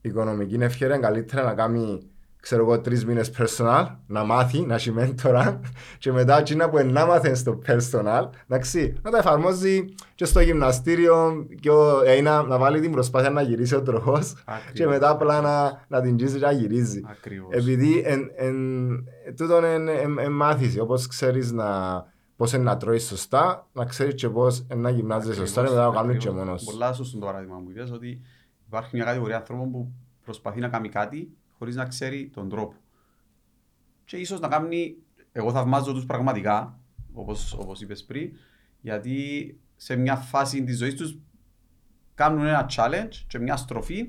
οικονομική 0.00 0.54
ευκαιρία, 0.54 0.98
καλύτερα 0.98 1.42
να 1.42 1.54
κάνει 1.54 2.10
ξέρω 2.46 2.62
εγώ, 2.62 2.80
τρεις 2.80 3.04
μήνες 3.04 3.30
personal, 3.38 3.86
να 4.06 4.24
μάθει, 4.24 4.60
να 4.60 4.74
έχει 4.74 4.92
μέντορα 4.92 5.60
και 5.98 6.12
μετά 6.12 6.38
εκείνα 6.38 6.70
που 6.70 6.84
να 6.84 7.06
μάθει 7.06 7.34
στο 7.34 7.58
personal, 7.66 8.28
εντάξει, 8.48 8.94
να 9.02 9.10
τα 9.10 9.18
εφαρμόζει 9.18 9.84
και 10.14 10.24
στο 10.24 10.40
γυμναστήριο 10.40 11.46
και 11.60 11.70
ο, 11.70 12.02
ε, 12.04 12.20
να, 12.20 12.42
να 12.42 12.58
βάλει 12.58 12.80
την 12.80 12.90
προσπάθεια 12.90 13.30
να 13.30 13.42
γυρίσει 13.42 13.74
ο 13.74 13.82
τροχός 13.82 14.34
και 14.72 14.86
μετά 14.86 15.10
απλά 15.10 15.40
να, 15.40 15.84
να 15.88 16.00
την 16.00 16.16
τζίσει 16.16 16.38
και 16.38 16.44
να 16.44 16.52
γυρίζει. 16.52 17.02
Ακριβώς. 17.06 17.54
Επειδή 17.54 18.02
εν, 18.04 18.30
εν, 18.36 18.56
τούτον 19.36 19.64
είναι 19.64 19.92
εν, 19.92 20.18
εν, 20.18 20.32
μάθηση, 20.32 20.80
όπως 20.80 21.06
ξέρεις 21.06 21.52
να, 21.52 21.66
πώς 22.36 22.52
είναι 22.52 22.62
να 22.62 22.76
τρώεις 22.76 23.06
σωστά, 23.06 23.66
να 23.72 23.84
ξέρεις 23.84 24.14
και 24.14 24.28
πώς 24.28 24.66
να 24.74 24.90
γυμνάζεσαι 24.90 25.34
σωστά 25.34 25.62
και 25.62 25.68
μετά 25.68 25.84
να 25.84 25.92
το 25.92 25.98
κάνεις 25.98 26.16
και 26.24 26.30
μόνος. 26.30 26.64
Πολλά 26.64 26.92
σωστό 26.92 27.18
το 27.18 27.26
παράδειγμα 27.26 27.56
μου 27.56 27.70
είπες 27.70 27.90
ότι 27.90 28.20
υπάρχει 28.66 28.96
μια 28.96 29.04
κατηγορία 29.04 29.36
ανθρώπων 29.36 29.70
που 29.70 29.92
προσπαθεί 30.24 30.60
να 30.60 30.68
κάνει 30.68 30.88
κάτι 30.88 31.30
χωρίς 31.58 31.74
να 31.74 31.84
ξέρει 31.84 32.30
τον 32.34 32.48
τρόπο. 32.48 32.74
Και 34.04 34.16
ίσως 34.16 34.40
να 34.40 34.48
κάνει, 34.48 34.96
εγώ 35.32 35.52
θαυμάζω 35.52 35.92
τους 35.92 36.06
πραγματικά, 36.06 36.78
όπως, 37.12 37.52
όπως 37.52 37.80
είπες 37.80 38.04
πριν, 38.04 38.32
γιατί 38.80 39.60
σε 39.76 39.96
μια 39.96 40.16
φάση 40.16 40.64
της 40.64 40.78
ζωής 40.78 40.94
τους 40.94 41.18
κάνουν 42.14 42.46
ένα 42.46 42.70
challenge 42.76 43.24
και 43.26 43.38
μια 43.38 43.56
στροφή 43.56 44.06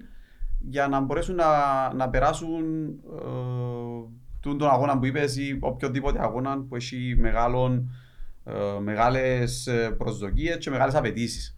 για 0.60 0.88
να 0.88 1.00
μπορέσουν 1.00 1.36
να, 1.36 1.94
να 1.94 2.10
περάσουν 2.10 2.88
ε, 4.42 4.56
τον 4.56 4.70
αγώνα 4.70 5.00
που 5.00 5.06
είπες 5.06 5.38
ή 5.38 5.58
οποιοδήποτε 5.60 6.20
αγώνα 6.22 6.60
που 6.60 6.76
έχει 6.76 7.16
μεγάλων, 7.20 7.92
ε, 8.44 8.80
μεγάλες 8.80 9.70
προσδοκίες 9.98 10.58
και 10.58 10.70
μεγάλες 10.70 10.96
απαιτήσεις. 10.96 11.58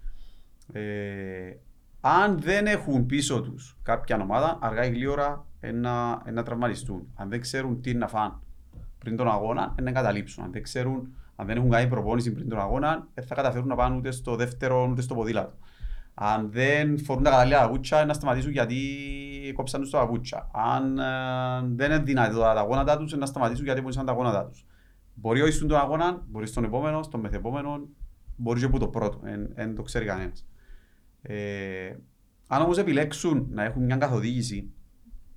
Ε, 0.74 1.54
αν 2.02 2.40
δεν 2.40 2.66
έχουν 2.66 3.06
πίσω 3.06 3.42
τους 3.42 3.78
κάποια 3.84 4.22
ομάδα, 4.22 4.58
αργά 4.62 4.86
ή 4.86 4.90
γλύωρα 4.90 5.46
να, 5.62 6.22
να 6.32 6.43
τραυματιστούν. 6.43 7.07
Αν 7.16 7.30
δεν 7.30 7.41
ξέρουν 7.41 7.82
τι 7.82 7.93
να 7.93 8.07
φάνε 8.07 8.34
πριν 8.97 9.16
τον 9.16 9.28
αγώνα, 9.28 9.76
να 9.82 9.91
καταλήψουν. 9.91 10.43
Αν 10.43 10.51
δεν 10.51 10.64
ξέρουν, 10.64 11.14
αν 11.36 11.47
δεν 11.47 11.57
έχουν 11.57 11.70
κάνει 11.70 11.89
προπόνηση 11.89 12.32
πριν 12.32 12.49
τον 12.49 12.60
αγώνα, 12.60 13.07
δεν 13.14 13.26
θα 13.26 13.36
καταφέρουν 13.36 13.68
να 13.68 13.76
πάνε 13.76 13.95
ούτε 13.95 14.12
στο 14.12 14.36
δεύτερο 14.36 14.88
ούτε 14.91 15.01
στο 15.01 15.16
ποδήλατο. 15.16 15.53
Αν 16.14 16.51
δεν 16.51 16.99
φορούν 16.99 17.24
τα 17.24 17.30
κατάλληλα 17.30 17.62
αγούτσα, 17.62 18.05
να 18.05 18.14
σταματήσουν 18.14 18.51
γιατί 18.51 18.78
κόψαν 19.55 19.82
τους 19.82 19.89
τα 19.89 19.99
αγούτσα. 19.99 20.49
Αν 20.53 20.97
ε, 20.97 21.03
δεν 21.76 21.91
είναι 21.91 22.03
δυνατά 22.03 22.53
τα 22.53 22.62
γόνατα 22.62 22.97
τους, 22.97 23.18
να 23.18 23.26
σταματήσουν 23.26 23.66
γιατί 23.66 23.82
πονήσαν 23.82 24.05
τα 24.05 24.12
γόνατα 24.12 24.45
τους. 24.45 24.66
Μπορεί 25.14 25.41
όχι 25.41 25.51
στον 25.51 25.76
αγώνα, 25.76 26.24
μπορεί 26.28 26.47
στον 26.47 26.64
επόμενο, 26.64 27.03
στον 27.03 27.20
μεθεπόμενο, 27.20 27.88
μπορεί 28.36 28.60
και 28.60 28.68
που 28.68 28.80
το 28.80 28.88
πρώτο, 28.88 29.20
δεν 29.53 29.76
το 29.76 29.82
ξέρει 29.82 30.05
κανένας. 30.05 30.47
Ε, 31.22 31.95
αν 32.47 32.62
όμως 32.62 32.78
επιλέξουν 32.78 33.47
να 33.49 33.64
έχουν 33.64 33.84
μια 33.84 33.97
καθοδήγηση 33.97 34.72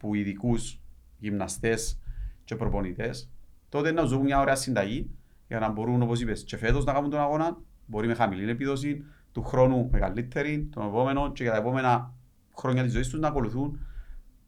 που 0.02 0.14
ειδικούς 0.14 0.80
γυμναστές 1.18 1.98
και 2.44 2.56
προπονητές, 2.56 3.30
τότε 3.68 3.92
να 3.92 4.04
ζουν 4.04 4.20
μια 4.20 4.40
ωραία 4.40 4.54
συνταγή 4.54 5.10
για 5.48 5.58
να 5.58 5.70
μπορούν, 5.70 6.02
όπως 6.02 6.20
είπες, 6.20 6.44
και 6.44 6.56
φέτος 6.56 6.84
να 6.84 6.92
κάνουν 6.92 7.10
τον 7.10 7.20
αγώνα, 7.20 7.58
μπορεί 7.86 8.06
με 8.06 8.14
χαμηλή 8.14 8.50
επίδοση, 8.50 9.04
του 9.32 9.42
χρόνου 9.42 9.88
μεγαλύτερη, 9.92 10.68
τον 10.72 10.86
επόμενο 10.86 11.32
και 11.32 11.42
για 11.42 11.52
τα 11.52 11.58
επόμενα 11.58 12.14
χρόνια 12.56 12.82
της 12.82 12.92
ζωής 12.92 13.08
τους 13.08 13.20
να 13.20 13.28
ακολουθούν 13.28 13.86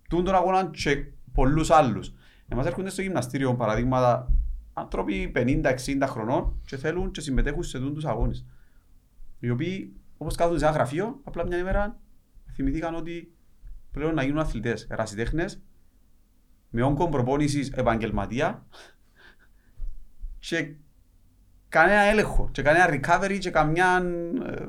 τον 0.08 0.34
αγώνα 0.34 0.70
και 0.70 1.04
πολλούς 1.32 1.70
άλλους. 1.70 2.12
Εμάς 2.48 2.66
έρχονται 2.66 2.90
στο 2.90 3.02
γυμναστήριο 3.02 3.54
παραδείγματα 3.54 4.32
άνθρωποι 4.72 5.32
50-60 5.34 5.74
χρονών 6.02 6.60
και 6.66 6.76
θέλουν 6.76 7.10
και 7.10 7.20
συμμετέχουν 7.20 7.62
σε 7.62 7.78
τους 7.78 8.04
αγώνες. 8.04 8.46
Οι 9.40 9.50
οποίοι, 9.50 9.92
όπως 10.16 10.34
κάθονται 10.34 10.58
σε 10.58 10.64
ένα 10.64 10.74
γραφείο, 10.74 11.20
απλά 11.24 11.46
μια 11.46 11.58
ημέρα 11.58 12.00
θυμηθήκαν 12.52 12.94
ότι 12.94 13.33
πλέον 13.94 14.14
να 14.14 14.22
γίνουν 14.22 14.38
αθλητές, 14.38 14.86
ερασιτέχνες, 14.90 15.62
με 16.70 16.82
όγκο 16.82 17.08
προπόνησης 17.08 17.70
επαγγελματία 17.70 18.66
και 20.38 20.74
κανένα 21.68 22.00
έλεγχο 22.00 22.48
και 22.52 22.62
κανένα 22.62 22.86
recovery 22.88 23.38
και 23.38 23.50
καμιά 23.50 24.02
ε, 24.46 24.66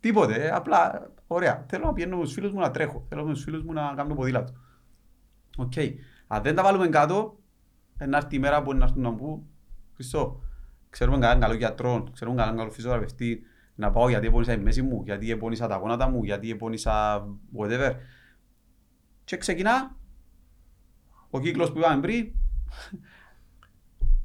τίποτε, 0.00 0.34
ε, 0.34 0.50
απλά 0.50 1.10
ωραία. 1.26 1.64
Θέλω 1.68 1.84
να 1.84 1.92
πηγαίνω 1.92 2.16
με 2.16 2.22
τους 2.22 2.32
φίλους 2.32 2.52
μου 2.52 2.60
να 2.60 2.70
τρέχω, 2.70 3.06
θέλω 3.08 3.24
με 3.24 3.32
τους 3.32 3.42
φίλους 3.42 3.62
μου 3.62 3.72
να 3.72 3.92
κάνω 3.96 4.14
ποδήλατο. 4.14 4.52
OK. 5.56 5.72
Okay. 5.76 5.94
Αν 6.26 6.42
δεν 6.42 6.54
τα 6.54 6.62
βάλουμε 6.62 6.88
κάτω, 6.88 7.38
να 8.08 8.16
έρθει 8.16 8.36
η 8.36 8.38
μέρα 8.38 8.62
που 8.62 8.74
να 8.74 8.84
έρθουν 8.84 9.02
να 9.02 9.10
μου 9.10 9.48
πουν 9.94 10.09
Χρήστο, 10.09 10.40
ξέρουμε 10.90 11.18
κανέναν 11.18 11.40
καλό 11.40 11.54
γιατρό, 11.54 12.08
ξέρουμε 12.12 12.36
κανέναν 12.36 12.58
καλό 12.58 12.70
φυσιοθεραπευτή, 12.70 13.42
να 13.74 13.90
πάω 13.90 14.08
γιατί 14.08 14.26
επόνησε 14.26 14.52
η 14.52 14.58
μέση 14.58 14.82
μου, 14.82 15.02
γιατί 15.04 15.30
επόνησα 15.30 15.66
τα 15.66 15.76
γόνατα 15.76 16.08
μου, 16.08 16.24
γιατί 16.24 16.50
επόνησα 16.50 17.26
whatever 17.58 17.92
και 19.26 19.36
ξεκινά 19.36 19.96
ο 21.30 21.40
κύκλος 21.40 21.72
που 21.72 21.78
είπαμε 21.78 22.00
πριν 22.00 22.32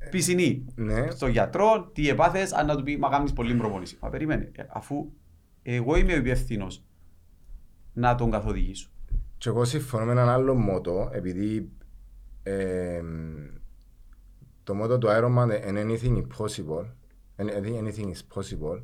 πισινή. 0.10 0.66
Ναι. 0.76 1.12
Στο 1.12 1.28
γιατρό, 1.28 1.90
τι 1.94 2.10
επάθες, 2.10 2.54
αν 2.54 2.66
να 2.66 2.76
του 2.76 2.84
πει 2.84 2.98
μα 2.98 3.10
κάνεις 3.10 3.34
πολύ 3.34 3.56
προπόνηση. 3.56 3.98
Μα 4.02 4.10
περίμενε, 4.10 4.52
ε, 4.56 4.64
αφού 4.70 5.12
εγώ 5.64 5.96
είμαι 5.96 6.14
ο 6.14 6.16
υπεύθυνος 6.16 6.86
να 7.94 8.16
τον 8.16 8.32
καθοδηγήσω. 8.32 8.90
Και 9.38 9.50
εγώ 9.50 9.66
συμφωνώ 9.66 10.06
με 10.06 10.12
έναν 10.12 10.30
άλλο 10.30 10.56
μότο, 10.56 11.10
επειδή 11.14 11.72
ε, 12.44 13.02
το 14.64 14.76
μότο 14.76 14.98
του 14.98 15.08
Ironman 15.10 15.68
είναι 15.68 15.86
anything 15.88 16.16
is 16.16 16.46
possible, 16.46 16.86
anything 17.38 18.12
is 18.12 18.40
possible 18.40 18.82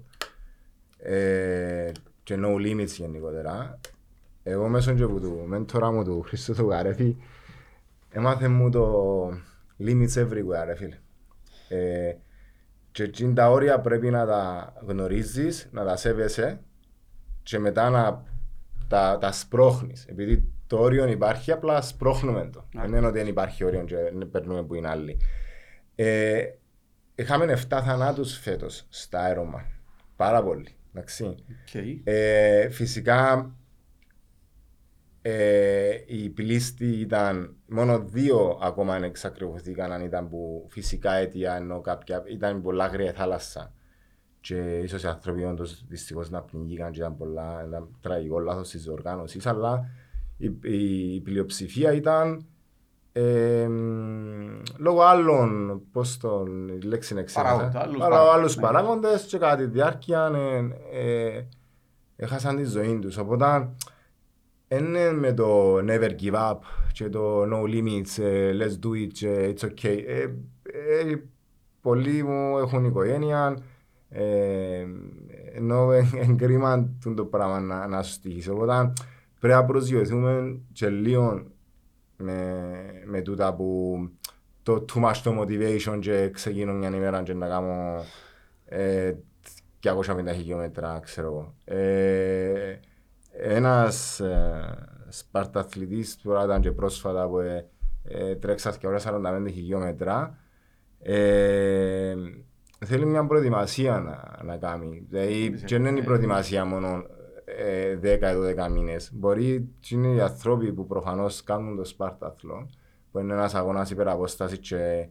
ε, 0.97 1.91
και 2.23 2.35
no 2.39 2.55
limits 2.55 2.87
γενικότερα. 2.87 3.79
Εγώ 4.49 4.67
μέσω 4.67 4.93
και 4.93 5.03
από 5.03 5.19
του 5.19 5.43
μέντορα 5.45 5.91
μου 5.91 6.03
του 6.03 6.21
Χριστού 6.21 6.53
του 6.53 6.69
Γαρέφη 6.69 7.15
έμαθε 8.09 8.47
μου 8.47 8.69
το 8.69 9.27
limits 9.79 10.13
everywhere 10.13 10.65
ρε 10.65 10.75
φίλε. 10.75 10.97
Ε, 11.69 12.15
και 12.91 13.03
εκείνα 13.03 13.33
τα 13.33 13.49
όρια 13.49 13.79
πρέπει 13.79 14.09
να 14.09 14.25
τα 14.25 14.73
γνωρίζεις, 14.85 15.69
να 15.71 15.85
τα 15.85 15.95
σέβεσαι 15.95 16.59
και 17.43 17.59
μετά 17.59 17.89
να 17.89 18.23
τα, 18.87 19.17
τα 19.21 19.31
σπρώχνεις. 19.31 20.05
Επειδή 20.05 20.51
το 20.67 20.79
όριο 20.79 21.07
υπάρχει, 21.07 21.51
απλά 21.51 21.81
σπρώχνουμε 21.81 22.49
το. 22.53 22.65
Δεν 22.73 22.93
είναι 22.93 23.07
ότι 23.07 23.17
δεν 23.17 23.27
υπάρχει 23.27 23.63
όριο 23.63 23.83
και 23.83 23.95
περνούμε 24.31 24.63
που 24.63 24.75
είναι 24.75 24.89
άλλοι. 24.89 25.17
Ε, 25.95 26.43
είχαμε 27.15 27.65
7 27.69 27.81
θανάτους 27.85 28.37
φέτος 28.37 28.85
στα 28.89 29.19
αέρωμα. 29.19 29.65
Πάρα 30.15 30.43
πολύ. 30.43 30.71
Okay. 30.95 31.99
Ε, 32.03 32.69
φυσικά 32.69 33.51
ε, 35.21 35.89
η 36.05 36.29
πλήστη 36.29 36.85
ήταν 36.85 37.55
μόνο 37.67 37.99
δύο 37.99 38.59
ακόμα 38.61 38.93
αν 38.95 39.03
εξακριβωθήκαν 39.03 39.91
αν 39.91 40.01
ήταν 40.01 40.29
που 40.29 40.65
φυσικά 40.69 41.13
αίτια 41.13 41.55
ενώ 41.55 41.81
κάποια 41.81 42.23
ήταν 42.27 42.61
πολλά 42.61 42.83
αγρία 42.83 43.13
θάλασσα 43.13 43.73
και 44.39 44.79
ίσως 44.79 45.03
οι 45.03 45.07
άνθρωποι 45.07 45.43
όντως 45.43 45.85
δυστυχώς 45.87 46.29
να 46.29 46.41
πνιγήκαν 46.41 46.91
και 46.91 46.99
ήταν 46.99 47.17
πολλά 47.17 47.63
ήταν 47.67 47.97
τραγικό 48.01 48.39
λάθος 48.39 48.69
της 48.69 48.87
οργάνωσης 48.87 49.45
αλλά 49.45 49.89
η, 50.37 50.45
η, 50.63 51.13
η 51.15 51.21
πλειοψηφία 51.21 51.91
ήταν 51.91 52.45
ε, 53.19 53.67
λόγω 54.77 55.01
άλλων, 55.01 55.81
πώς 55.91 56.17
το 56.17 56.45
η 56.79 56.85
λέξη 56.85 57.13
είναι 57.13 57.21
εξήγησα, 57.21 57.71
άλλους 58.33 58.55
παράγοντες 58.55 59.23
και 59.23 59.37
κατά 59.37 59.55
τη 59.55 59.65
διάρκεια 59.65 60.31
ε, 60.91 61.35
ε, 61.35 61.45
έχασαν 62.15 62.55
τη 62.55 62.63
ζωή 62.63 62.99
τους. 62.99 63.17
Οπότε 63.17 63.69
είναι 64.67 65.11
με 65.11 65.33
το 65.33 65.77
never 65.77 66.09
give 66.21 66.33
up 66.33 66.57
και 66.91 67.09
το 67.09 67.43
no 67.43 67.67
limits, 67.69 68.19
uh, 68.19 68.61
let's 68.61 68.77
do 68.79 68.91
it, 68.93 69.23
uh, 69.23 69.53
it's 69.53 69.63
okay. 69.63 70.03
Ε, 70.07 70.21
ε, 71.01 71.15
πολλοί 71.81 72.23
μου 72.23 72.57
έχουν 72.57 72.85
οικογένεια, 72.85 73.57
ε, 74.09 74.85
ενώ 75.53 75.93
είναι 75.93 76.35
κρίμα 76.37 76.89
το 77.15 77.25
πράγμα 77.25 77.59
να, 77.59 77.87
να 77.87 78.03
σου 78.03 78.11
στοιχείς. 78.11 78.49
Οπότε 78.49 78.93
πρέπει 79.39 79.55
να 79.55 79.65
προσγειωθούμε 79.65 80.59
και 80.71 80.89
λίγο 80.89 81.43
με, 82.17 82.71
με 83.05 83.21
τούτα 83.21 83.55
που 83.55 83.99
το 84.63 84.85
too 84.93 85.03
much 85.03 85.15
το 85.23 85.41
motivation 85.41 85.97
και 85.99 86.29
ξεκινώ 86.29 86.73
μια 86.73 86.89
ημέρα 86.89 87.23
και 87.23 87.33
να 87.33 87.47
κάνω 87.47 88.03
ε, 88.65 89.13
250 89.83 90.33
χιλιόμετρα, 90.33 90.99
ξέρω 90.99 91.27
εγώ. 91.27 91.53
Ε, 91.65 92.79
ένας 93.39 94.19
ε, 94.19 94.87
σπαρταθλητής 95.09 96.21
τώρα 96.21 96.43
ήταν 96.43 96.61
και 96.61 96.71
πρόσφατα 96.71 97.27
που 97.27 97.39
ε, 97.39 97.69
ε, 98.03 98.35
τρέξα 98.35 98.75
και 98.79 98.87
ώρα 98.87 98.99
45 98.99 99.47
χιλιόμετρα 99.51 100.37
ε, 100.99 102.15
θέλει 102.85 103.05
μια 103.05 103.25
προετοιμασία 103.25 103.99
να, 103.99 104.43
να 104.43 104.57
κάνει. 104.57 105.05
Δηλαδή, 105.09 105.49
δεν 105.49 105.85
είναι 105.85 105.99
η 105.99 106.03
προετοιμασία 106.03 106.65
μόνο 106.65 107.03
ε, 107.45 108.19
10-12 108.67 108.71
μήνες. 108.71 109.09
Μπορεί 109.13 109.69
και 109.79 109.95
είναι 109.95 110.07
οι 110.07 110.21
άνθρωποι 110.21 110.73
που 110.73 110.87
προφανώς 110.87 111.43
κάνουν 111.43 111.75
το 111.75 111.85
σπαρταθλό 111.85 112.69
που 113.11 113.19
είναι 113.19 113.33
ένας 113.33 113.55
αγώνας 113.55 113.89
υπεραπόστασης 113.89 114.59
και 114.59 115.09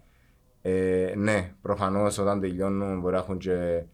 ε, 0.63 1.13
ναι, 1.17 1.53
προφανώς 1.63 2.19
όταν 2.19 2.41
τελειώνουν 2.41 3.01
μπορεί 3.01 3.15
να 3.15 3.21
έχουν 3.21 3.39
και 3.39 3.53
ε, 3.53 3.87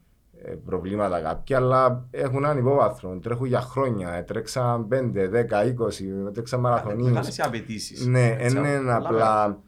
προβλήματα 0.64 1.20
κάποια, 1.20 1.57
αλλά 1.57 2.07
έχουν 2.11 2.45
έναν 2.45 2.59
υπόβαθρο. 2.59 3.18
Τρέχουν 3.18 3.47
για 3.47 3.61
χρόνια. 3.61 4.12
Ε, 4.12 4.22
τρέξαν 4.22 4.88
5, 4.90 4.95
10, 4.95 5.64
20, 6.28 6.32
τρέξαν 6.32 6.61
μαραθωνίες. 6.61 7.09
Μεγάλες 7.09 7.36
οι 7.36 7.43
απαιτήσεις. 7.43 8.07
Ναι, 8.07 8.36
Έτσι, 8.38 8.61
δεν 8.61 8.64
είναι 8.64 8.78
πολλά 8.78 8.97
απλά 8.97 9.59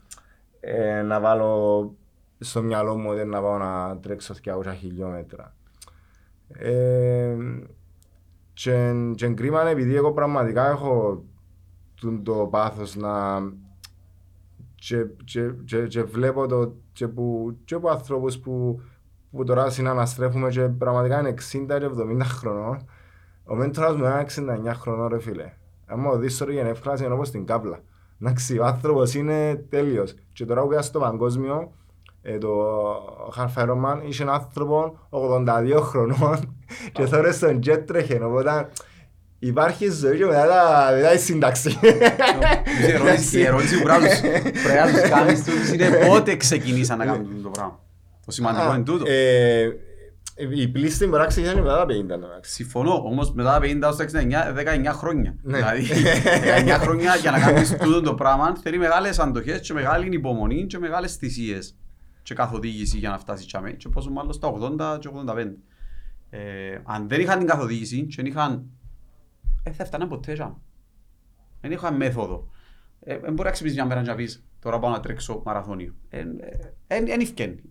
ε, 0.60 1.02
να 1.02 1.20
βάλω 1.20 1.94
στο 2.38 2.62
μυαλό 2.62 2.96
μου 2.96 3.10
ότι 3.10 3.24
να 3.24 3.40
πάω 3.40 3.58
να 3.58 3.98
τρέξω 3.98 4.34
200 4.44 4.74
χιλιόμετρα. 4.78 5.54
Ε, 6.48 7.36
και, 8.52 8.92
και 9.14 9.28
κρίμα 9.28 9.68
επειδή 9.68 9.94
εγώ 9.94 10.12
πραγματικά 10.12 10.68
έχω 10.68 11.24
τούτο 11.94 12.32
το 12.32 12.46
πάθος 12.46 12.96
να 12.96 13.40
και, 14.74 15.06
και, 15.24 15.50
και, 15.64 15.86
και 15.86 16.02
βλέπω 16.02 16.46
το 16.46 16.74
και 16.92 17.08
που, 17.08 17.56
και 17.64 17.78
που 17.78 17.88
ανθρώπους 17.88 18.38
που, 18.38 18.80
που 19.36 19.44
τώρα 19.44 19.70
συναναστρέφουμε 19.70 20.48
και 20.48 20.60
πραγματικά 20.60 21.18
είναι 21.20 21.34
60 21.52 21.66
και 21.66 21.88
70 22.18 22.20
χρονών 22.24 22.88
ο 23.44 23.54
μέντορας 23.54 23.96
μου 23.96 24.04
είναι 24.04 24.26
69 24.68 24.72
χρονών 24.74 25.08
ρε 25.08 25.20
φίλε. 25.20 25.52
Αν 25.86 26.00
μου 26.00 26.16
δεις 26.16 26.36
τώρα 26.38 26.52
για 26.52 26.66
εύκολα 26.66 26.96
είναι 27.04 27.14
όπως 27.14 27.30
την 27.30 27.46
κάπλα. 27.46 27.78
Εντάξει, 28.22 28.58
ο 28.58 28.64
άνθρωπος 28.64 29.14
είναι 29.14 29.64
τέλειος. 29.68 30.14
Και 30.32 30.44
τώρα 30.44 30.62
που 30.62 30.68
πήγα 30.68 30.82
στο 30.82 30.98
παγκόσμιο, 30.98 31.72
ε, 32.22 32.38
το 32.38 32.50
Χαρφαερομάν 33.32 34.00
είχε 34.04 34.22
έναν 34.22 34.34
άνθρωπο 34.34 34.98
82 35.10 35.80
χρονών 35.80 36.56
και 36.92 37.04
τώρα 37.04 37.32
στον 37.32 37.60
τζετ 37.60 37.86
τρέχει. 37.86 38.22
Οπότε 38.22 38.68
υπάρχει 39.38 39.90
ζωή 39.90 40.16
και 40.16 40.24
μετά 40.24 40.46
τα- 40.46 40.90
μετά 40.94 41.12
η 41.12 41.18
σύνταξη. 41.18 41.78
Η 42.86 42.90
ερώτηση- 42.92 43.36
Η 43.38 43.42
ερώτηση 43.46 43.76
που 43.78 43.82
πρέπει 43.82 44.02
να 44.02 44.08
τους- 44.08 44.20
πρέπει 44.62 44.92
να 44.92 45.00
τους 45.00 45.10
κάνεις 45.10 45.44
τους 45.44 45.72
είναι 45.72 46.06
πότε 46.06 46.36
ξεκινήσαν 46.36 46.98
να 46.98 47.04
κάνουν 47.04 47.42
το 47.42 47.48
πράγμα. 47.48 47.78
Το 48.24 48.30
σημαντικό 48.32 48.74
είναι 48.74 48.84
τούτο. 48.84 49.04
Ε, 49.06 49.68
Η 50.36 50.68
πλήστη 50.68 51.06
μπορεί 51.06 51.22
να 51.22 51.26
ξεκινήσει 51.26 51.60
μετά 51.60 51.76
τα 51.76 51.86
50. 51.86 52.10
εντάξει. 52.10 52.52
Συμφωνώ, 52.52 53.02
όμως 53.04 53.32
μετά 53.32 53.58
τα 53.58 53.66
50 53.66 53.80
ως 53.90 53.96
τα 53.96 54.04
69, 54.04 54.52
19 54.88 54.92
χρόνια. 54.92 55.34
Ναι. 55.42 55.56
Δηλαδή, 55.56 55.86
19 56.76 56.76
χρόνια 56.80 57.16
για 57.16 57.30
να 57.30 57.40
κάνεις 57.40 57.76
τούτο 57.76 58.00
το 58.00 58.14
πράγμα 58.14 58.56
θέλει 58.62 58.78
μεγάλες 58.78 59.18
αντοχές 59.18 59.60
και 59.60 59.72
μεγάλη 59.72 60.14
υπομονή 60.14 60.66
και 60.66 60.78
μεγάλες 60.78 61.16
θυσίες 61.16 61.76
και 62.22 62.34
καθοδήγηση 62.34 62.98
για 62.98 63.10
να 63.10 63.18
φτάσεις 63.18 63.46
τσάμε 63.46 63.70
και 63.70 63.88
πόσο 63.88 64.10
μάλλον 64.10 64.32
στα 64.32 64.52
80 64.94 64.98
και 65.00 65.08
85. 65.26 65.56
Ε, 66.30 66.78
αν 66.84 67.08
δεν 67.08 67.20
είχαν 67.20 67.38
την 67.38 67.46
καθοδήγηση 67.46 68.06
και 68.06 68.14
δεν 68.16 68.26
είχαν... 68.26 68.64
Ε, 69.62 69.70
θα 69.70 69.82
έφταναν 69.82 70.08
ποτέ 70.08 70.32
τσάμε. 70.32 70.56
Δεν 71.60 71.70
είχαν 71.72 71.96
μέθοδο. 71.96 72.48
Ε, 73.00 73.18
δεν 73.18 73.32
μπορεί 73.32 73.42
να 73.48 73.50
ξυπνήσεις 73.50 73.78
μια 73.78 73.86
μέρα 73.88 74.02
και 74.02 74.08
να 74.08 74.14
πεις 74.14 74.44
τώρα 74.64 74.78
πάω 74.78 74.90
να 74.90 75.00
τρέξω 75.00 75.42
μαραθώνιο. 75.44 75.94
Δεν 76.86 77.06
ευκαινεί. 77.20 77.62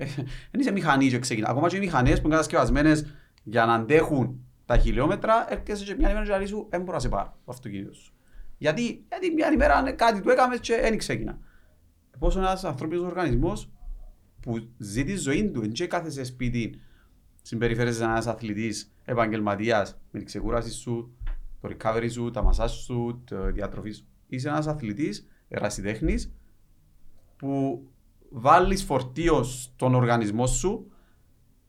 Δεν 0.51 0.59
είσαι 0.59 0.71
μηχανής 0.71 1.11
και 1.11 1.19
ξεκινάς. 1.19 1.49
Ακόμα 1.49 1.69
και 1.69 1.75
οι 1.75 1.79
μηχανές 1.79 2.13
που 2.13 2.25
είναι 2.25 2.35
κατασκευασμένες 2.35 3.05
για 3.43 3.65
να 3.65 3.73
αντέχουν 3.73 4.45
τα 4.65 4.77
χιλιόμετρα, 4.77 5.53
έρχεσαι 5.53 5.83
και 5.83 5.95
μια 5.95 6.09
ημέρα 6.09 6.25
και 6.25 6.31
να 6.31 6.45
σου 6.45 6.67
δεν 6.69 6.79
μπορώ 6.79 6.93
να 6.93 6.99
σε 6.99 7.09
πάρω 7.09 7.37
το 7.45 7.51
αυτοκίνητο 7.51 7.93
σου. 7.93 8.13
Γιατί, 8.57 9.05
γιατί 9.09 9.31
μια 9.33 9.51
ημέρα 9.51 9.91
κάτι 9.91 10.21
του 10.21 10.29
έκαμες 10.29 10.59
και 10.59 10.79
δεν 10.81 10.97
ξεκινά. 10.97 11.39
Πόσο 12.19 12.39
ένας 12.39 12.63
ανθρώπινος 12.63 13.05
οργανισμός 13.05 13.71
που 14.39 14.69
ζει 14.77 15.03
τη 15.03 15.15
ζωή 15.15 15.51
του, 15.51 15.61
δεν 15.61 15.89
κάθεσαι 15.89 16.23
σπίτι, 16.23 16.79
συμπεριφέρεσαι 17.41 18.03
ένας 18.03 18.27
αθλητής 18.27 18.95
επαγγελματίας 19.05 19.99
με 20.11 20.17
την 20.17 20.27
ξεκούραση 20.27 20.71
σου, 20.71 21.17
το 21.61 21.69
recovery 21.77 22.07
σου, 22.11 22.31
τα 22.31 22.43
μασάζ 22.43 22.71
σου, 22.71 23.23
τη 23.25 23.35
διατροφή 23.51 23.91
σου. 23.91 24.05
Είσαι 24.27 24.49
ένας 24.49 24.67
αθλητής, 24.67 25.27
ερασιτέχνης, 25.47 26.33
που 27.43 27.87
βάλεις 28.29 28.83
φορτίος 28.83 29.61
στον 29.63 29.95
οργανισμό 29.95 30.47
σου 30.47 30.91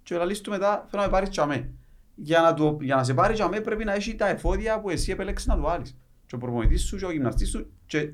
και 0.02 0.16
λαλείς 0.16 0.40
του 0.40 0.50
μετά 0.50 0.86
θέλω 0.90 1.02
να 1.02 1.08
με 1.08 1.12
πάρεις 1.12 1.28
τσαμέ. 1.28 1.70
Για 2.14 2.40
να, 2.40 2.54
το, 2.54 2.78
για 2.80 2.96
να 2.96 3.04
σε 3.04 3.14
πάρει 3.14 3.34
τσαμέ 3.34 3.60
πρέπει 3.60 3.84
να 3.84 3.92
έχεις 3.92 4.16
τα 4.16 4.28
εφόδια 4.28 4.80
που 4.80 4.90
εσύ 4.90 5.10
επέλεξες 5.10 5.46
να 5.46 5.56
του 5.56 5.62
βάλεις. 5.62 5.96
Και 6.26 6.34
ο 6.34 6.38
προπονητής 6.38 6.82
σου 6.84 6.96
και 6.96 7.04
ο 7.04 7.10
γυμναστής 7.10 7.48
σου 7.50 7.72
και 7.86 8.12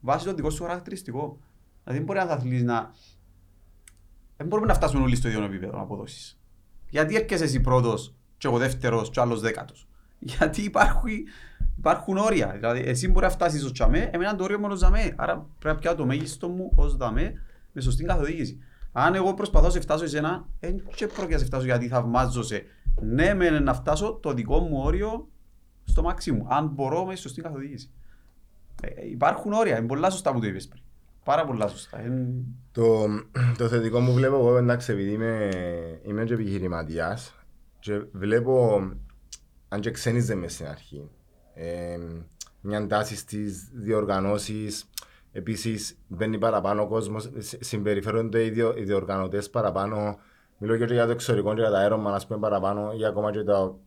βάσει 0.00 0.24
το 0.24 0.34
δικό 0.34 0.50
σου 0.50 0.62
χαρακτηριστικό. 0.62 1.38
Δηλαδή 1.82 1.98
δεν 1.98 2.02
μπορεί 2.02 2.18
ένας 2.18 2.32
αθλητής 2.32 2.62
να... 2.62 2.92
Δεν 4.36 4.46
μπορούμε 4.46 4.68
να 4.68 4.74
φτάσουμε 4.74 5.02
όλοι 5.02 5.16
στο 5.16 5.28
ίδιο 5.28 5.44
επίπεδο 5.44 5.76
να 5.76 5.82
αποδόσεις. 5.82 6.40
Γιατί 6.90 7.16
έρχεσαι 7.16 7.44
εσύ 7.44 7.60
πρώτος 7.60 8.14
και 8.38 8.46
εγώ 8.46 8.58
δεύτερος 8.58 9.10
και 9.10 9.18
ο 9.18 9.22
άλλος 9.22 9.40
δέκατος. 9.40 9.88
Γιατί 10.18 10.62
υπάρχουν, 10.62 11.10
υπάρχουν 11.78 12.16
όρια. 12.16 12.52
Δηλαδή 12.58 12.82
εσύ 12.86 13.08
μπορεί 13.08 13.24
να 13.24 13.30
φτάσεις 13.30 13.60
στο 13.60 13.72
τσαμέ, 13.72 14.10
εμένα 14.12 14.36
το 14.36 14.44
όριο 14.44 14.58
μόνο 14.58 14.74
ζαμέ. 14.74 15.14
Άρα 15.16 15.46
πρέπει 15.58 15.74
να 15.74 15.80
πιάω 15.80 15.94
το 15.94 16.06
μέγιστο 16.06 16.48
μου 16.48 16.72
ως 16.74 16.96
δαμέ 16.96 17.32
με 17.72 17.80
σωστή 17.80 18.04
καθοδήγηση. 18.04 18.58
Αν 18.92 19.14
εγώ 19.14 19.34
προσπαθώ 19.34 19.66
να 19.66 19.72
σε 19.72 19.80
φτάσω 19.80 20.04
εσένα, 20.04 20.48
δεν 20.60 20.82
και 20.94 21.06
πρόκειται 21.06 21.32
να 21.32 21.38
σε 21.38 21.44
φτάσω 21.44 21.64
γιατί 21.64 21.88
θαυμάζω 21.88 22.42
σε. 22.42 22.64
Ναι, 23.02 23.34
με 23.34 23.50
να 23.50 23.74
φτάσω 23.74 24.18
το 24.22 24.32
δικό 24.32 24.58
μου 24.58 24.80
όριο 24.82 25.28
στο 25.84 26.02
μάξι 26.02 26.32
μου. 26.32 26.46
Αν 26.48 26.66
μπορώ 26.66 27.04
με 27.04 27.16
σωστή 27.16 27.40
καθοδήγηση. 27.40 27.90
Ε, 28.82 29.08
υπάρχουν 29.10 29.52
όρια, 29.52 29.78
είναι 29.78 29.86
πολλά 29.86 30.10
σωστά 30.10 30.32
που 30.32 30.40
το 30.40 30.46
είπες 30.46 30.68
πριν. 30.68 30.82
Πάρα 31.24 31.44
πολλά 31.44 31.68
σωστά. 31.68 32.00
Εν... 32.00 32.44
Το, 32.72 33.06
το 33.58 33.68
θετικό 33.68 34.00
μου 34.00 34.12
βλέπω 34.12 34.36
εγώ 34.36 34.56
εντάξει 34.56 34.92
επειδή 34.92 35.10
είμαι, 35.10 35.48
είμαι 36.06 36.24
και 36.24 36.34
επιχειρηματίας 36.34 37.34
και 37.78 38.02
βλέπω 38.12 38.80
αν 39.68 39.80
και 39.80 39.90
ξένιζε 39.90 40.34
μες 40.34 40.52
στην 40.52 40.66
αρχή 40.66 41.10
ε, 41.54 41.98
μια 42.60 42.86
τάσης 42.86 43.18
στις 43.18 43.68
διοργανώσεις. 43.72 44.90
Επίσης 45.32 45.98
μπαίνει 46.08 46.38
παραπάνω 46.38 46.82
ο 46.82 46.86
κόσμος 46.86 47.30
συ- 47.38 47.64
συμπεριφέρονται 47.64 48.44
οι, 48.44 48.50
διο, 48.50 48.74
οι 48.76 48.82
διοργανωτές 48.82 49.50
παραπάνω. 49.50 50.18
Μιλώ 50.58 50.76
και 50.76 50.84
για 50.84 51.04
το 51.04 51.10
εξωτερικό 51.10 51.54
και 51.54 51.60
για 51.60 51.70
τα 51.70 51.78
αέρομα 51.78 52.14
ας 52.14 52.26
πούμε 52.26 52.38
παραπάνω 52.38 52.92
ή 52.98 53.04
ακόμα 53.04 53.30
και 53.30 53.42
το 53.42 53.78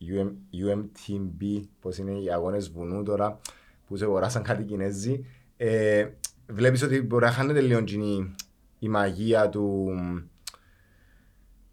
UM, 0.00 0.30
UMTB 0.52 1.62
πως 1.80 1.98
είναι 1.98 2.10
οι 2.20 2.30
αγώνες 2.32 2.70
βουνού 2.70 3.02
τώρα 3.02 3.38
που 3.86 3.96
σε 3.96 4.04
αγοράσαν 4.04 4.42
κάτι 4.42 4.62
Κινέζοι. 4.64 5.24
Ε, 5.56 6.08
βλέπεις 6.46 6.82
ότι 6.82 7.02
μπορεί 7.02 7.24
να 7.24 7.30
χάνεται 7.30 7.60
λίγο 7.60 7.78
η, 7.78 8.34
η 8.78 8.88
μαγεία 8.88 9.48
του, 9.48 9.90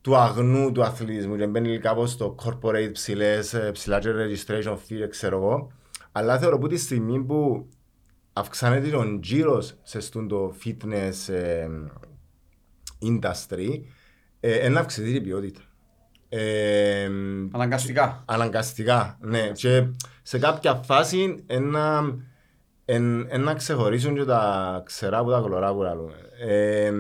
του 0.08 0.18
αγνού 0.18 0.72
του 0.72 0.84
αθλητισμού 0.84 1.38
και 1.38 1.48
μπαίνει 1.48 1.80
κάπως 1.80 2.12
στο 2.12 2.36
corporate 2.44 2.90
ψηλές, 2.92 3.54
ε, 3.54 3.72
ψηλά 3.72 4.00
και 4.00 4.10
registration 4.10 4.74
fee, 4.74 5.08
ξέρω 5.10 5.38
εγώ. 5.38 5.72
Αλλά 6.12 6.40
θεωρώ 6.40 6.58
που 6.58 6.68
τη 6.68 6.78
στιγμή 6.78 7.24
που 7.24 7.68
αυξάνεται 8.34 8.90
τον 8.90 9.22
τζίρος 9.22 9.78
σε 9.84 9.98
αυτόν 9.98 10.28
το 10.28 10.56
fitness 10.64 11.34
ε, 11.34 11.68
industry, 13.02 13.82
ε, 14.40 14.54
ένα 14.54 14.80
αυξηθεί 14.80 15.16
η 15.16 15.22
ποιότητα. 15.22 15.62
Ε, 16.30 17.10
Αναγκαστικά. 17.52 18.24
Αναγκαστικά, 18.26 19.18
ναι. 19.22 19.52
Και 19.54 19.88
σε 20.22 20.40
κάποια 20.40 20.76
φάση 20.76 21.44
ένα, 21.48 22.16
εν, 22.86 23.28
ένα 23.30 23.54
ξεχωρίσουν 23.54 24.16
και 24.16 24.26
τα 24.26 24.82
ξερά 24.86 25.24
που 25.24 25.30
τα 25.30 25.42
κλωρά 25.46 25.74
που 25.74 25.82
λαλούμε. 25.82 26.16
Ε, 26.40 26.92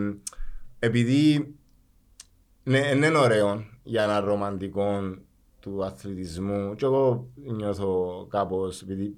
επειδή 0.80 1.56
ναι, 2.68 2.78
εν 2.80 3.04
είναι 3.04 3.18
ωραίο 3.18 3.64
για 3.84 4.04
ένα 4.04 4.20
ρομαντικό 4.20 5.16
του 5.60 5.84
αθλητισμού 5.86 6.76
και 6.76 6.86
εγώ 6.86 7.28
νιώθω 7.58 8.28
κάπως 8.30 8.82
επειδή 8.82 9.16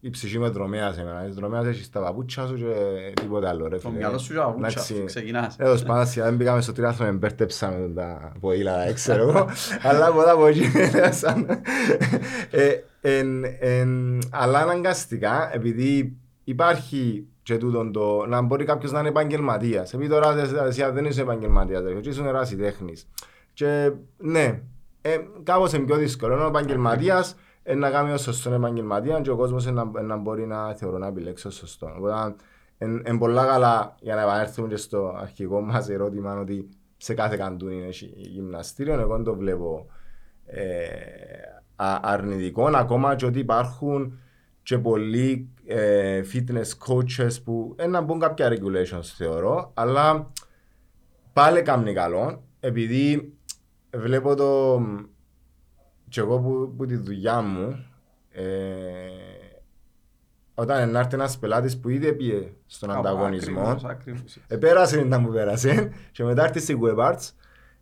η 0.00 0.10
ψυχή 0.10 0.38
μου 0.38 0.44
είναι 0.44 0.52
δρομέας 0.52 0.98
εμένα. 0.98 1.26
Η 1.26 1.30
δρομέας 1.30 1.66
έχει 1.66 1.82
στα 1.82 2.00
παπούτσια 2.00 2.46
σου 2.46 2.54
και 2.56 2.64
τίποτα 3.20 3.48
άλλο 3.48 3.68
ρε 3.68 3.76
Το 3.78 3.80
φίλε. 3.88 3.96
μυαλό 3.98 4.18
σου 4.18 4.32
για 4.32 4.42
παπούτσια, 4.44 4.68
Εντάξει. 4.82 5.04
ξεκινάς. 5.04 5.56
Εδώ 5.58 5.76
σπάνα 5.76 6.04
σιγά 6.04 6.24
δεν 6.24 6.36
πήγαμε 6.36 6.60
στο 6.60 6.72
τριάθλο, 6.72 7.06
με 7.06 7.12
μπέρτεψα 7.12 7.70
με 7.70 7.88
τα 7.94 8.32
ποήλα, 8.40 8.84
δεν 8.84 8.94
ξέρω 8.94 9.28
εγώ. 9.28 9.48
Αλλά 9.88 10.06
από 10.06 10.22
τα 10.22 10.30
από 10.32 10.46
εκεί 10.46 10.64
σαν... 11.10 11.46
Ε, 12.50 12.70
εν- 13.00 13.44
εν- 13.60 14.18
Αλλά 14.30 14.58
αναγκαστικά, 14.58 15.50
επειδή 15.54 16.16
υπάρχει 16.44 17.26
και 17.42 17.56
τούτον 17.56 17.92
το 17.92 18.26
να 18.26 18.40
μπορεί 18.40 18.64
κάποιος 18.64 18.92
να 18.92 18.98
είναι 18.98 19.08
επαγγελματίας. 19.08 19.94
Επειδή 19.94 20.10
τώρα 20.10 20.38
εσύ 20.66 20.90
δεν 20.92 21.04
είσαι 21.04 21.20
επαγγελματίας, 21.20 21.82
ρε, 21.82 22.00
και 22.00 22.08
ήσουν 22.08 22.26
ερασιτέχνης. 22.26 23.08
Και 23.52 23.92
ναι, 24.16 24.62
ε, 25.00 25.18
κάπως 25.42 25.72
είναι 25.72 25.84
πιο 25.84 25.96
δύσκολο. 25.96 26.32
Ενώ 26.32 26.44
ο 26.44 26.46
επαγγελματίας 26.46 27.36
ε, 27.62 27.74
να 27.74 27.90
κάνει 27.90 28.12
ως 28.12 28.22
σωστό 28.22 28.52
επαγγελματία 28.52 29.20
και 29.20 29.30
ο 29.30 29.36
κόσμος 29.36 29.66
ε, 29.66 29.70
να, 29.70 29.90
ε, 29.98 30.02
να 30.02 30.16
μπορεί 30.16 30.46
να 30.46 30.74
θεωρώ 30.74 30.98
να 30.98 31.06
επιλέξει 31.06 31.46
ως 31.46 31.54
σωστό. 31.54 31.94
Οπότε 31.98 32.34
Εν 33.02 33.18
πολλά 33.18 33.46
καλά 33.46 33.96
για 34.00 34.14
να 34.14 34.22
επανέλθουμε 34.22 34.68
και 34.68 34.76
στο 34.76 35.16
αρχικό 35.20 35.60
μας 35.60 35.88
ερώτημα 35.88 36.40
ότι 36.40 36.68
σε 36.96 37.14
κάθε 37.14 37.36
καντούνι 37.36 37.74
είναι 37.74 37.88
γυμναστήριο. 38.16 39.00
Εγώ 39.00 39.22
το 39.22 39.34
βλέπω 39.34 39.86
ε, 40.46 40.86
αρνητικό. 41.76 42.66
Ακόμα 42.66 43.14
και 43.14 43.26
ότι 43.26 43.38
υπάρχουν 43.38 44.18
και 44.62 44.78
πολλοί 44.78 45.51
ε, 45.66 46.22
fitness 46.32 46.88
coaches 46.88 47.42
που 47.44 47.76
να 47.88 48.00
μπουν 48.00 48.20
κάποια 48.20 48.48
regulations 48.50 49.04
θεωρώ, 49.16 49.70
αλλά 49.74 50.32
πάλι 51.32 51.62
κάνει 51.62 51.92
καλό 51.92 52.42
επειδή 52.60 53.32
βλέπω 53.96 54.34
το 54.34 54.80
και 56.08 56.20
εγώ 56.20 56.38
που, 56.40 56.74
που 56.76 56.86
τη 56.86 56.96
δουλειά 56.96 57.40
μου 57.40 57.84
ε, 58.30 58.42
όταν 60.54 60.90
να 60.90 60.98
έρθει 60.98 61.14
ένας 61.14 61.38
πελάτης 61.38 61.80
που 61.80 61.88
ήδη 61.88 62.12
πήγε 62.12 62.52
στον 62.66 62.90
Ά, 62.90 62.94
ανταγωνισμό 62.98 63.60
ακριβώς, 63.60 63.84
ακριβώς. 63.84 64.38
επέρασε 64.48 65.02
να 65.02 65.18
μου 65.18 65.32
πέρασε 65.32 65.92
και 66.12 66.24
μετά 66.24 66.44
έρθει 66.44 66.60
στη 66.60 66.78
WebArts 66.82 67.30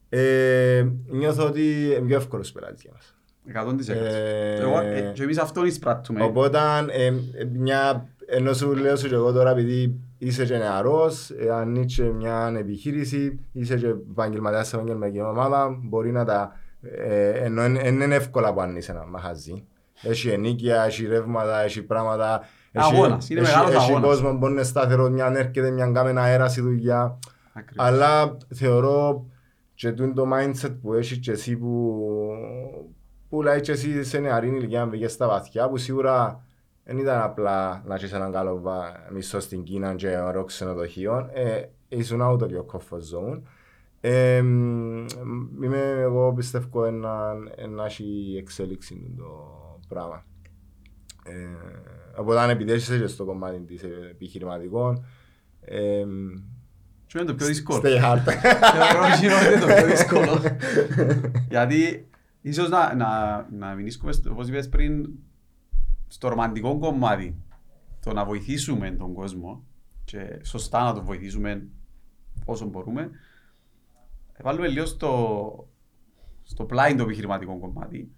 ε, 0.09 0.87
νιώθω 1.07 1.47
ότι 1.47 1.85
είναι 1.85 2.07
πιο 2.07 2.17
εύκολος 2.17 2.53
πελάτης 2.53 2.83
για 2.83 2.91
μας. 2.95 3.15
100%. 3.47 3.89
Ε, 3.89 4.61
εγώ, 4.61 4.81
ε, 4.81 5.13
και 5.15 5.23
εμείς 5.23 5.39
αυτόν 5.39 5.67
εισπράττουμε. 5.67 6.23
Οπότε, 6.23 6.59
ε, 6.91 7.11
μια, 7.53 8.09
ενώ 8.27 8.53
σου 8.53 8.75
λέω 8.77 8.97
σου 8.97 9.09
και 9.09 9.15
εγώ 9.15 9.33
τώρα 9.33 9.51
επειδή 9.51 10.01
είσαι 10.19 10.45
και 10.45 10.57
νεαρός, 10.57 11.31
ε, 11.31 11.51
ανοίξε 11.51 12.03
μια 12.03 12.55
επιχείρηση, 12.59 13.41
είσαι 13.53 13.77
και 13.77 13.87
επαγγελματίας 13.87 14.69
σε 14.69 14.77
επαγγελματική 14.77 15.21
ομάδα, 15.21 15.79
μπορεί 15.83 16.13
να 16.13 16.25
τα... 16.25 16.53
Ε, 16.83 17.29
ενώ 17.29 17.65
είναι 17.65 18.15
εύκολα 18.15 18.53
που 18.53 18.61
ανοίξεις 18.61 18.89
ένα 18.89 19.07
μαχαζί. 19.07 19.65
Έχει 20.03 20.29
ενίκεια, 20.29 20.83
έχει 20.83 21.07
ρεύματα, 21.07 21.61
έχει 21.61 21.83
πράγματα. 21.83 22.41
Αγώνας, 22.73 23.31
είναι 23.31 23.41
μεγάλος 23.41 23.75
αγώνας. 23.75 23.91
Έχει 23.91 24.01
κόσμο 24.01 24.31
που 24.31 24.37
μπορεί 24.37 24.55
να 24.55 24.63
σταθερό, 24.63 25.11
μια 25.11 25.33
έρχεται, 25.37 25.71
μια 25.71 25.91
κάμε 25.95 26.21
αέρα 26.21 26.49
στη 26.49 26.61
δουλειά. 26.61 27.19
Αλλά 27.77 28.37
θεωρώ 28.55 29.27
και 29.75 29.93
το 29.93 30.29
mindset 30.35 30.77
που 30.83 30.95
έχεις 30.95 31.19
και 31.19 31.31
εσύ 31.31 31.57
που, 31.57 31.97
που 33.31 33.43
λέει 33.43 33.61
και 33.61 33.73
εσύ 33.73 34.05
σε 34.05 34.19
νεαρή 34.19 34.49
ηλικία 34.49 34.87
μπήκες 34.87 35.13
στα 35.13 35.29
βαθιά 35.29 35.69
που 35.69 35.77
σίγουρα 35.77 36.45
δεν 36.85 36.99
ήταν 36.99 37.23
απλά 37.23 37.83
να 37.87 37.95
έχεις 37.95 38.13
έναν 38.13 38.33
καλό 38.33 38.63
μισό 39.13 39.41
στην 39.41 39.63
Κίνα 39.63 39.95
και 39.95 40.19
ωραίο 40.19 40.45
ξενοδοχείο. 40.45 41.31
Ε, 41.33 41.63
ήσουν 41.89 42.21
out 42.23 42.39
of 42.39 42.49
your 42.49 42.67
comfort 42.73 43.03
zone. 43.15 43.41
Ε, 44.01 44.37
είμαι, 44.37 45.97
εγώ 45.99 46.33
πιστεύω 46.33 46.85
ένα, 46.85 47.33
ένα 47.57 47.85
έχει 47.85 48.37
εξέλιξη 48.39 49.15
το 49.17 49.25
πράγμα. 49.89 50.25
Ε, 51.25 52.21
οπότε 52.21 52.41
αν 52.41 52.51
επιτέσσεσαι 52.51 52.99
και 52.99 53.07
στο 53.07 53.25
κομμάτι 53.25 53.61
της 53.61 53.83
επιχειρηματικών, 54.11 55.05
ε, 55.61 56.05
Σου 57.07 57.19
είναι 57.19 57.27
το 57.27 57.35
πιο 57.35 57.47
δύσκολο; 57.47 57.81
Stay 57.85 58.05
hard. 58.05 58.23
Θεωρώ 59.21 59.51
είναι 59.51 59.61
το 59.61 59.67
πιο 59.67 59.87
δύσκολο. 59.87 60.41
Γιατί 61.49 62.09
ίσως 62.43 62.69
να, 62.69 62.95
να, 62.95 63.43
να 63.51 63.75
μιλήσουμε, 63.75 64.13
όπως 64.31 64.49
είπες 64.49 64.69
πριν, 64.69 65.11
στο 66.09 66.29
ρομαντικό 66.29 66.79
κομμάτι, 66.79 67.37
το 68.01 68.13
να 68.13 68.25
βοηθήσουμε 68.25 68.91
τον 68.91 69.13
κόσμο 69.13 69.65
και 70.05 70.41
σωστά 70.43 70.85
να 70.85 70.95
τον 70.95 71.05
βοηθήσουμε 71.05 71.67
όσο 72.45 72.67
μπορούμε, 72.67 73.11
βάλουμε 74.43 74.69
λίγο 74.69 74.87
στο, 74.87 75.69
στο 76.43 76.65
πλάι 76.65 76.95
το 76.95 77.03
επιχειρηματικό 77.03 77.59
κομμάτι. 77.59 78.13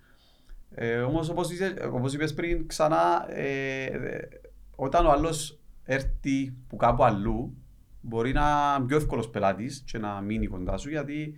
Ε, 0.75 1.01
Όμως, 1.01 1.29
όπως 1.29 1.49
όπως 1.93 2.15
είπες 2.15 2.35
πριν, 2.35 2.67
ξανά, 2.67 3.33
ε, 3.33 4.29
όταν 4.77 5.07
ο 5.07 5.11
άλλος 5.11 5.59
έρθει 5.85 6.55
που 6.69 6.77
κάπου 6.77 7.05
αλλού, 7.05 7.55
μπορεί 8.01 8.33
να 8.33 8.75
είναι 8.79 8.87
πιο 8.87 8.97
εύκολος 8.97 9.31
πελάτης 9.31 9.83
και 9.87 9.99
να 9.99 10.21
μείνει 10.21 10.47
κοντά 10.47 10.77
σου 10.77 10.91
γιατί 10.91 11.35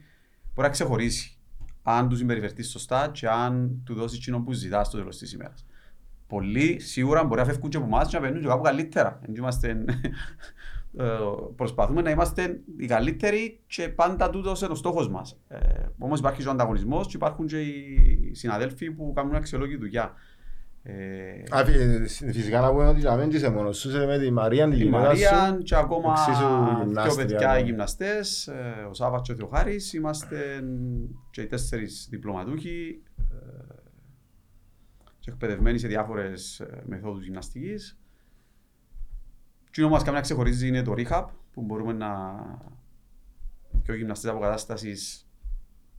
μπορεί 0.55 0.68
να 0.68 0.68
ξεχωρίσει 0.68 1.39
αν 1.87 2.09
τους 2.09 2.18
συμπεριφερθείς 2.18 2.70
σωστά 2.70 3.09
και 3.12 3.28
αν 3.28 3.82
του 3.85 3.95
δώσεις 3.95 4.18
εκείνο 4.18 4.41
που 4.41 4.53
ζητάς 4.53 4.87
στο 4.87 4.97
τέλος 4.97 5.18
της 5.18 5.32
ημέρας. 5.32 5.66
Πολλοί 6.26 6.80
σίγουρα 6.80 7.24
μπορεί 7.24 7.41
να 7.41 7.47
φεύγουν 7.47 7.70
και 7.70 7.76
από 7.76 7.87
εμάς 7.87 8.09
και 8.09 8.16
να 8.16 8.22
παίρνουν 8.22 8.41
και 8.41 8.49
κάπου 8.49 8.62
καλύτερα. 8.62 9.20
Είμαστε, 9.37 9.85
ε, 10.99 11.05
προσπαθούμε 11.57 12.03
να 12.03 12.11
είμαστε 12.11 12.61
οι 12.76 12.87
καλύτεροι 12.87 13.61
και 13.66 13.89
πάντα 13.89 14.30
τούτο 14.30 14.53
είναι 14.62 14.72
ο 14.72 14.74
στόχος 14.74 15.09
μας. 15.09 15.41
Ε, 15.49 15.59
Όμως 15.99 16.18
υπάρχει 16.18 16.43
και 16.43 16.49
ο 16.49 16.51
ανταγωνισμός 16.51 17.07
και 17.07 17.16
υπάρχουν 17.16 17.47
και 17.47 17.61
οι 17.61 18.30
συναδέλφοι 18.35 18.91
που 18.91 19.12
κάνουν 19.14 19.35
αξιολόγη 19.35 19.76
δουλειά. 19.76 20.12
Ε, 20.87 22.07
φυσικά 22.07 22.61
να 22.61 22.70
πούμε 22.70 22.89
ότι 22.89 23.01
δεν 23.01 23.30
είσαι 23.30 23.51
μόνος 23.51 23.78
σου, 23.78 23.89
είσαι 23.89 24.07
με 24.07 24.18
τη 24.18 24.30
Μαρία, 24.30 24.68
τη 24.68 24.76
γυναίκα 24.76 25.14
σου. 25.14 25.59
και 25.62 25.76
ακόμα 25.76 26.14
δύο 27.03 27.14
παιδιά 27.16 27.59
οι 27.59 27.62
γυμναστές, 27.62 28.47
ε, 28.47 28.87
ο 28.91 28.95
Σάββας 28.95 29.20
και 29.22 29.32
ο 29.32 29.35
Θεοχάρης, 29.35 29.93
είμαστε 29.93 30.64
και 31.35 31.41
οι 31.41 31.47
τέσσερις 31.47 32.07
διπλωματούχοι 32.11 33.03
και 35.18 35.30
εκπαιδευμένοι 35.30 35.78
σε 35.78 35.89
διάφορες 35.89 36.62
μεθόδους 36.87 37.24
γυμναστικής. 37.24 37.99
Τι 39.70 39.82
όμως 39.82 40.03
καμιά 40.03 40.20
ξεχωρίζει 40.20 40.68
είναι 40.68 40.82
το 40.82 40.95
rehab, 40.97 41.24
που 41.53 41.62
μπορούμε 41.62 41.93
να... 41.93 42.09
και 43.82 43.91
ο 43.91 43.95
γυμναστές 43.95 44.30
αποκατάστασης 44.30 45.28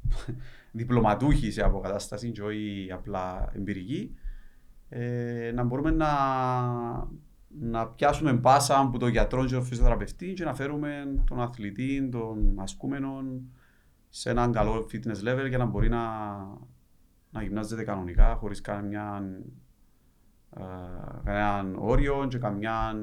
διπλωματούχοι 0.72 1.52
σε 1.52 1.62
αποκατάσταση 1.62 2.32
και 2.32 2.42
όχι 2.42 2.90
απλά 2.92 3.52
εμπειρικοί 3.56 4.16
ε, 4.90 5.52
να 5.56 5.64
μπορούμε 5.64 5.92
να, 5.92 6.10
να 7.60 7.88
πιάσουμε 7.88 8.34
μπάσα 8.34 8.80
από 8.80 8.98
τον 8.98 9.10
γιατρό 9.10 9.46
και 9.46 9.54
τον 9.54 9.64
φυσιοθεραπευτή 9.64 10.34
και 10.34 10.44
να 10.44 10.54
φέρουμε 10.54 11.24
τον 11.26 11.42
αθλητή, 11.42 12.10
τον 12.12 12.60
ασκούμενο 12.60 13.24
σε 14.18 14.30
έναν 14.30 14.52
καλό 14.52 14.88
fitness 14.92 15.28
level 15.28 15.48
για 15.48 15.58
να 15.58 15.66
μπορεί 15.66 15.90
να, 15.90 16.02
να 17.30 17.42
γυμνάζεται 17.42 17.84
κανονικά 17.84 18.36
χωρίς 18.36 18.62
καμιά, 18.62 19.24
ε, 20.58 20.62
κανέναν 21.24 21.76
όριο 21.80 22.28
και 22.30 22.38
καμιά 22.38 22.94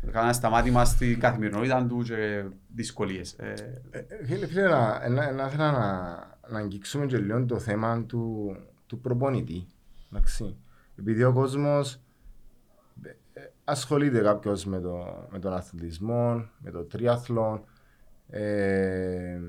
ε, 0.00 0.10
κανένα 0.10 0.32
σταμάτημα 0.32 0.84
στην 0.84 1.20
καθημερινότητα 1.20 1.86
του 1.86 2.02
και 2.02 2.44
δυσκολίες. 2.74 3.32
Ε, 3.32 3.54
ε, 3.90 4.24
φίλε, 4.24 4.46
φίλε, 4.46 4.68
να, 4.68 5.08
να, 5.08 5.32
να, 5.32 5.56
να, 5.56 5.72
να 6.48 6.58
αγγίξουμε 6.58 7.06
και 7.06 7.18
λίγο 7.18 7.44
το 7.44 7.58
θέμα 7.58 8.04
του, 8.04 8.56
του 8.86 9.00
προπονητή. 9.00 9.66
Εντάξει. 10.12 10.56
Επειδή 10.98 11.22
ο 11.22 11.32
κόσμος 11.32 12.00
ε, 13.32 13.42
ασχολείται 13.64 14.20
κάποιος 14.20 14.64
με, 14.64 14.80
το, 14.80 15.26
με 15.30 15.38
τον 15.38 15.52
αθλητισμό, 15.52 16.48
με 16.58 16.70
το 16.70 16.84
τριάθλο 16.84 17.64
ε, 18.30 19.40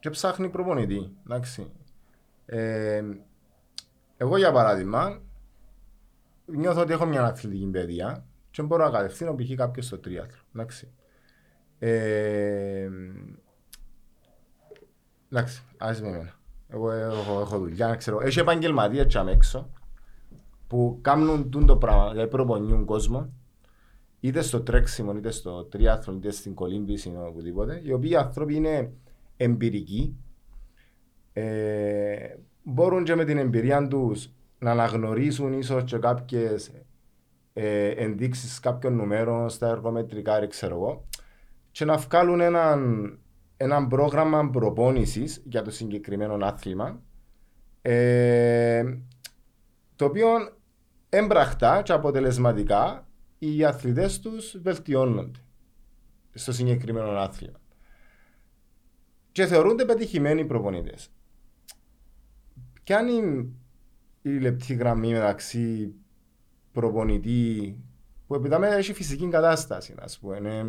και 0.00 0.10
ψάχνει 0.10 0.48
προπονητή. 0.48 1.16
Εντάξει. 1.24 1.72
Ε, 2.46 3.02
εγώ 4.16 4.36
για 4.36 4.52
παράδειγμα 4.52 5.20
νιώθω 6.46 6.80
ότι 6.80 6.92
έχω 6.92 7.06
μια 7.06 7.22
αθλητική 7.22 7.66
παιδεία 7.66 8.24
και 8.50 8.62
μπορώ 8.62 8.84
να 8.84 8.90
κατευθύνω 8.90 9.34
π.χ. 9.34 9.54
κάποιος 9.56 9.86
στο 9.86 9.98
τριάθλο. 9.98 10.42
Εντάξει. 10.54 10.92
Ε, 11.78 12.88
εντάξει, 15.30 15.62
ας 15.78 16.00
με 16.00 16.08
εμένα. 16.08 16.34
Εγώ 16.68 16.90
έχω, 16.90 17.40
έχω 17.40 17.58
δουλειά, 17.58 17.94
ξέρω. 17.94 18.20
Έχει 18.20 18.38
επαγγελματίες 18.38 19.06
και 19.06 19.18
έξω 19.18 19.70
που 20.66 20.98
κάνουν 21.02 21.66
το 21.66 21.76
πράγμα, 21.76 22.10
δηλαδή 22.10 22.28
προπονιούν 22.28 22.84
κόσμος 22.84 23.28
είτε 24.26 24.42
στο 24.42 24.60
τρέξιμο, 24.60 25.12
είτε 25.16 25.30
στο 25.30 25.64
τριάθλο, 25.64 26.14
είτε 26.14 26.30
στην 26.30 26.54
κολύμπηση, 26.54 27.08
είτε 27.08 27.18
οπουδήποτε, 27.18 27.80
οι 27.84 27.92
οποίοι 27.92 28.16
άνθρωποι 28.16 28.54
είναι 28.54 28.92
εμπειρικοί, 29.36 30.16
ε, 31.32 32.34
μπορούν 32.62 33.04
και 33.04 33.14
με 33.14 33.24
την 33.24 33.38
εμπειρία 33.38 33.88
τους 33.88 34.30
να 34.58 34.70
αναγνωρίσουν 34.70 35.52
ίσως 35.52 35.84
και 35.84 35.98
κάποιες 35.98 36.70
ε, 37.52 37.88
ενδείξεις 37.88 38.60
κάποιων 38.60 38.96
νούμερων 38.96 39.48
στα 39.48 39.68
εργομετρικά, 39.68 40.46
ξέρω 40.46 40.74
εγώ, 40.74 41.04
και 41.70 41.84
να 41.84 41.96
βγάλουν 41.96 42.40
έναν 42.40 43.18
ένα 43.56 43.86
πρόγραμμα 43.86 44.50
προπόνησης 44.50 45.42
για 45.44 45.62
το 45.62 45.70
συγκεκριμένο 45.70 46.38
άθλημα 46.46 47.00
ε, 47.82 48.98
το 49.96 50.04
οποίο 50.04 50.28
έμπραχτα 51.08 51.82
και 51.82 51.92
αποτελεσματικά 51.92 53.06
οι 53.38 53.64
αθλητές 53.64 54.20
τους 54.20 54.56
βελτιώνονται 54.62 55.38
στο 56.34 56.52
συγκεκριμένο 56.52 57.10
άθλημα. 57.10 57.60
Και 59.32 59.46
θεωρούνται 59.46 59.84
πετυχημένοι 59.84 60.44
προπονητές. 60.44 61.08
Ποια 62.84 63.00
είναι 63.00 63.46
η 64.22 64.38
λεπτή 64.38 64.74
γραμμή 64.74 65.12
μεταξύ 65.12 65.94
προπονητή 66.72 67.76
που 68.26 68.34
επειδή 68.34 68.54
έχει 68.62 68.92
φυσική 68.92 69.28
κατάσταση, 69.28 69.94
α 69.98 70.20
πούμε. 70.20 70.64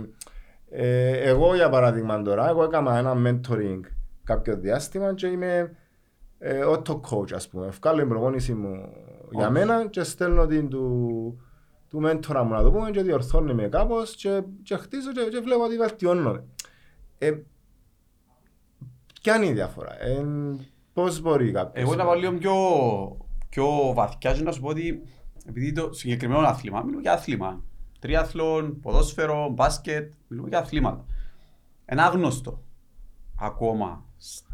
Ε, 0.70 1.30
εγώ 1.30 1.56
για 1.56 1.70
παράδειγμα 1.70 2.22
τώρα, 2.22 2.50
εγώ 2.50 2.64
έκανα 2.64 2.98
ένα 2.98 3.14
mentoring 3.16 3.80
κάποιο 4.24 4.58
διάστημα 4.58 5.14
και 5.14 5.28
είμαι 5.28 5.78
ε, 6.38 6.62
auto 6.66 7.00
coach 7.02 7.34
ας 7.34 7.48
πούμε. 7.48 7.68
Βγάλω 7.68 8.00
την 8.00 8.10
προπόνηση 8.10 8.54
μου 8.54 8.90
για 9.32 9.50
μένα 9.50 9.88
και 9.88 10.04
στέλνω 10.04 10.46
την 10.46 10.70
του 10.70 11.42
του 11.90 12.00
μέντορα 12.00 12.44
μου 12.44 12.54
να 12.54 12.64
το 12.64 12.72
πούμε 12.72 12.92
και 12.92 13.02
διορθώνει 13.02 13.54
με 13.54 13.68
κάπως 13.68 14.16
και, 14.16 14.44
και 14.64 14.78
χτίζω 14.78 15.12
και, 15.12 15.22
και 15.32 15.40
βλέπω 15.40 15.64
ότι 15.64 15.78
βελτιώνομαι. 15.78 16.44
Ε, 17.18 17.34
ποια 19.22 19.36
είναι 19.36 19.46
η 19.46 19.54
διαφορά, 19.54 20.04
ε, 20.04 20.26
πώς 20.94 21.22
μπορεί 21.22 21.52
κάποιος. 21.52 21.86
Εγώ 21.86 21.96
να 21.96 22.06
πάω 22.06 22.16
λίγο 22.16 22.34
πιο, 22.34 22.56
πιο 23.50 23.94
βαθιά 23.94 24.34
και 24.34 24.42
να 24.42 24.52
σου 24.52 24.62
πω 24.62 24.68
ότι 24.68 25.04
επειδή 25.48 25.72
το 25.72 25.94
συγκεκριμένο 25.94 26.48
άθλημα, 26.48 26.82
μιλούμε 26.84 27.02
για 27.02 27.14
άθλημα. 27.14 27.64
Τριάθλον, 28.00 28.80
ποδόσφαιρο, 28.80 29.50
μπάσκετ, 29.50 30.14
μιλούμε 30.28 30.48
για 30.50 30.60
αθλήματα. 30.60 31.06
Ένα 31.86 32.06
άγνωστο 32.06 32.64
ακόμα. 33.40 34.06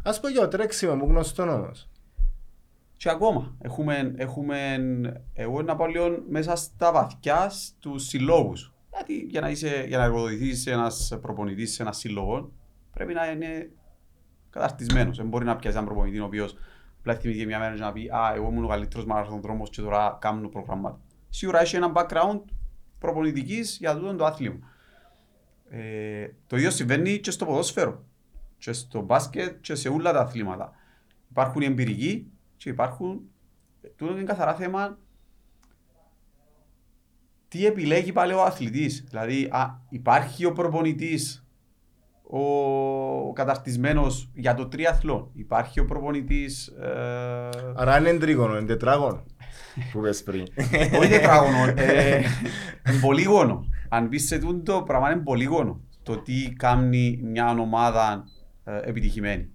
Ας 0.02 0.20
πω 0.20 0.28
για 0.28 0.40
το 0.40 0.48
τρέξιμο 0.48 0.94
μου 0.94 1.06
γνωστό 1.06 1.42
όμως. 1.42 1.88
Και 3.04 3.10
ακόμα 3.10 3.56
έχουμε, 3.60 4.14
έχουμε 4.16 4.76
εγώ 5.32 5.62
να 5.62 5.76
πάω 5.76 5.86
λίγο 5.86 6.24
μέσα 6.28 6.56
στα 6.56 6.92
βαθιά 6.92 7.50
του 7.78 7.98
συλλόγους. 7.98 8.72
Γιατί 8.92 9.26
για 9.30 9.40
να, 9.40 9.50
είσαι, 9.50 9.84
για 9.88 9.98
να 9.98 10.04
εργοδοτηθείς 10.04 10.66
ένας 10.66 11.18
προπονητής 11.20 11.74
σε 11.74 11.82
ένας 11.82 11.98
σύλλογος, 11.98 12.50
πρέπει 12.90 13.14
να 13.14 13.30
είναι 13.30 13.70
καταρτισμένος. 14.50 15.16
Δεν 15.16 15.28
μπορεί 15.28 15.44
να 15.44 15.56
πιάσει 15.56 15.76
έναν 15.76 15.88
προπονητή 15.88 16.18
ο 16.18 16.24
οποίος 16.24 16.56
απλά 16.98 17.14
θυμήθηκε 17.14 17.46
μια 17.46 17.58
μέρα 17.58 17.74
να 17.74 17.92
πει 17.92 18.08
Α, 18.08 18.32
εγώ 18.34 18.48
ήμουν 18.48 18.64
ο 18.64 18.68
καλύτερος 18.68 19.06
μαραθωνδρόμος 19.06 19.70
και 19.70 19.80
τώρα 19.80 20.18
κάνω 20.20 20.48
προγράμματα. 20.48 21.00
Σίγουρα 21.28 21.60
έχει 21.60 21.76
ένα 21.76 21.92
background 21.94 22.40
προπονητικής 22.98 23.76
για 23.80 23.96
τούτο 23.96 24.14
το 24.14 24.24
άθλημα. 24.24 24.58
Ε, 25.68 26.28
το 26.46 26.56
ίδιο 26.56 26.70
συμβαίνει 26.70 27.18
και 27.18 27.30
στο 27.30 27.44
ποδόσφαιρο, 27.44 28.04
και 28.58 28.72
στο 28.72 29.00
μπάσκετ 29.00 29.60
και 29.60 29.74
σε 29.74 29.88
όλα 29.88 30.12
τα 30.12 30.20
αθλήματα. 30.20 30.72
Υπάρχουν 31.30 31.62
οι 31.62 31.64
εμπειρικοί 31.64 32.28
και 32.64 32.70
υπάρχουν. 32.70 33.20
Τούτο 33.96 34.12
είναι 34.12 34.22
καθαρά 34.22 34.54
θέμα 34.54 34.98
τι 37.48 37.66
επιλέγει 37.66 38.12
πάλι 38.12 38.32
ο 38.32 38.42
αθλητής. 38.42 39.04
Δηλαδή, 39.08 39.48
α, 39.50 39.80
υπάρχει 39.88 40.44
ο 40.44 40.52
προπονητής 40.52 41.46
ο, 42.22 42.40
ο 43.28 43.32
καταρτισμένος 43.32 44.30
για 44.34 44.54
το 44.54 44.68
τριαθλό. 44.68 45.30
Υπάρχει 45.34 45.80
ο 45.80 45.84
προπονητής. 45.84 46.66
Ε... 46.66 47.48
Άρα 47.74 47.98
είναι 47.98 48.18
τρίγωνο, 48.18 48.56
είναι 48.56 48.66
τετράγωνο. 48.66 49.24
που 49.92 50.00
πες 50.00 50.22
πριν. 50.22 50.46
Όχι 50.98 51.08
τετράγωνο, 51.08 51.72
ε, 51.76 52.22
πολύγωνο. 53.00 53.64
Αν 53.88 54.08
πεις 54.08 54.26
σε 54.26 54.38
τούτο 54.38 54.82
πράγμα 54.86 55.10
είναι 55.10 55.22
πολύγωνο. 55.22 55.80
Το 56.02 56.18
τι 56.18 56.52
κάνει 56.52 57.20
μια 57.22 57.50
ομάδα 57.50 58.24
ε, 58.64 58.80
επιτυχημένη. 58.88 59.48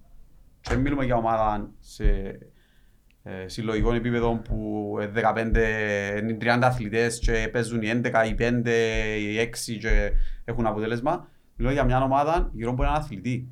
Και 0.60 0.76
μιλούμε 0.76 1.04
για 1.04 1.16
ομάδα 1.16 1.70
σε 1.80 2.04
ε, 2.04 2.38
συλλογικών 3.46 3.94
επίπεδων 3.94 4.42
που 4.42 4.94
15, 5.14 5.36
είναι 6.18 6.36
30 6.40 6.58
αθλητές 6.62 7.18
και 7.18 7.48
παίζουν 7.52 7.82
οι 7.82 8.00
11, 8.04 8.26
οι 8.26 8.34
5, 8.38 8.66
οι 9.18 9.38
6 9.38 9.78
και 9.80 10.12
έχουν 10.44 10.66
αποτέλεσμα. 10.66 11.28
Μιλούμε 11.56 11.74
για 11.74 11.84
μια 11.84 12.02
ομάδα 12.02 12.50
γύρω 12.52 12.70
από 12.70 12.82
έναν 12.82 12.94
αθλητή. 12.94 13.48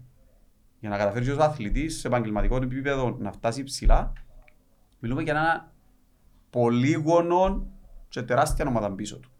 Για 0.80 0.88
να 0.88 0.96
καταφέρει 0.96 1.30
ως 1.30 1.38
αθλητής 1.38 1.98
σε 1.98 2.06
επαγγελματικό 2.06 2.56
επίπεδο 2.56 3.16
να 3.18 3.32
φτάσει 3.32 3.62
ψηλά, 3.62 4.12
μιλούμε 4.98 5.22
για 5.22 5.32
ένα 5.32 5.72
πολύγωνο 6.50 7.66
και 8.08 8.22
τεράστια 8.22 8.66
ομάδα 8.66 8.92
πίσω 8.92 9.16
του. 9.18 9.30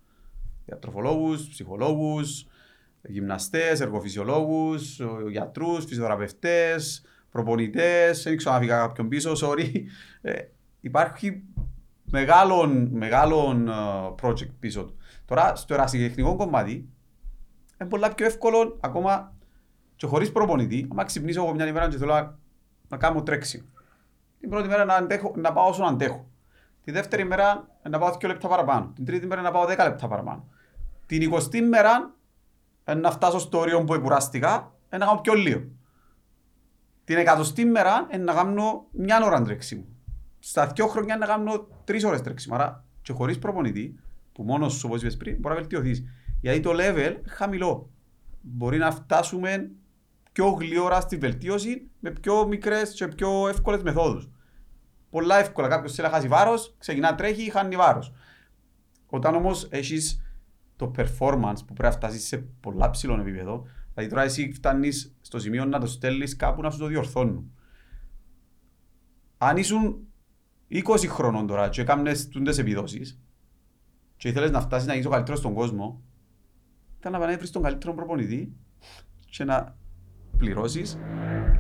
Διατροφολόγους, 0.64 1.48
ψυχολόγους, 1.48 2.46
γυμναστές, 3.02 3.80
εργοφυσιολόγους, 3.80 5.00
γιατρούς, 5.30 5.84
φυσιοθεραπευτές, 5.84 7.04
προπονητές, 7.30 8.22
δεν 8.22 8.36
ξέρω 8.36 8.54
αν 8.54 8.60
φύγα 8.60 8.78
κάποιον 8.78 9.08
πίσω, 9.08 9.32
sorry. 9.42 9.72
Ε, 10.20 10.34
υπάρχει 10.80 11.42
μεγάλο, 12.10 12.66
μεγάλο 12.90 13.64
uh, 13.68 14.26
project 14.26 14.50
πίσω 14.58 14.84
του. 14.84 14.96
Τώρα, 15.24 15.54
στο 15.54 15.74
ερασιτεχνικό 15.74 16.36
κομμάτι, 16.36 16.88
είναι 17.80 17.88
πολύ 17.88 18.04
πιο 18.14 18.26
εύκολο 18.26 18.78
ακόμα 18.80 19.32
και 19.96 20.06
χωρίς 20.06 20.32
προπονητή, 20.32 20.88
άμα 20.90 21.04
ξυπνήσω 21.04 21.42
εγώ 21.42 21.54
μια 21.54 21.66
ημέρα 21.66 21.88
και 21.88 21.96
θέλω 21.96 22.12
να, 22.12 22.38
να 22.88 22.96
κάνω 22.96 23.22
τρέξιμο. 23.22 23.64
Την 24.40 24.48
πρώτη 24.50 24.68
μέρα 24.68 24.84
να, 24.84 24.94
αντέχω, 24.94 25.32
να 25.36 25.52
πάω 25.52 25.68
όσο 25.68 25.82
να 25.82 25.88
αντέχω. 25.88 26.26
Τη 26.84 26.90
δεύτερη 26.90 27.24
μέρα 27.24 27.68
να 27.90 27.98
πάω 27.98 28.14
2 28.20 28.26
λεπτά 28.26 28.48
παραπάνω. 28.48 28.92
Την 28.94 29.04
τρίτη 29.04 29.26
μέρα 29.26 29.40
να 29.40 29.50
πάω 29.50 29.64
10 29.64 29.66
λεπτά 29.68 30.08
παραπάνω. 30.08 30.48
Την 31.06 31.22
εικοστή 31.22 31.62
μέρα 31.62 32.14
να 32.96 33.10
φτάσω 33.10 33.38
στο 33.38 33.58
όριο 33.58 33.84
που 33.84 33.94
εκουράστηκα, 33.94 34.72
να 34.90 34.98
κάνω 34.98 35.20
πιο 35.20 35.34
λίγο. 35.34 35.62
Την 37.08 37.16
εκατοστή 37.16 37.64
μέρα 37.64 38.08
να 38.18 38.32
κάνω 38.34 38.86
μια 38.90 39.24
ώρα 39.24 39.42
τρέξιμο. 39.42 39.84
Στα 40.38 40.66
δύο 40.66 40.86
χρόνια 40.86 41.16
να 41.16 41.26
κάνω 41.26 41.68
τρεις 41.84 42.04
ώρες 42.04 42.20
τρέξιμο. 42.20 42.54
Άρα 42.54 42.84
και 43.02 43.12
χωρίς 43.12 43.38
προπονητή, 43.38 43.98
που 44.32 44.42
μόνος 44.42 44.72
σου 44.74 44.88
όπως 44.90 45.16
πριν, 45.16 45.36
μπορεί 45.40 45.54
να 45.54 45.60
βελτιωθείς. 45.60 46.04
Γιατί 46.40 46.60
το 46.60 46.70
level 46.74 47.16
χαμηλό. 47.26 47.90
Μπορεί 48.40 48.78
να 48.78 48.90
φτάσουμε 48.90 49.70
πιο 50.32 50.48
γλυόρα 50.48 51.00
στη 51.00 51.16
βελτίωση 51.16 51.90
με 52.00 52.10
πιο 52.10 52.46
μικρές 52.46 52.92
και 52.92 53.08
πιο 53.08 53.48
εύκολες 53.48 53.82
μεθόδους. 53.82 54.30
Πολλά 55.10 55.38
εύκολα. 55.38 55.68
Κάποιος 55.68 55.94
θέλει 55.94 56.08
να 56.08 56.14
χάσει 56.14 56.28
βάρος, 56.28 56.74
ξεκινά 56.78 57.14
τρέχει, 57.14 57.50
χάνει 57.50 57.76
βάρος. 57.76 58.12
Όταν 59.06 59.34
όμως 59.34 59.68
έχεις 59.70 60.22
το 60.76 60.90
performance 60.96 61.58
που 61.66 61.74
πρέπει 61.74 61.82
να 61.82 61.90
φτάσεις 61.90 62.26
σε 62.26 62.36
πολλά 62.60 62.90
ψηλό 62.90 63.20
επίπεδο, 63.20 63.66
δηλαδή 63.98 64.14
τώρα 64.14 64.22
εσύ 64.22 64.52
φτάνεις 64.52 65.14
στο 65.20 65.38
σημείο 65.38 65.64
να 65.64 65.80
το 65.80 65.86
στέλνεις 65.86 66.36
κάπου 66.36 66.62
να 66.62 66.70
σου 66.70 66.78
το 66.78 66.86
διορθώνουν. 66.86 67.52
Αν 69.38 69.56
ήσουν 69.56 70.06
20 70.70 70.80
χρόνων 71.08 71.46
τώρα 71.46 71.68
και 71.68 71.80
έκανες 71.80 72.28
τούντες 72.28 72.58
επιδόσεις 72.58 73.20
και 74.16 74.28
ήθελες 74.28 74.50
να 74.50 74.60
φτάσεις 74.60 74.86
να 74.86 74.92
γίνεις 74.92 75.06
ο 75.06 75.10
καλύτερος 75.10 75.38
στον 75.38 75.54
κόσμο, 75.54 76.02
ήταν 76.98 77.12
να 77.12 77.18
πανέβρεις 77.18 77.50
τον 77.50 77.62
καλύτερο 77.62 77.94
προπονητή 77.94 78.56
και 79.30 79.44
να 79.44 79.76
πληρώσεις, 80.36 80.98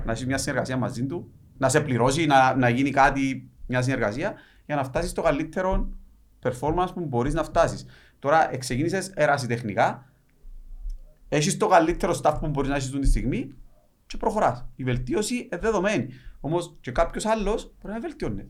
να 0.04 0.12
έχεις 0.12 0.26
μια 0.26 0.38
συνεργασία 0.38 0.76
μαζί 0.76 1.06
του, 1.06 1.32
να 1.58 1.68
σε 1.68 1.80
πληρώσει, 1.80 2.26
να, 2.26 2.56
να 2.56 2.68
γίνει 2.68 2.90
κάτι, 2.90 3.50
μια 3.66 3.82
συνεργασία, 3.82 4.34
για 4.66 4.76
να 4.76 4.84
φτάσεις 4.84 5.10
στο 5.10 5.22
καλύτερο 5.22 5.88
performance 6.42 6.88
που 6.94 7.04
μπορείς 7.04 7.34
να 7.34 7.42
φτάσεις. 7.42 7.86
Τώρα 8.18 8.56
ξεκίνησες 8.56 9.08
ερασιτεχνικά, 9.08 10.07
έχεις 11.28 11.56
το 11.56 11.66
καλύτερο 11.66 12.20
staff 12.22 12.36
που 12.40 12.48
μπορείς 12.48 12.70
να 12.70 12.76
έχεις 12.76 12.90
τη 12.90 13.06
στιγμή 13.06 13.54
και 14.06 14.16
προχωράς. 14.16 14.68
Η 14.76 14.84
βελτίωση 14.84 15.34
είναι 15.34 15.58
δεδομένη. 15.60 16.08
Όμως 16.40 16.76
και 16.80 16.90
κάποιος 16.90 17.26
άλλος 17.26 17.74
μπορεί 17.80 17.94
να 17.94 18.00
βελτιώνεται. 18.00 18.48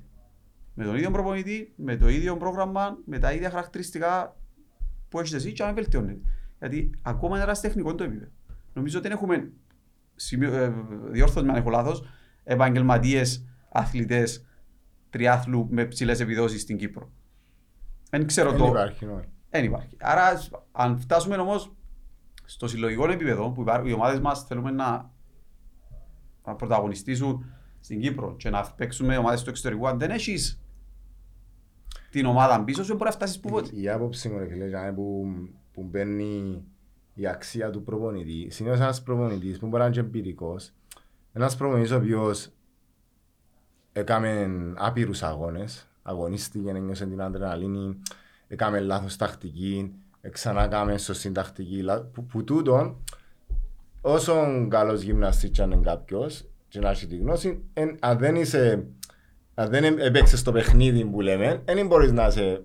Με 0.75 0.85
τον 0.85 0.97
ίδιο 0.97 1.11
προπονητή, 1.11 1.73
με 1.77 1.97
το 1.97 2.09
ίδιο 2.09 2.37
πρόγραμμα, 2.37 2.99
με 3.05 3.19
τα 3.19 3.33
ίδια 3.33 3.51
χαρακτηριστικά 3.51 4.37
που 5.09 5.21
έχεις 5.21 5.33
εσύ 5.33 5.53
και 5.53 5.65
να 5.65 5.73
βελτιώνεται. 5.73 6.21
Γιατί 6.59 6.91
ακόμα 7.03 7.43
είναι 7.43 7.53
τεχνικός 7.61 7.95
το 7.95 8.05
επίπεδο. 8.05 8.31
Νομίζω 8.73 8.99
ότι 8.99 9.09
έχουμε, 9.09 9.53
ε, 10.41 10.73
διόρθωση 11.11 11.45
με 11.45 11.53
αν 11.53 11.59
έχω 11.59 11.71
λάθος, 11.71 12.05
επαγγελματίες, 12.45 13.45
αθλητές, 13.69 14.47
τριάθλου 15.11 15.67
με 15.71 15.85
ψηλές 15.85 16.21
επιδόσεις 16.21 16.61
στην 16.61 16.77
Κύπρο. 16.77 17.11
Δεν 18.11 18.27
ξέρω 18.27 18.53
το. 18.53 18.67
Υπάρχει, 18.67 19.07
Δεν 19.51 19.65
υπάρχει. 19.65 19.97
Άρα, 20.01 20.43
αν 20.73 20.99
φτάσουμε 20.99 21.37
όμως 21.37 21.73
στο 22.51 22.69
συλλογικό 22.69 23.11
επίπεδο 23.11 23.51
που 23.51 23.61
υπάρχουν, 23.61 23.89
οι 23.89 23.93
ομάδες 23.93 24.21
μας 24.21 24.45
θέλουμε 24.45 24.71
να, 24.71 25.11
να 26.45 26.55
πρωταγωνιστήσουν 26.55 27.45
στην 27.81 28.01
Κύπρο 28.01 28.37
και 28.37 28.51
να 28.51 28.71
παίξουμε 28.77 29.17
ομάδες 29.17 29.43
του 29.43 29.51
εξωτερικού, 29.51 29.89
αν 29.89 29.99
δεν 29.99 30.11
έχεις 30.11 30.63
την 32.11 32.27
ομάδα 32.27 32.65
πίσω 32.65 32.85
σου, 32.85 32.93
μπορεί 32.93 33.05
να 33.05 33.11
φτάσεις 33.11 33.41
που 33.41 33.59
Η, 33.73 33.83
η 33.83 33.89
άποψη 33.89 34.29
μου, 34.29 34.47
φίλε, 34.49 34.93
που, 34.93 35.27
που 35.73 35.83
μπαίνει 35.83 36.63
η 37.15 37.27
αξία 37.27 37.71
του 37.71 37.83
προπονητή. 37.83 38.51
Συνήθως 38.51 38.81
ένας 38.81 39.03
προπονητής 39.03 39.59
που 39.59 39.67
μπορεί 39.67 39.83
να 39.83 39.89
είναι 39.89 39.99
εμπειρικός, 39.99 40.73
ένας 41.33 41.57
προπονητής 41.57 41.91
ο 41.91 41.97
οποίος 41.97 42.49
έκαμε 43.93 44.51
άπειρους 44.77 45.23
αγώνες, 45.23 45.89
αγωνίστηκε, 46.03 46.71
ένιωσε 46.71 47.07
την 47.07 47.21
αδρεναλίνη, 47.21 47.99
έκαμε 48.49 48.81
λάθος 48.81 49.17
τακτική, 49.17 49.93
ξανά 50.29 50.65
έκαμε 50.65 50.99
σωστή 50.99 51.33
τακτική. 51.33 51.85
Που, 52.13 52.27
που 52.27 52.45
τούτο, 52.45 53.01
όσο 54.01 54.67
καλός 54.69 55.03
γυμναστής 55.03 55.51
και 55.51 55.63
αν 55.63 55.71
είναι 55.71 55.81
κάποιος, 55.85 56.45
και 56.69 56.79
να 56.79 56.91
έχει 56.91 57.07
τη 57.07 57.17
γνώση, 57.17 57.63
εν, 57.73 57.97
αν 58.01 58.19
δεν 58.19 58.37
είσαι, 58.37 58.87
αν 59.55 59.69
δεν 59.71 59.85
έπαιξες 59.85 60.43
το 60.43 60.53
παιχνίδι 60.53 61.05
που 61.05 61.21
λέμε, 61.21 61.63
δεν 61.65 61.87
μπορείς 61.87 62.13
να 62.13 62.27
είσαι 62.27 62.63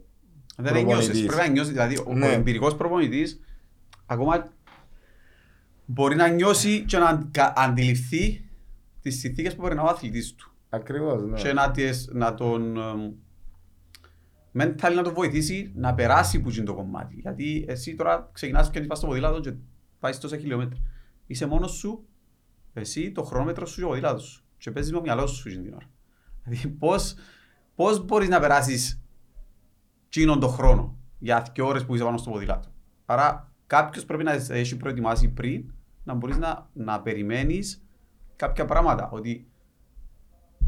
δεν 0.57 0.85
νιώσεις, 0.85 1.25
πρέπει 1.25 1.41
να 1.41 1.47
νιώσεις, 1.47 1.71
δηλαδή 1.71 1.97
ο, 1.97 2.13
ναι. 2.13 2.27
ο 2.27 2.29
εμπειρικός 2.31 2.75
προπονητής 2.75 3.39
ακόμα 4.05 4.51
μπορεί 5.85 6.15
να 6.15 6.27
νιώσει 6.27 6.83
και 6.85 6.97
να 6.97 7.29
αντιληφθεί 7.55 8.49
τις 9.01 9.19
συνθήκες 9.19 9.55
που 9.55 9.61
μπορεί 9.61 9.75
να 9.75 9.81
ο 9.81 9.87
αθλητής 9.87 10.35
του. 10.35 10.51
Ακριβώς, 10.69 11.23
ναι. 11.23 11.41
Και 11.41 11.53
να, 11.53 11.71
τις, 11.71 12.09
να 12.13 12.33
τον 12.33 12.77
mental 14.59 14.93
να 14.95 15.03
τον 15.03 15.13
βοηθήσει 15.13 15.71
να 15.75 15.93
περάσει 15.93 16.41
που 16.41 16.49
είναι 16.49 16.63
το 16.63 16.73
κομμάτι. 16.73 17.15
Γιατί 17.19 17.65
εσύ 17.67 17.95
τώρα 17.95 18.29
ξεκινάς 18.33 18.69
και 18.69 18.81
πας 18.81 18.97
στο 18.97 19.07
ποδήλατο 19.07 19.39
και 19.39 19.53
πάει 19.99 20.17
τόσα 20.17 20.37
χιλιόμετρα. 20.37 20.79
Είσαι 21.25 21.45
μόνος 21.45 21.71
σου, 21.71 22.05
εσύ 22.73 23.11
το 23.11 23.23
χρονόμετρο 23.23 23.65
σου 23.65 23.75
και 23.75 23.83
ο 23.83 23.87
ποδήλατος 23.87 24.23
σου. 24.23 24.43
Και 24.57 24.71
παίζεις 24.71 24.91
με 24.91 24.97
το 24.97 25.03
μυαλός 25.03 25.31
σου 25.31 25.49
την 25.49 25.73
ώρα. 25.73 25.89
Δηλαδή 26.43 26.67
πώς, 26.67 27.15
πώς 27.75 28.05
μπορείς 28.05 28.29
να 28.29 28.39
περάσεις 28.39 29.01
τσίνον 30.09 30.39
τον 30.39 30.49
χρόνο. 30.49 30.97
για 31.19 31.45
δύο 31.53 31.67
ώρες 31.67 31.85
που 31.85 31.95
είσαι 31.95 32.03
πάνω 32.03 32.17
στο 32.17 32.29
ποδήλατο. 32.29 32.67
Άρα 33.05 33.51
κάποιος 33.67 34.05
πρέπει 34.05 34.23
να 34.23 34.39
σε 34.39 34.53
έχει 34.53 34.77
προετοιμάσει 34.77 35.29
πριν 35.29 35.73
να 36.03 36.13
μπορείς 36.13 36.37
να, 36.37 36.69
να 36.73 37.01
περιμένεις 37.01 37.83
κάποια 38.35 38.65
πράγματα. 38.65 39.09
Ότι 39.09 39.47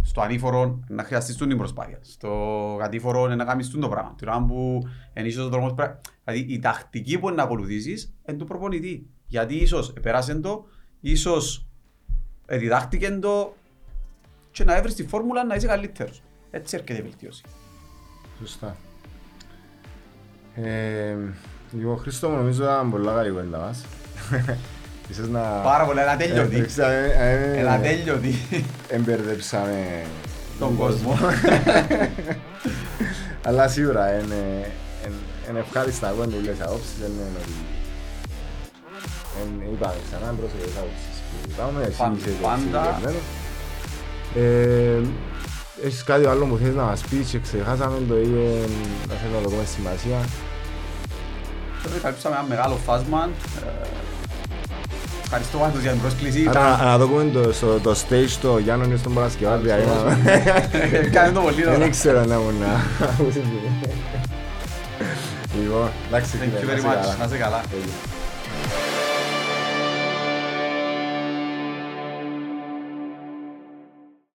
στο 0.05 0.21
ανήφορο 0.21 0.79
να 0.87 1.03
χρειαστείς 1.03 1.35
την 1.35 1.57
προσπάθεια. 1.57 1.99
Στο 2.01 2.75
κατήφορο 2.79 3.27
να 3.27 3.45
κάνεις 3.45 3.69
το 3.69 3.89
πράγμα. 3.89 4.13
Την 4.17 4.27
ώρα 4.27 4.45
που 4.45 4.81
ενίσχυες 5.13 5.45
ο 5.45 5.49
δρόμος 5.49 5.73
πρέπει... 5.73 5.97
Δηλαδή 6.23 6.53
η 6.53 6.59
τακτική 6.59 7.19
που 7.19 7.27
είναι 7.27 7.35
να 7.35 7.43
ακολουθήσεις 7.43 8.13
είναι 8.27 8.37
του 8.37 8.45
προπονητή. 8.45 9.09
Γιατί 9.25 9.55
ίσως 9.55 9.93
επέρασε 9.97 10.35
το, 10.35 10.65
ίσως 10.99 11.67
διδάχτηκε 12.45 13.11
το 13.11 13.55
και 14.51 14.63
να 14.63 14.75
έβρεις 14.75 14.95
τη 14.95 15.07
φόρμουλα 15.07 15.43
να 15.43 15.55
είσαι 15.55 15.67
καλύτερος. 15.67 16.21
Έτσι 16.51 16.75
έρχεται 16.75 16.99
η 16.99 17.01
βελτίωση. 17.01 17.43
Σωστά. 18.39 18.75
Ε, 20.55 21.15
λοιπόν, 21.71 21.97
Χρήστο 21.97 22.29
μου 22.29 22.35
νομίζω 22.35 22.63
ήταν 22.63 22.91
πολλά 22.91 23.13
καλή 23.13 23.29
κουβέντα 23.29 23.59
μας. 23.59 23.85
Ίσως 25.09 25.27
να... 25.29 25.39
Πάρα 25.39 25.85
πολλά, 25.85 26.01
ένα 26.01 26.15
τέλειωτη. 26.17 26.55
Εμπερδέψαμε- 26.55 27.11
ε, 27.19 27.59
Ένα 27.59 27.79
τέλειωτη. 27.79 28.35
Εμπερδέψαμε 28.87 30.01
Τον 30.59 30.77
κόσμο. 30.77 31.17
Αλλά 33.47 33.67
σίγουρα 33.67 34.13
είναι, 34.13 34.71
είναι 35.49 35.59
ευχάριστα 35.59 36.09
εγώ 36.09 36.23
είναι 36.23 36.35
όλες 36.35 36.61
απόψεις, 36.61 36.93
δεν 36.99 37.09
είναι 37.09 37.29
ότι... 37.41 37.51
εν- 39.41 39.73
Είπαμε 39.73 39.93
ξανά 40.09 40.33
πρόσωπες 40.39 40.71
απόψεις 40.77 41.15
που 41.29 41.35
είπαμε, 41.49 41.83
εσύ 41.87 41.97
Πάντα- 41.97 42.15
είσαι 42.17 42.29
το 42.29 42.47
πάντα. 42.47 42.81
συγκεκριμένο. 42.83 43.19
Ε, 44.35 45.01
Έχεις 45.85 46.03
κάτι 46.03 46.25
άλλο 46.25 46.45
που 46.45 46.57
θέλεις 46.57 46.75
να 46.75 46.83
μας 46.83 47.01
πεις 47.09 47.29
και 47.29 47.39
ξεχάσαμε 47.39 47.97
το 48.07 48.15
ή 48.17 48.31
ε, 48.45 48.67
να 49.07 49.13
θέλεις 49.19 49.35
να 49.35 49.41
το 49.43 49.49
πούμε 49.49 49.65
σημασία. 49.75 50.19
Τώρα 51.83 51.97
καλύψαμε 52.01 52.35
ένα 52.35 52.45
μεγάλο 52.47 52.75
φάσμα. 52.75 53.29
Ε, 55.25 55.37
Ευχαριστώ 55.37 55.57
πάντως 55.57 55.81
για 55.81 55.91
την 55.91 56.01
πρόσκληση. 56.01 56.49
Άρα 56.49 56.83
να 56.91 56.97
το 56.97 57.07
πούμε 57.07 57.23
το, 57.33 57.53
στο, 57.53 57.79
το 57.79 57.95
stage 58.09 58.37
το 58.41 58.57
Γιάννη 58.57 58.97
στον 58.97 59.13
Παρασκευά, 59.13 59.57
δηλαδή 59.57 59.83
να- 59.85 61.09
Κάνε 61.09 61.31
το 61.31 61.39
πολύ 61.41 61.63
Δεν 61.63 61.73
τώρα. 61.73 61.89
ξέρω 61.89 62.25
να 62.25 62.35
ήμουν 62.35 62.55
να 62.59 63.05
ακούσεις. 63.05 63.41
Λοιπόν, 65.63 65.89
εντάξει 66.07 66.29
Thank 66.41 66.59
φίλε, 66.59 66.59
you 66.59 66.65
να 66.65 66.73
very 66.73 66.77
είσαι 66.77 66.87
much. 66.87 66.93
καλά. 67.01 67.15
Να 67.19 67.25
είσαι 67.25 67.37
καλά. 67.37 67.61
Τέλεια. 67.71 67.95